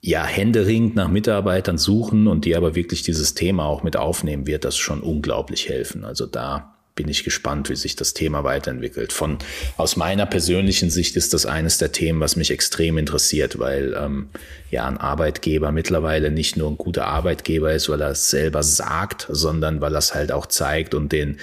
ja 0.00 0.24
händeringend 0.24 0.96
nach 0.96 1.08
Mitarbeitern 1.08 1.78
suchen 1.78 2.26
und 2.26 2.44
die 2.44 2.56
aber 2.56 2.74
wirklich 2.74 3.02
dieses 3.02 3.34
Thema 3.34 3.66
auch 3.66 3.82
mit 3.82 3.96
aufnehmen, 3.96 4.46
wird 4.46 4.64
das 4.64 4.76
schon 4.76 5.02
unglaublich 5.02 5.68
helfen. 5.68 6.04
Also 6.04 6.26
da 6.26 6.77
bin 6.98 7.08
ich 7.08 7.22
gespannt, 7.22 7.70
wie 7.70 7.76
sich 7.76 7.94
das 7.94 8.12
Thema 8.12 8.42
weiterentwickelt. 8.42 9.12
Von 9.12 9.38
aus 9.76 9.96
meiner 9.96 10.26
persönlichen 10.26 10.90
Sicht 10.90 11.14
ist 11.14 11.32
das 11.32 11.46
eines 11.46 11.78
der 11.78 11.92
Themen, 11.92 12.18
was 12.18 12.34
mich 12.34 12.50
extrem 12.50 12.98
interessiert, 12.98 13.60
weil 13.60 13.94
ähm, 13.96 14.30
ja 14.72 14.84
ein 14.84 14.98
Arbeitgeber 14.98 15.70
mittlerweile 15.70 16.32
nicht 16.32 16.56
nur 16.56 16.68
ein 16.68 16.76
guter 16.76 17.06
Arbeitgeber 17.06 17.72
ist, 17.72 17.88
weil 17.88 18.00
er 18.00 18.10
es 18.10 18.30
selber 18.30 18.64
sagt, 18.64 19.28
sondern 19.30 19.80
weil 19.80 19.94
er 19.94 20.00
es 20.00 20.12
halt 20.12 20.32
auch 20.32 20.46
zeigt 20.46 20.92
und 20.92 21.12
den 21.12 21.38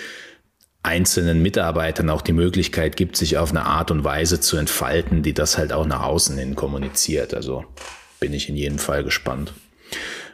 einzelnen 0.83 1.41
Mitarbeitern 1.41 2.09
auch 2.09 2.21
die 2.21 2.33
Möglichkeit 2.33 2.97
gibt, 2.97 3.15
sich 3.15 3.37
auf 3.37 3.51
eine 3.51 3.65
Art 3.65 3.91
und 3.91 4.03
Weise 4.03 4.41
zu 4.41 4.57
entfalten, 4.57 5.23
die 5.23 5.33
das 5.33 5.57
halt 5.57 5.71
auch 5.71 5.85
nach 5.85 6.03
außen 6.03 6.37
hin 6.37 6.55
kommuniziert. 6.55 7.33
Also 7.33 7.63
bin 8.19 8.33
ich 8.33 8.49
in 8.49 8.57
jedem 8.57 8.77
Fall 8.77 9.05
gespannt. 9.05 9.53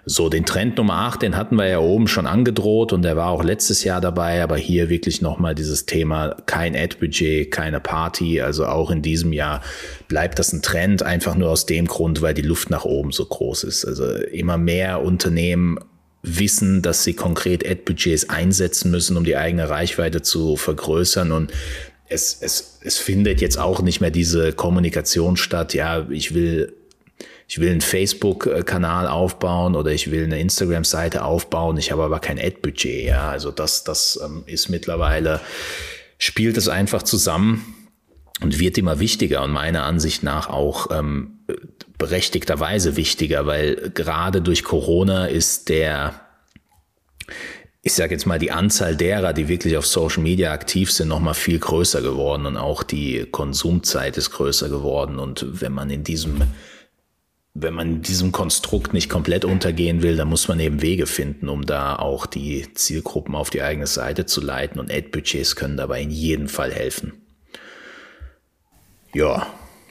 So, 0.06 0.30
den 0.30 0.46
Trend 0.46 0.78
Nummer 0.78 0.96
8, 0.96 1.22
den 1.22 1.38
hatten 1.38 1.56
wir 1.56 1.68
ja 1.68 1.80
oben 1.80 2.08
schon 2.08 2.26
angedroht 2.26 2.92
und 2.92 3.04
der 3.04 3.16
war 3.16 3.30
auch 3.30 3.44
letztes 3.44 3.84
Jahr 3.84 4.02
dabei, 4.02 4.42
aber 4.42 4.58
hier 4.58 4.90
wirklich 4.90 5.22
nochmal 5.22 5.54
dieses 5.54 5.86
Thema 5.86 6.36
kein 6.48 6.76
Ad-Budget, 6.76 7.52
keine 7.52 7.80
Party. 7.80 8.42
Also 8.42 8.66
auch 8.66 8.90
in 8.90 9.04
diesem 9.04 9.32
Jahr 9.32 9.62
bleibt 10.08 10.40
das 10.40 10.54
ein 10.54 10.64
Trend, 10.64 11.04
einfach 11.04 11.36
nur 11.36 11.50
aus 11.50 11.68
dem 11.68 11.86
Grund, 11.86 12.24
weil 12.24 12.34
die 12.34 12.42
Luft 12.42 12.72
nach 12.72 12.84
oben 12.84 13.12
so 13.12 13.26
groß 13.26 13.64
ist. 13.64 13.86
Also 13.86 14.12
immer 14.12 14.58
mehr 14.58 15.04
Unternehmen 15.04 15.78
wissen, 16.24 16.82
dass 16.82 17.04
sie 17.04 17.14
konkret 17.14 17.68
Ad-Budgets 17.68 18.30
einsetzen 18.30 18.90
müssen, 18.90 19.18
um 19.18 19.24
die 19.24 19.38
eigene 19.38 19.70
Reichweite 19.70 20.24
zu 20.24 20.56
vergrößern 20.56 21.32
und 21.32 21.52
es, 22.10 22.38
es, 22.42 22.80
es 22.84 22.98
findet 22.98 23.40
jetzt 23.40 23.58
auch 23.58 23.82
nicht 23.82 24.02
mehr 24.02 24.12
diese 24.12 24.52
Kommunikation 24.52 25.38
statt, 25.38 25.74
ja, 25.74 26.08
ich 26.10 26.34
will 26.34 26.74
ich 27.52 27.60
will 27.60 27.70
einen 27.70 27.82
Facebook-Kanal 27.82 29.08
aufbauen 29.08 29.76
oder 29.76 29.92
ich 29.92 30.10
will 30.10 30.24
eine 30.24 30.40
Instagram-Seite 30.40 31.26
aufbauen, 31.26 31.76
ich 31.76 31.92
habe 31.92 32.02
aber 32.02 32.22
kein 32.22 32.40
Ad-Budget. 32.40 33.04
Ja, 33.04 33.30
also 33.30 33.52
das, 33.52 33.84
das 33.84 34.18
ähm, 34.24 34.44
ist 34.46 34.70
mittlerweile, 34.70 35.42
spielt 36.18 36.56
es 36.56 36.70
einfach 36.70 37.04
zusammen 37.04 37.90
und 38.40 38.58
wird 38.58 38.78
immer 38.78 39.02
wichtiger 39.02 39.44
und 39.44 39.52
meiner 39.52 39.84
Ansicht 39.84 40.24
nach 40.24 40.50
auch 40.50 40.92
ähm, 40.98 41.40
berechtigterweise 41.98 42.96
wichtiger, 42.96 43.46
weil 43.48 43.92
gerade 43.94 44.42
durch 44.42 44.64
Corona 44.64 45.26
ist 45.26 45.68
der 45.68 46.22
ich 47.84 47.94
sage 47.94 48.14
jetzt 48.14 48.28
mal, 48.28 48.38
die 48.38 48.52
Anzahl 48.52 48.96
derer, 48.96 49.34
die 49.34 49.48
wirklich 49.48 49.76
auf 49.76 49.88
Social 49.88 50.22
Media 50.22 50.54
aktiv 50.54 50.92
sind, 50.92 51.08
noch 51.08 51.20
mal 51.20 51.34
viel 51.34 51.58
größer 51.58 52.02
geworden 52.04 52.46
und 52.46 52.56
auch 52.56 52.84
die 52.84 53.26
Konsumzeit 53.32 54.18
ist 54.18 54.30
größer 54.30 54.70
geworden. 54.70 55.18
Und 55.18 55.60
wenn 55.62 55.72
man 55.72 55.90
in 55.90 56.04
diesem 56.04 56.44
wenn 57.54 57.74
man 57.74 58.02
diesem 58.02 58.32
Konstrukt 58.32 58.94
nicht 58.94 59.10
komplett 59.10 59.44
untergehen 59.44 60.02
will, 60.02 60.16
dann 60.16 60.30
muss 60.30 60.48
man 60.48 60.60
eben 60.60 60.82
Wege 60.82 61.06
finden, 61.06 61.50
um 61.50 61.66
da 61.66 61.98
auch 61.98 62.26
die 62.26 62.74
Zielgruppen 62.74 63.36
auf 63.36 63.50
die 63.50 63.62
eigene 63.62 63.88
Seite 63.88 64.26
zu 64.26 64.40
leiten. 64.40 64.80
Und 64.80 64.92
Ad-Budgets 64.92 65.56
können 65.56 65.76
dabei 65.76 66.02
in 66.02 66.12
jedem 66.12 66.48
Fall 66.48 66.72
helfen. 66.72 67.14
Ja. 69.14 69.48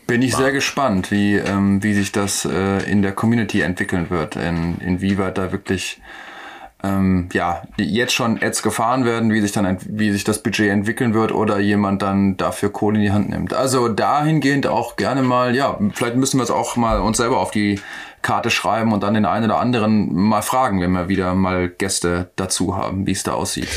Bin 0.06 0.22
ich 0.22 0.34
sehr 0.34 0.50
gespannt, 0.50 1.12
wie, 1.12 1.36
ähm, 1.36 1.82
wie 1.84 1.94
sich 1.94 2.10
das 2.10 2.44
äh, 2.44 2.90
in 2.90 3.02
der 3.02 3.12
Community 3.12 3.60
entwickeln 3.60 4.10
wird, 4.10 4.34
in, 4.34 4.78
inwieweit 4.78 5.38
da 5.38 5.52
wirklich 5.52 6.00
ähm, 6.82 7.28
ja, 7.32 7.62
jetzt 7.76 8.12
schon 8.12 8.42
Ads 8.42 8.62
gefahren 8.62 9.04
werden, 9.04 9.32
wie 9.32 9.40
sich 9.40 9.52
dann, 9.52 9.76
wie 9.86 10.12
sich 10.12 10.24
das 10.24 10.42
Budget 10.42 10.70
entwickeln 10.70 11.14
wird 11.14 11.32
oder 11.32 11.58
jemand 11.58 12.02
dann 12.02 12.36
dafür 12.36 12.72
Kohle 12.72 12.98
in 12.98 13.02
die 13.02 13.12
Hand 13.12 13.30
nimmt. 13.30 13.52
Also 13.52 13.88
dahingehend 13.88 14.66
auch 14.66 14.96
gerne 14.96 15.22
mal, 15.22 15.54
ja, 15.54 15.78
vielleicht 15.92 16.16
müssen 16.16 16.38
wir 16.38 16.44
es 16.44 16.50
auch 16.50 16.76
mal 16.76 17.00
uns 17.00 17.18
selber 17.18 17.38
auf 17.38 17.50
die 17.50 17.80
Karte 18.22 18.50
schreiben 18.50 18.92
und 18.92 19.02
dann 19.02 19.14
den 19.14 19.26
einen 19.26 19.46
oder 19.46 19.60
anderen 19.60 20.14
mal 20.14 20.42
fragen, 20.42 20.80
wenn 20.80 20.92
wir 20.92 21.08
wieder 21.08 21.34
mal 21.34 21.68
Gäste 21.68 22.30
dazu 22.36 22.76
haben, 22.76 23.06
wie 23.06 23.12
es 23.12 23.22
da 23.22 23.32
aussieht. 23.32 23.68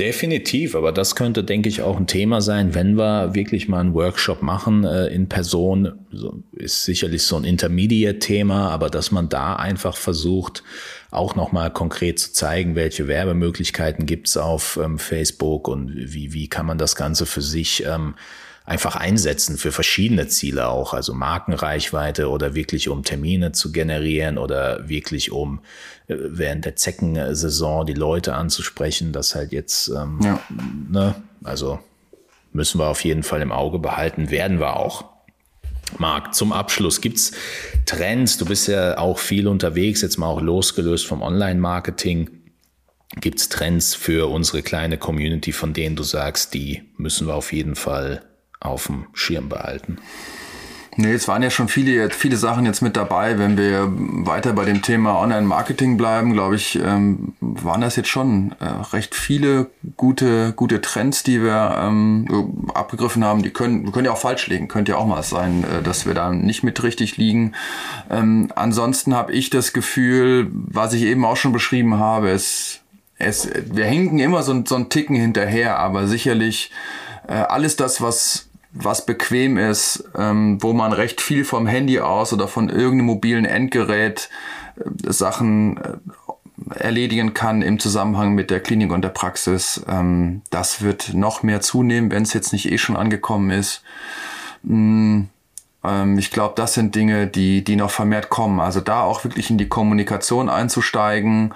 Definitiv, 0.00 0.74
aber 0.74 0.92
das 0.92 1.14
könnte, 1.14 1.44
denke 1.44 1.68
ich, 1.68 1.82
auch 1.82 1.98
ein 1.98 2.06
Thema 2.06 2.40
sein, 2.40 2.74
wenn 2.74 2.96
wir 2.96 3.34
wirklich 3.34 3.68
mal 3.68 3.80
einen 3.80 3.92
Workshop 3.92 4.40
machen 4.40 4.84
äh, 4.84 5.08
in 5.08 5.28
Person. 5.28 5.92
So, 6.10 6.42
ist 6.52 6.86
sicherlich 6.86 7.24
so 7.24 7.36
ein 7.36 7.44
Intermediate-Thema, 7.44 8.70
aber 8.70 8.88
dass 8.88 9.10
man 9.10 9.28
da 9.28 9.56
einfach 9.56 9.98
versucht, 9.98 10.64
auch 11.10 11.34
nochmal 11.34 11.70
konkret 11.70 12.18
zu 12.18 12.32
zeigen, 12.32 12.76
welche 12.76 13.08
Werbemöglichkeiten 13.08 14.06
gibt's 14.06 14.38
auf 14.38 14.80
ähm, 14.82 14.98
Facebook 14.98 15.68
und 15.68 15.92
wie, 15.94 16.32
wie 16.32 16.48
kann 16.48 16.64
man 16.64 16.78
das 16.78 16.96
Ganze 16.96 17.26
für 17.26 17.42
sich 17.42 17.84
ähm, 17.84 18.14
einfach 18.70 18.94
einsetzen 18.94 19.58
für 19.58 19.72
verschiedene 19.72 20.28
Ziele 20.28 20.68
auch, 20.68 20.94
also 20.94 21.12
Markenreichweite 21.12 22.30
oder 22.30 22.54
wirklich 22.54 22.88
um 22.88 23.02
Termine 23.02 23.50
zu 23.50 23.72
generieren 23.72 24.38
oder 24.38 24.88
wirklich 24.88 25.32
um 25.32 25.58
äh, 26.06 26.14
während 26.16 26.64
der 26.66 26.76
Zeckensaison 26.76 27.84
die 27.84 27.94
Leute 27.94 28.34
anzusprechen, 28.34 29.12
das 29.12 29.34
halt 29.34 29.50
jetzt, 29.50 29.88
ähm, 29.88 30.20
ja. 30.22 30.40
ne, 30.88 31.16
also 31.42 31.80
müssen 32.52 32.78
wir 32.78 32.86
auf 32.86 33.02
jeden 33.02 33.24
Fall 33.24 33.42
im 33.42 33.50
Auge 33.50 33.80
behalten, 33.80 34.30
werden 34.30 34.60
wir 34.60 34.76
auch. 34.76 35.04
Marc, 35.98 36.32
zum 36.32 36.52
Abschluss 36.52 37.00
gibt's 37.00 37.32
Trends? 37.86 38.38
Du 38.38 38.44
bist 38.44 38.68
ja 38.68 38.98
auch 38.98 39.18
viel 39.18 39.48
unterwegs, 39.48 40.00
jetzt 40.00 40.16
mal 40.16 40.28
auch 40.28 40.40
losgelöst 40.40 41.06
vom 41.08 41.22
Online-Marketing. 41.22 42.30
Gibt's 43.20 43.48
Trends 43.48 43.96
für 43.96 44.30
unsere 44.30 44.62
kleine 44.62 44.96
Community, 44.96 45.50
von 45.50 45.72
denen 45.72 45.96
du 45.96 46.04
sagst, 46.04 46.54
die 46.54 46.84
müssen 46.96 47.26
wir 47.26 47.34
auf 47.34 47.52
jeden 47.52 47.74
Fall 47.74 48.29
auf 48.60 48.86
dem 48.86 49.06
Schirm 49.12 49.48
behalten? 49.48 49.98
Nee, 50.96 51.12
es 51.12 51.28
waren 51.28 51.42
ja 51.42 51.50
schon 51.50 51.68
viele, 51.68 52.10
viele 52.10 52.36
Sachen 52.36 52.66
jetzt 52.66 52.82
mit 52.82 52.96
dabei. 52.96 53.38
Wenn 53.38 53.56
wir 53.56 53.88
weiter 53.90 54.52
bei 54.52 54.64
dem 54.64 54.82
Thema 54.82 55.18
Online-Marketing 55.20 55.96
bleiben, 55.96 56.32
glaube 56.32 56.56
ich, 56.56 56.78
ähm, 56.78 57.32
waren 57.40 57.80
das 57.80 57.96
jetzt 57.96 58.08
schon 58.08 58.54
äh, 58.60 58.66
recht 58.92 59.14
viele 59.14 59.70
gute, 59.96 60.52
gute 60.52 60.80
Trends, 60.80 61.22
die 61.22 61.42
wir 61.42 61.78
ähm, 61.80 62.68
abgegriffen 62.74 63.24
haben. 63.24 63.42
Die 63.42 63.50
können, 63.50 63.92
können 63.92 64.06
ja 64.06 64.12
auch 64.12 64.18
falsch 64.18 64.48
liegen. 64.48 64.68
Könnte 64.68 64.92
ja 64.92 64.98
auch 64.98 65.06
mal 65.06 65.22
sein, 65.22 65.64
äh, 65.64 65.82
dass 65.82 66.06
wir 66.06 66.14
da 66.14 66.32
nicht 66.32 66.64
mit 66.64 66.82
richtig 66.82 67.16
liegen. 67.16 67.54
Ähm, 68.10 68.50
ansonsten 68.56 69.14
habe 69.14 69.32
ich 69.32 69.48
das 69.48 69.72
Gefühl, 69.72 70.50
was 70.52 70.92
ich 70.92 71.02
eben 71.02 71.24
auch 71.24 71.36
schon 71.36 71.52
beschrieben 71.52 71.98
habe, 71.98 72.30
es, 72.30 72.80
es, 73.16 73.48
wir 73.72 73.86
hinken 73.86 74.18
immer 74.18 74.42
so, 74.42 74.64
so 74.66 74.74
einen 74.74 74.88
Ticken 74.88 75.16
hinterher, 75.16 75.78
aber 75.78 76.08
sicherlich 76.08 76.72
äh, 77.28 77.34
alles 77.34 77.76
das, 77.76 78.02
was 78.02 78.49
was 78.72 79.04
bequem 79.04 79.56
ist, 79.56 80.04
ähm, 80.16 80.62
wo 80.62 80.72
man 80.72 80.92
recht 80.92 81.20
viel 81.20 81.44
vom 81.44 81.66
Handy 81.66 82.00
aus 82.00 82.32
oder 82.32 82.48
von 82.48 82.68
irgendeinem 82.68 83.06
mobilen 83.06 83.44
Endgerät 83.44 84.30
äh, 84.76 85.12
Sachen 85.12 85.76
äh, 85.78 85.96
erledigen 86.74 87.34
kann 87.34 87.62
im 87.62 87.78
Zusammenhang 87.78 88.34
mit 88.34 88.50
der 88.50 88.60
Klinik 88.60 88.92
und 88.92 89.02
der 89.02 89.08
Praxis. 89.10 89.82
Ähm, 89.88 90.42
das 90.50 90.82
wird 90.82 91.14
noch 91.14 91.42
mehr 91.42 91.60
zunehmen, 91.60 92.10
wenn 92.10 92.22
es 92.22 92.32
jetzt 92.32 92.52
nicht 92.52 92.70
eh 92.70 92.78
schon 92.78 92.96
angekommen 92.96 93.50
ist. 93.50 93.82
Mm, 94.62 95.22
ähm, 95.82 96.18
ich 96.18 96.30
glaube, 96.30 96.54
das 96.56 96.74
sind 96.74 96.94
Dinge, 96.94 97.26
die, 97.26 97.64
die 97.64 97.76
noch 97.76 97.90
vermehrt 97.90 98.28
kommen. 98.28 98.60
Also 98.60 98.80
da 98.80 99.02
auch 99.02 99.24
wirklich 99.24 99.50
in 99.50 99.58
die 99.58 99.68
Kommunikation 99.68 100.48
einzusteigen 100.48 101.54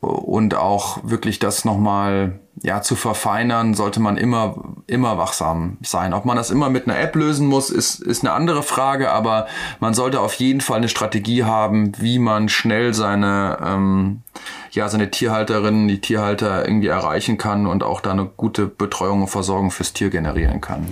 und 0.00 0.54
auch 0.54 0.98
wirklich 1.04 1.38
das 1.38 1.64
nochmal 1.64 2.38
ja, 2.62 2.82
zu 2.82 2.96
verfeinern, 2.96 3.74
sollte 3.74 4.00
man 4.00 4.16
immer, 4.16 4.56
immer 4.86 5.18
wachsam 5.18 5.78
sein. 5.82 6.14
Ob 6.14 6.24
man 6.24 6.36
das 6.36 6.50
immer 6.50 6.70
mit 6.70 6.86
einer 6.86 6.98
App 6.98 7.16
lösen 7.16 7.46
muss, 7.46 7.70
ist, 7.70 8.00
ist 8.00 8.22
eine 8.22 8.32
andere 8.32 8.62
Frage, 8.62 9.10
aber 9.10 9.46
man 9.80 9.94
sollte 9.94 10.20
auf 10.20 10.34
jeden 10.34 10.60
Fall 10.60 10.78
eine 10.78 10.88
Strategie 10.88 11.44
haben, 11.44 11.92
wie 11.98 12.18
man 12.18 12.48
schnell 12.48 12.94
seine, 12.94 13.58
ähm, 13.64 14.22
ja, 14.70 14.88
seine 14.88 15.10
Tierhalterinnen, 15.10 15.88
die 15.88 16.00
Tierhalter 16.00 16.66
irgendwie 16.66 16.88
erreichen 16.88 17.38
kann 17.38 17.66
und 17.66 17.82
auch 17.82 18.00
da 18.00 18.12
eine 18.12 18.26
gute 18.26 18.66
Betreuung 18.66 19.22
und 19.22 19.28
Versorgung 19.28 19.70
fürs 19.70 19.92
Tier 19.92 20.10
generieren 20.10 20.60
kann. 20.60 20.86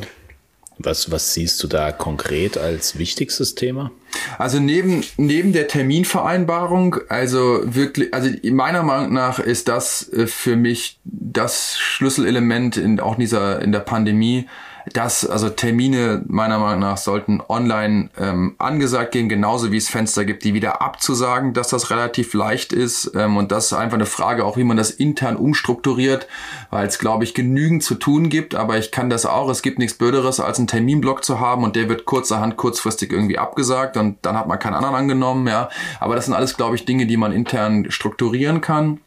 Was, 0.83 1.11
was 1.11 1.35
siehst 1.35 1.63
du 1.63 1.69
da 1.69 1.93
konkret 1.93 2.59
als 2.59 2.99
wichtigstes 2.99 3.55
Thema? 3.55 3.91
Also 4.39 4.61
neben, 4.61 5.05
neben 5.17 5.53
der 5.53 5.69
Terminvereinbarung, 5.69 6.97
also 7.09 7.61
wirklich, 7.65 8.13
also 8.13 8.31
meiner 8.45 8.83
Meinung 8.83 9.13
nach 9.13 9.39
ist 9.39 9.69
das 9.69 10.13
äh, 10.13 10.27
für 10.27 10.57
mich 10.57 10.99
das 11.05 11.79
Schlüsselelement 11.79 12.77
in 12.77 13.01
auch 13.01 13.17
dieser, 13.17 13.63
in 13.63 13.73
der 13.73 13.81
Pandemie, 13.81 14.47
dass 14.93 15.29
also 15.29 15.49
Termine 15.49 16.23
meiner 16.27 16.59
Meinung 16.59 16.81
nach 16.81 16.97
sollten 16.97 17.41
online 17.49 18.11
ähm, 18.19 18.55
angesagt 18.59 19.13
gehen, 19.13 19.29
genauso 19.29 19.73
wie 19.73 19.77
es 19.77 19.89
Fenster 19.89 20.25
gibt, 20.25 20.45
die 20.45 20.55
wieder 20.55 20.83
abzusagen, 20.83 21.53
dass 21.53 21.69
das 21.69 21.91
relativ 21.91 22.35
leicht 22.35 22.73
ist. 22.73 23.13
Ähm, 23.15 23.37
und 23.37 23.53
das 23.53 23.67
ist 23.67 23.73
einfach 23.73 23.97
eine 23.97 24.07
Frage 24.07 24.45
auch, 24.45 24.57
wie 24.57 24.65
man 24.65 24.77
das 24.77 24.91
intern 24.91 25.37
umstrukturiert, 25.37 26.27
weil 26.71 26.87
es, 26.87 26.99
glaube 26.99 27.25
ich, 27.25 27.35
genügend 27.35 27.83
zu 27.83 27.95
tun 27.95 28.29
gibt. 28.29 28.55
Aber 28.55 28.79
ich 28.79 28.91
kann 28.91 29.11
das 29.11 29.27
auch. 29.27 29.49
Es 29.49 29.63
gibt 29.63 29.79
nichts 29.79 29.97
Blöderes, 29.97 30.41
als 30.41 30.59
einen 30.59 30.69
Terminblock 30.69 31.25
zu 31.25 31.41
haben 31.41 31.65
und 31.65 31.77
der 31.77 31.89
wird 31.89 32.05
kurzerhand 32.05 32.57
kurzfristig 32.57 33.13
irgendwie 33.13 33.39
abgesagt 33.39 33.97
und 33.97 34.19
dann 34.23 34.37
hat 34.37 34.49
man 34.49 34.59
keinen 34.59 34.75
anderen 34.75 34.95
angenommen. 34.95 35.47
Ja, 35.47 35.69
aber 36.01 36.17
das 36.17 36.27
sind 36.27 36.35
alles, 36.35 36.57
glaube 36.57 36.77
ich, 36.77 36.85
Dinge, 36.85 37.07
die 37.07 37.17
man 37.17 37.33
intern 37.33 37.91
strukturieren 37.91 38.61
kann. 38.61 39.01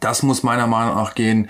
Das 0.00 0.22
muss 0.22 0.42
meiner 0.42 0.66
Meinung 0.66 0.96
nach 0.96 1.14
gehen. 1.14 1.48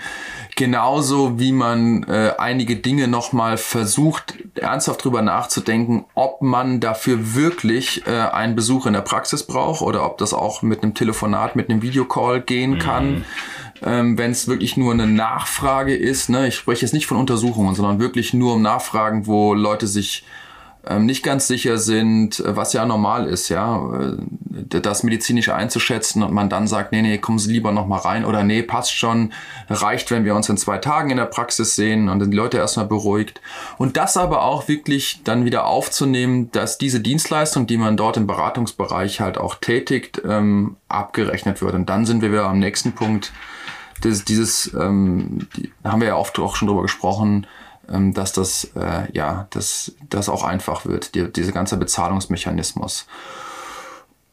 Genauso 0.55 1.39
wie 1.39 1.51
man 1.51 2.03
äh, 2.03 2.33
einige 2.37 2.77
Dinge 2.77 3.07
nochmal 3.07 3.57
versucht, 3.57 4.35
ernsthaft 4.55 5.03
drüber 5.03 5.21
nachzudenken, 5.21 6.05
ob 6.15 6.41
man 6.41 6.79
dafür 6.79 7.35
wirklich 7.35 8.07
äh, 8.07 8.11
einen 8.11 8.55
Besuch 8.55 8.87
in 8.87 8.93
der 8.93 9.01
Praxis 9.01 9.43
braucht 9.43 9.81
oder 9.81 10.03
ob 10.05 10.17
das 10.17 10.33
auch 10.33 10.63
mit 10.63 10.81
einem 10.81 10.95
Telefonat, 10.95 11.55
mit 11.55 11.69
einem 11.69 11.81
Videocall 11.81 12.41
gehen 12.41 12.71
mhm. 12.71 12.79
kann. 12.79 13.09
Mhm. 13.09 13.25
Ähm, 13.83 14.17
Wenn 14.17 14.31
es 14.31 14.47
wirklich 14.47 14.77
nur 14.77 14.93
eine 14.93 15.05
Nachfrage 15.05 15.95
ist, 15.95 16.29
ne, 16.29 16.47
ich 16.47 16.55
spreche 16.55 16.81
jetzt 16.81 16.93
nicht 16.93 17.05
von 17.05 17.17
Untersuchungen, 17.17 17.75
sondern 17.75 17.99
wirklich 17.99 18.33
nur 18.33 18.55
um 18.55 18.61
Nachfragen, 18.63 19.27
wo 19.27 19.53
Leute 19.53 19.85
sich 19.85 20.23
nicht 20.99 21.23
ganz 21.23 21.47
sicher 21.47 21.77
sind, 21.77 22.39
äh, 22.39 22.55
was 22.55 22.73
ja 22.73 22.85
normal 22.85 23.27
ist, 23.27 23.49
ja, 23.49 23.77
äh, 23.77 24.17
das 24.81 25.03
medizinisch 25.03 25.49
einzuschätzen 25.49 26.23
und 26.23 26.33
man 26.33 26.49
dann 26.49 26.67
sagt, 26.67 26.91
nee, 26.91 27.01
nee, 27.01 27.17
kommen 27.17 27.39
Sie 27.39 27.51
lieber 27.51 27.71
noch 27.71 27.87
mal 27.87 27.99
rein 27.99 28.25
oder 28.25 28.43
nee, 28.43 28.63
passt 28.63 28.93
schon, 28.93 29.33
reicht, 29.69 30.09
wenn 30.11 30.25
wir 30.25 30.35
uns 30.35 30.49
in 30.49 30.57
zwei 30.57 30.77
Tagen 30.77 31.09
in 31.09 31.17
der 31.17 31.25
Praxis 31.25 31.75
sehen 31.75 32.09
und 32.09 32.19
dann 32.19 32.31
die 32.31 32.37
Leute 32.37 32.57
erstmal 32.57 32.87
beruhigt. 32.87 33.41
Und 33.77 33.97
das 33.97 34.17
aber 34.17 34.43
auch 34.43 34.67
wirklich 34.67 35.21
dann 35.23 35.45
wieder 35.45 35.65
aufzunehmen, 35.65 36.51
dass 36.51 36.77
diese 36.77 36.99
Dienstleistung, 36.99 37.67
die 37.67 37.77
man 37.77 37.97
dort 37.97 38.17
im 38.17 38.27
Beratungsbereich 38.27 39.21
halt 39.21 39.37
auch 39.37 39.55
tätigt, 39.55 40.21
ähm, 40.25 40.77
abgerechnet 40.87 41.61
wird. 41.61 41.75
Und 41.75 41.89
dann 41.89 42.05
sind 42.05 42.21
wir 42.21 42.31
wieder 42.31 42.45
am 42.45 42.59
nächsten 42.59 42.93
Punkt. 42.93 43.31
Das, 44.01 44.25
dieses, 44.25 44.73
ähm, 44.73 45.47
die, 45.55 45.71
haben 45.83 46.01
wir 46.01 46.07
ja 46.09 46.15
oft 46.15 46.37
auch 46.39 46.55
schon 46.55 46.67
drüber 46.67 46.83
gesprochen, 46.83 47.45
ähm, 47.45 47.56
dass 47.87 48.33
das, 48.33 48.69
äh, 48.75 49.11
ja, 49.13 49.47
dass 49.51 49.93
das 50.09 50.29
auch 50.29 50.43
einfach 50.43 50.85
wird, 50.85 51.15
die, 51.15 51.31
dieser 51.31 51.51
ganze 51.51 51.77
Bezahlungsmechanismus. 51.77 53.07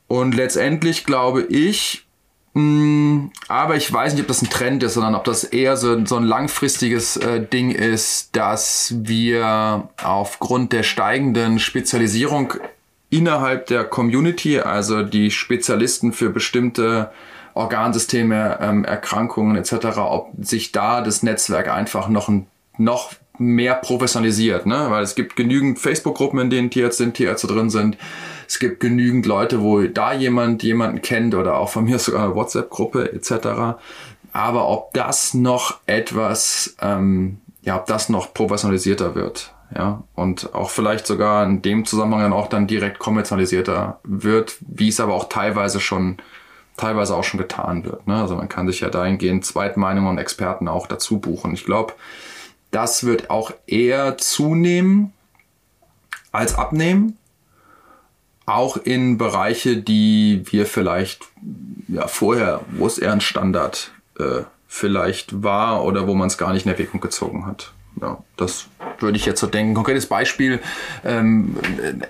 Und 0.09 0.35
letztendlich 0.35 1.05
glaube 1.05 1.43
ich, 1.43 2.07
mh, 2.55 2.63
mm, 2.63 3.33
aber 3.49 3.77
ich 3.77 3.93
weiß 3.93 4.15
nicht, 4.15 4.23
ob 4.23 4.29
das 4.29 4.43
ein 4.43 4.51
Trend 4.51 4.83
ist, 4.83 4.95
sondern 4.95 5.15
ob 5.15 5.25
das 5.25 5.45
eher 5.45 5.77
so, 5.77 6.05
so 6.05 6.17
ein 6.17 6.25
langfristiges 6.25 7.17
äh, 7.17 7.41
Ding 7.41 7.71
ist, 7.71 8.37
dass 8.37 8.95
wir 8.99 9.89
aufgrund 10.03 10.73
der 10.73 10.83
steigenden 10.83 11.59
Spezialisierung 11.59 12.55
innerhalb 13.11 13.67
der 13.67 13.85
Community, 13.85 14.59
also 14.59 15.03
die 15.03 15.31
Spezialisten 15.31 16.13
für 16.13 16.31
bestimmte 16.31 17.13
Organsysteme, 17.55 18.59
ähm, 18.61 18.85
Erkrankungen 18.85 19.57
etc., 19.57 19.99
ob 19.99 20.33
sich 20.41 20.73
da 20.73 21.01
das 21.01 21.23
Netzwerk 21.23 21.69
einfach 21.69 22.09
noch 22.09 22.29
ein 22.29 22.49
noch 22.77 23.13
mehr 23.39 23.75
professionalisiert, 23.75 24.67
ne? 24.67 24.87
Weil 24.91 25.03
es 25.03 25.15
gibt 25.15 25.37
genügend 25.37 25.79
Facebook-Gruppen, 25.79 26.39
in 26.39 26.51
denen 26.51 26.71
Tierärzte, 26.71 27.13
Tierärzte 27.13 27.47
drin 27.47 27.71
sind. 27.71 27.97
Es 28.47 28.59
gibt 28.59 28.81
genügend 28.81 29.27
Leute, 29.27 29.63
wo 29.63 29.83
da 29.83 30.13
jemand 30.13 30.63
jemanden 30.63 31.03
kennt 31.03 31.35
oder 31.35 31.57
auch 31.59 31.69
von 31.69 31.85
mir 31.85 31.99
sogar 32.01 32.25
eine 32.25 32.35
WhatsApp-Gruppe 32.35 33.13
etc. 33.13 33.77
Aber 34.33 34.69
ob 34.69 34.93
das 34.95 35.35
noch 35.35 35.79
etwas, 35.87 36.77
ähm, 36.81 37.39
ja, 37.63 37.77
ob 37.77 37.87
das 37.87 38.09
noch 38.09 38.35
professionalisierter 38.35 39.15
wird, 39.15 39.55
ja, 39.75 40.05
und 40.15 40.55
auch 40.55 40.71
vielleicht 40.71 41.07
sogar 41.07 41.45
in 41.45 41.63
dem 41.63 41.85
Zusammenhang 41.85 42.21
dann 42.21 42.33
auch 42.33 42.49
dann 42.49 42.67
direkt 42.67 42.99
kommerzialisierter 42.99 43.99
wird, 44.05 44.57
wie 44.61 44.89
es 44.89 45.01
aber 45.01 45.15
auch 45.15 45.29
teilweise 45.29 45.81
schon 45.81 46.19
teilweise 46.77 47.17
auch 47.17 47.25
schon 47.25 47.39
getan 47.39 47.85
wird. 47.85 48.07
Ne? 48.07 48.21
Also 48.21 48.35
man 48.37 48.49
kann 48.49 48.67
sich 48.67 48.81
ja 48.81 48.91
dahingehend 48.91 49.45
Zweitmeinungen 49.45 50.11
und 50.11 50.19
Experten 50.19 50.69
auch 50.69 50.87
dazu 50.87 51.21
buchen. 51.21 51.55
Ich 51.55 51.65
glaube, 51.65 51.95
das 52.75 53.05
wird 53.05 53.31
auch 53.31 53.53
eher 53.67 54.19
zunehmen 54.19 55.13
als 56.33 56.57
abnehmen. 56.57 57.17
Auch 58.47 58.77
in 58.77 59.17
Bereiche, 59.17 59.77
die 59.79 60.43
wir 60.47 60.67
vielleicht 60.67 61.23
ja, 61.89 62.09
vorher, 62.09 62.61
wo 62.73 62.87
es 62.87 62.99
eher 62.99 63.13
ein 63.13 63.21
Standard 63.21 63.93
äh, 64.19 64.43
vielleicht 64.67 65.43
war 65.43 65.85
oder 65.85 66.07
wo 66.07 66.15
man 66.15 66.27
es 66.27 66.37
gar 66.37 66.53
nicht 66.53 66.67
in 66.67 66.73
Erwägung 66.73 67.01
gezogen 67.01 67.47
hat. 67.47 67.73
Ja, 68.01 68.23
das 68.37 68.67
würde 68.99 69.17
ich 69.17 69.25
jetzt 69.25 69.41
so 69.41 69.47
denken. 69.47 69.75
Konkretes 69.75 70.07
Beispiel, 70.07 70.59
ähm, 71.05 71.57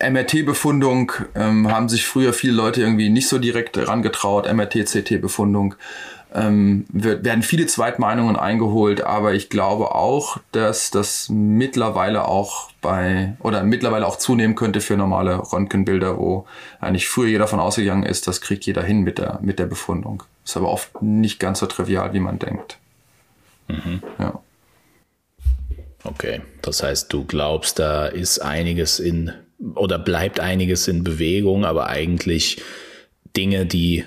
MRT-Befundung 0.01 1.13
ähm, 1.35 1.71
haben 1.71 1.91
sich 1.91 2.07
früher 2.07 2.33
viele 2.33 2.55
Leute 2.55 2.81
irgendwie 2.81 3.11
nicht 3.11 3.29
so 3.29 3.39
direkt 3.39 3.77
rangetraut, 3.77 4.51
MRT-CT-Befundung 4.53 5.75
ähm, 6.35 6.85
wird, 6.93 7.25
werden 7.25 7.43
viele 7.43 7.67
Zweitmeinungen 7.67 8.37
eingeholt, 8.37 9.03
aber 9.03 9.35
ich 9.35 9.49
glaube 9.49 9.95
auch, 9.95 10.39
dass 10.53 10.91
das 10.91 11.29
mittlerweile 11.31 12.27
auch 12.27 12.71
bei 12.81 13.37
oder 13.41 13.63
mittlerweile 13.63 14.07
auch 14.07 14.17
zunehmen 14.17 14.57
könnte 14.57 14.81
für 14.81 14.97
normale 14.97 15.37
Röntgenbilder, 15.53 16.19
wo 16.19 16.47
eigentlich 16.81 17.09
früher 17.09 17.29
jeder 17.29 17.41
davon 17.41 17.61
ausgegangen 17.61 18.03
ist, 18.03 18.27
das 18.27 18.41
kriegt 18.41 18.67
jeder 18.67 18.83
hin 18.83 19.03
mit 19.03 19.19
der, 19.19 19.39
mit 19.43 19.59
der 19.59 19.67
Befundung. 19.67 20.25
Ist 20.45 20.57
aber 20.57 20.69
oft 20.69 21.03
nicht 21.03 21.39
ganz 21.39 21.61
so 21.61 21.67
trivial, 21.67 22.13
wie 22.13 22.21
man 22.21 22.39
denkt. 22.39 22.79
Mhm. 23.69 24.03
Ja. 24.19 24.41
Okay, 26.03 26.43
das 26.61 26.83
heißt, 26.83 27.13
du 27.13 27.25
glaubst, 27.25 27.79
da 27.79 28.07
ist 28.07 28.41
einiges 28.41 28.99
in 28.99 29.33
oder 29.77 29.99
bleibt 29.99 30.41
einiges 30.41 30.89
in 30.89 31.05
Bewegung, 31.05 31.65
aber 31.65 31.87
eigentlich 31.87 32.61
Dinge, 33.37 33.65
die 33.65 34.05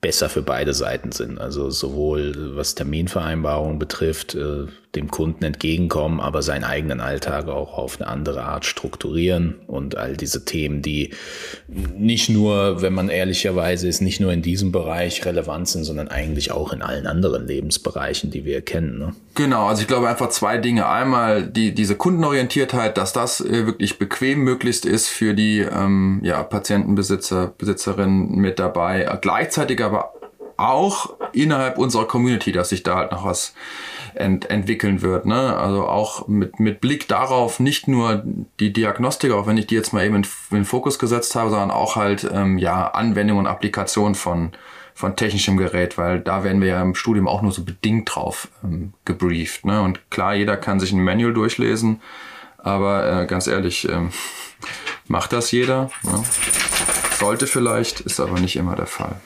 besser 0.00 0.28
für 0.28 0.42
beide 0.42 0.74
Seiten 0.74 1.12
sind. 1.12 1.40
Also 1.40 1.70
sowohl 1.70 2.56
was 2.56 2.74
Terminvereinbarungen 2.74 3.78
betrifft, 3.78 4.34
äh, 4.34 4.66
dem 4.94 5.10
Kunden 5.10 5.44
entgegenkommen, 5.44 6.18
aber 6.18 6.42
seinen 6.42 6.64
eigenen 6.64 7.00
Alltag 7.00 7.48
auch 7.48 7.76
auf 7.76 8.00
eine 8.00 8.08
andere 8.08 8.44
Art 8.44 8.64
strukturieren 8.64 9.56
und 9.66 9.96
all 9.96 10.16
diese 10.16 10.44
Themen, 10.46 10.80
die 10.80 11.10
nicht 11.68 12.30
nur, 12.30 12.80
wenn 12.80 12.94
man 12.94 13.10
ehrlicherweise 13.10 13.86
ist, 13.86 14.00
nicht 14.00 14.18
nur 14.20 14.32
in 14.32 14.40
diesem 14.40 14.72
Bereich 14.72 15.26
relevant 15.26 15.68
sind, 15.68 15.84
sondern 15.84 16.08
eigentlich 16.08 16.52
auch 16.52 16.72
in 16.72 16.80
allen 16.80 17.06
anderen 17.06 17.46
Lebensbereichen, 17.46 18.30
die 18.30 18.46
wir 18.46 18.62
kennen. 18.62 18.98
Ne? 18.98 19.14
Genau, 19.34 19.66
also 19.66 19.82
ich 19.82 19.88
glaube 19.88 20.08
einfach 20.08 20.30
zwei 20.30 20.56
Dinge. 20.56 20.88
Einmal 20.88 21.42
die, 21.42 21.74
diese 21.74 21.94
Kundenorientiertheit, 21.94 22.96
dass 22.96 23.12
das 23.12 23.40
äh, 23.40 23.66
wirklich 23.66 23.98
bequem 23.98 24.40
möglichst 24.40 24.86
ist 24.86 25.08
für 25.08 25.34
die 25.34 25.58
ähm, 25.58 26.20
ja, 26.24 26.42
Patientenbesitzer, 26.42 27.52
Besitzerinnen 27.58 28.36
mit 28.36 28.58
dabei. 28.58 29.18
Gleichzeitig 29.20 29.82
aber 29.84 29.97
auch 30.58 31.14
innerhalb 31.32 31.78
unserer 31.78 32.06
Community, 32.06 32.52
dass 32.52 32.68
sich 32.68 32.82
da 32.82 32.96
halt 32.96 33.12
noch 33.12 33.24
was 33.24 33.54
ent 34.14 34.50
entwickeln 34.50 35.02
wird. 35.02 35.24
Ne? 35.24 35.56
Also 35.56 35.86
auch 35.86 36.26
mit, 36.28 36.58
mit 36.60 36.80
Blick 36.80 37.08
darauf, 37.08 37.60
nicht 37.60 37.88
nur 37.88 38.24
die 38.58 38.72
Diagnostik, 38.72 39.32
auch 39.32 39.46
wenn 39.46 39.56
ich 39.56 39.68
die 39.68 39.76
jetzt 39.76 39.92
mal 39.92 40.04
eben 40.04 40.16
in, 40.16 40.26
in 40.50 40.56
den 40.56 40.64
Fokus 40.64 40.98
gesetzt 40.98 41.34
habe, 41.36 41.50
sondern 41.50 41.70
auch 41.70 41.96
halt 41.96 42.28
ähm, 42.30 42.58
ja 42.58 42.88
Anwendung 42.88 43.38
und 43.38 43.46
Applikation 43.46 44.14
von 44.14 44.52
von 44.94 45.14
technischem 45.14 45.56
Gerät, 45.56 45.96
weil 45.96 46.18
da 46.18 46.42
werden 46.42 46.60
wir 46.60 46.70
ja 46.70 46.82
im 46.82 46.96
Studium 46.96 47.28
auch 47.28 47.40
nur 47.40 47.52
so 47.52 47.62
bedingt 47.62 48.12
drauf 48.12 48.48
ähm, 48.64 48.94
gebrieft. 49.04 49.64
Ne? 49.64 49.80
Und 49.80 50.10
klar, 50.10 50.34
jeder 50.34 50.56
kann 50.56 50.80
sich 50.80 50.90
ein 50.90 51.04
Manual 51.04 51.32
durchlesen, 51.32 52.02
aber 52.58 53.22
äh, 53.22 53.26
ganz 53.26 53.46
ehrlich, 53.46 53.88
ähm, 53.88 54.10
macht 55.06 55.32
das 55.32 55.52
jeder? 55.52 55.92
Ne? 56.02 56.24
Sollte 57.16 57.46
vielleicht, 57.46 58.00
ist 58.00 58.18
aber 58.18 58.40
nicht 58.40 58.56
immer 58.56 58.74
der 58.74 58.88
Fall. 58.88 59.20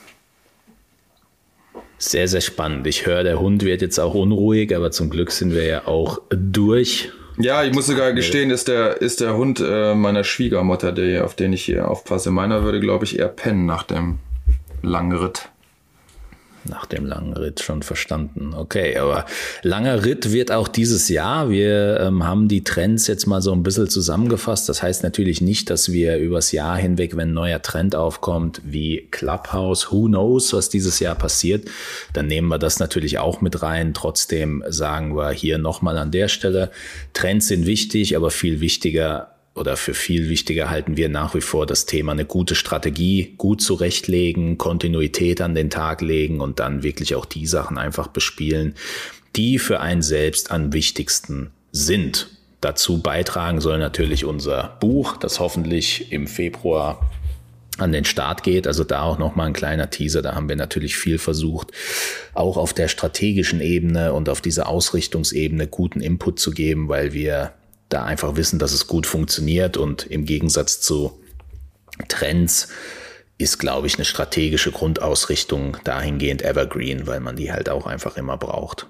Sehr, 2.03 2.27
sehr 2.27 2.41
spannend. 2.41 2.85
Ich 2.89 3.07
höre, 3.07 3.23
der 3.23 3.39
Hund 3.39 3.65
wird 3.65 3.81
jetzt 3.81 4.01
auch 4.01 4.15
unruhig, 4.15 4.75
aber 4.75 4.91
zum 4.91 5.09
Glück 5.09 5.31
sind 5.31 5.55
wir 5.55 5.65
ja 5.65 5.87
auch 5.87 6.21
durch. 6.31 7.13
Ja, 7.39 7.63
ich 7.63 7.73
muss 7.73 7.87
sogar 7.87 8.13
gestehen, 8.13 8.51
ist 8.51 8.67
der, 8.67 9.01
ist 9.01 9.21
der 9.21 9.37
Hund 9.37 9.63
äh, 9.65 9.95
meiner 9.95 10.25
Schwiegermutter, 10.25 10.91
der, 10.91 11.25
auf 11.25 11.37
den 11.37 11.53
ich 11.53 11.65
hier 11.65 11.89
aufpasse. 11.89 12.33
Meiner 12.33 12.65
würde, 12.65 12.81
glaube 12.81 13.05
ich, 13.05 13.21
eher 13.21 13.29
pennen 13.29 13.67
nach 13.67 13.85
dem 13.85 14.19
langen 14.83 15.17
Ritt. 15.17 15.52
Nach 16.69 16.87
dem 16.87 17.07
langen 17.07 17.33
Ritt 17.35 17.61
schon 17.61 17.83
verstanden. 17.83 18.55
Okay, 18.55 18.97
aber 18.97 19.27
langer 19.63 20.05
Ritt 20.05 20.33
wird 20.33 20.53
auch 20.53 20.69
dieses 20.69 21.09
Jahr. 21.09 21.51
Wir 21.51 22.01
ähm, 22.01 22.25
haben 22.25 22.49
die 22.49 22.65
Trends 22.65 23.07
jetzt 23.07 23.27
mal 23.27 23.43
so 23.43 23.53
ein 23.53 23.63
bisschen 23.63 23.89
zusammengefasst. 23.89 24.69
Das 24.69 24.83
heißt 24.83 25.03
natürlich 25.03 25.41
nicht, 25.41 25.71
dass 25.71 25.93
wir 25.93 26.19
übers 26.19 26.53
Jahr 26.53 26.77
hinweg, 26.77 27.17
wenn 27.17 27.31
ein 27.31 27.35
neuer 27.35 27.63
Trend 27.63 27.95
aufkommt, 27.95 28.61
wie 28.65 29.09
Clubhouse, 29.11 29.91
who 29.91 30.07
knows, 30.07 30.53
was 30.53 30.69
dieses 30.69 31.01
Jahr 31.01 31.15
passiert, 31.15 31.69
dann 32.13 32.27
nehmen 32.27 32.49
wir 32.49 32.59
das 32.59 32.79
natürlich 32.79 33.19
auch 33.19 33.41
mit 33.41 33.63
rein. 33.63 33.95
Trotzdem 33.95 34.63
sagen 34.69 35.17
wir 35.17 35.31
hier 35.31 35.59
nochmal 35.59 35.99
an 35.99 36.11
der 36.11 36.29
Stelle, 36.29 36.71
Trends 37.13 37.49
sind 37.49 37.67
wichtig, 37.67 38.17
aber 38.17 38.31
viel 38.31 38.61
wichtiger 38.61 39.32
oder 39.55 39.77
für 39.77 39.95
viel 39.95 40.29
wichtiger 40.29 40.71
halten 40.71 40.97
wir 40.97 41.09
nach 41.09 41.35
wie 41.35 41.41
vor 41.41 41.67
das 41.67 41.85
Thema 41.87 42.13
eine 42.13 42.25
gute 42.25 42.55
Strategie 42.55 43.35
gut 43.37 43.61
zurechtlegen, 43.61 44.57
Kontinuität 44.57 45.41
an 45.41 45.55
den 45.55 45.69
Tag 45.69 46.01
legen 46.01 46.41
und 46.41 46.59
dann 46.59 46.83
wirklich 46.83 47.15
auch 47.15 47.27
die 47.27 47.47
Sachen 47.47 47.77
einfach 47.77 48.09
bespielen, 48.09 48.75
die 49.37 49.59
für 49.59 49.81
einen 49.81 50.03
selbst 50.03 50.51
am 50.51 50.73
wichtigsten 50.73 51.51
sind. 51.71 52.31
Dazu 52.61 53.03
beitragen 53.03 53.61
soll 53.61 53.79
natürlich 53.79 54.25
unser 54.25 54.77
Buch, 54.81 55.17
das 55.17 55.41
hoffentlich 55.41 56.13
im 56.13 56.27
Februar 56.27 57.11
an 57.79 57.93
den 57.93 58.05
Start 58.05 58.43
geht. 58.43 58.67
Also 58.67 58.85
da 58.85 59.03
auch 59.03 59.19
nochmal 59.19 59.49
ein 59.49 59.53
kleiner 59.53 59.91
Teaser. 59.91 60.23
Da 60.23 60.35
haben 60.35 60.49
wir 60.49 60.57
natürlich 60.57 60.97
viel 60.97 61.19
versucht, 61.19 61.73
auch 62.35 62.57
auf 62.57 62.73
der 62.73 62.89
strategischen 62.89 63.61
Ebene 63.61 64.13
und 64.13 64.29
auf 64.29 64.41
dieser 64.41 64.69
Ausrichtungsebene 64.69 65.67
guten 65.67 66.01
Input 66.01 66.39
zu 66.39 66.53
geben, 66.53 66.89
weil 66.89 67.13
wir 67.13 67.53
da 67.93 68.05
einfach 68.05 68.37
wissen, 68.37 68.59
dass 68.59 68.73
es 68.73 68.87
gut 68.87 69.07
funktioniert 69.07 69.77
und 69.77 70.07
im 70.07 70.25
Gegensatz 70.25 70.81
zu 70.81 71.21
Trends 72.09 72.69
ist, 73.39 73.59
glaube 73.59 73.87
ich, 73.87 73.97
eine 73.97 74.05
strategische 74.05 74.71
Grundausrichtung 74.71 75.77
dahingehend 75.85 76.43
evergreen, 76.43 77.07
weil 77.07 77.21
man 77.21 77.37
die 77.37 77.53
halt 77.53 77.69
auch 77.69 77.87
einfach 77.87 78.17
immer 78.17 78.37
braucht. 78.37 78.87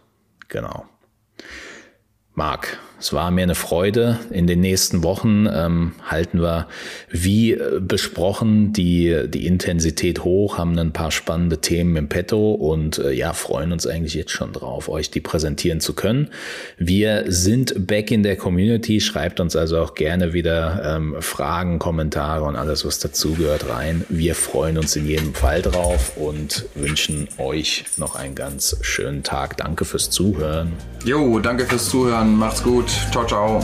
Genau. 0.48 0.86
Marc, 2.34 2.78
es 3.03 3.12
war 3.12 3.32
mir 3.32 3.42
eine 3.42 3.57
Freude. 3.57 4.20
In 4.30 4.46
den 4.46 4.61
nächsten 4.61 5.03
Wochen 5.03 5.48
ähm, 5.53 5.92
halten 6.09 6.40
wir, 6.40 6.68
wie 7.11 7.55
äh, 7.55 7.80
besprochen, 7.80 8.72
die, 8.72 9.24
die 9.26 9.46
Intensität 9.48 10.22
hoch, 10.22 10.57
haben 10.57 10.78
ein 10.78 10.92
paar 10.92 11.11
spannende 11.11 11.59
Themen 11.59 11.96
im 11.96 12.09
Petto 12.09 12.53
und 12.53 12.98
äh, 12.98 13.11
ja, 13.11 13.32
freuen 13.32 13.72
uns 13.72 13.88
eigentlich 13.88 14.14
jetzt 14.14 14.30
schon 14.30 14.53
drauf, 14.53 14.88
euch 14.88 15.11
die 15.11 15.20
präsentieren 15.20 15.80
zu 15.80 15.94
können. 15.94 16.28
Wir 16.78 17.24
sind 17.26 17.88
back 17.88 18.12
in 18.12 18.22
der 18.22 18.36
Community. 18.36 19.00
Schreibt 19.00 19.40
uns 19.40 19.57
also 19.57 19.80
auch 19.80 19.94
gerne 19.96 20.32
wieder 20.32 20.96
ähm, 20.96 21.16
Fragen, 21.18 21.80
Kommentare 21.80 22.44
und 22.44 22.55
alles, 22.55 22.84
was 22.84 23.00
dazugehört, 23.00 23.68
rein. 23.68 24.05
Wir 24.11 24.36
freuen 24.36 24.78
uns 24.78 24.94
in 24.94 25.09
jedem 25.09 25.34
Fall 25.34 25.61
drauf 25.61 26.16
und 26.16 26.66
wünschen 26.76 27.26
euch 27.38 27.84
noch 27.96 28.14
einen 28.14 28.36
ganz 28.36 28.76
schönen 28.82 29.24
Tag. 29.24 29.57
Danke 29.57 29.84
fürs 29.84 30.09
Zuhören. 30.11 30.72
Jo, 31.05 31.40
danke 31.40 31.66
fürs 31.66 31.88
Zuhören. 31.88 32.36
Macht's 32.36 32.62
gut. 32.62 32.91
Ciao, 33.11 33.24
ciao. 33.26 33.61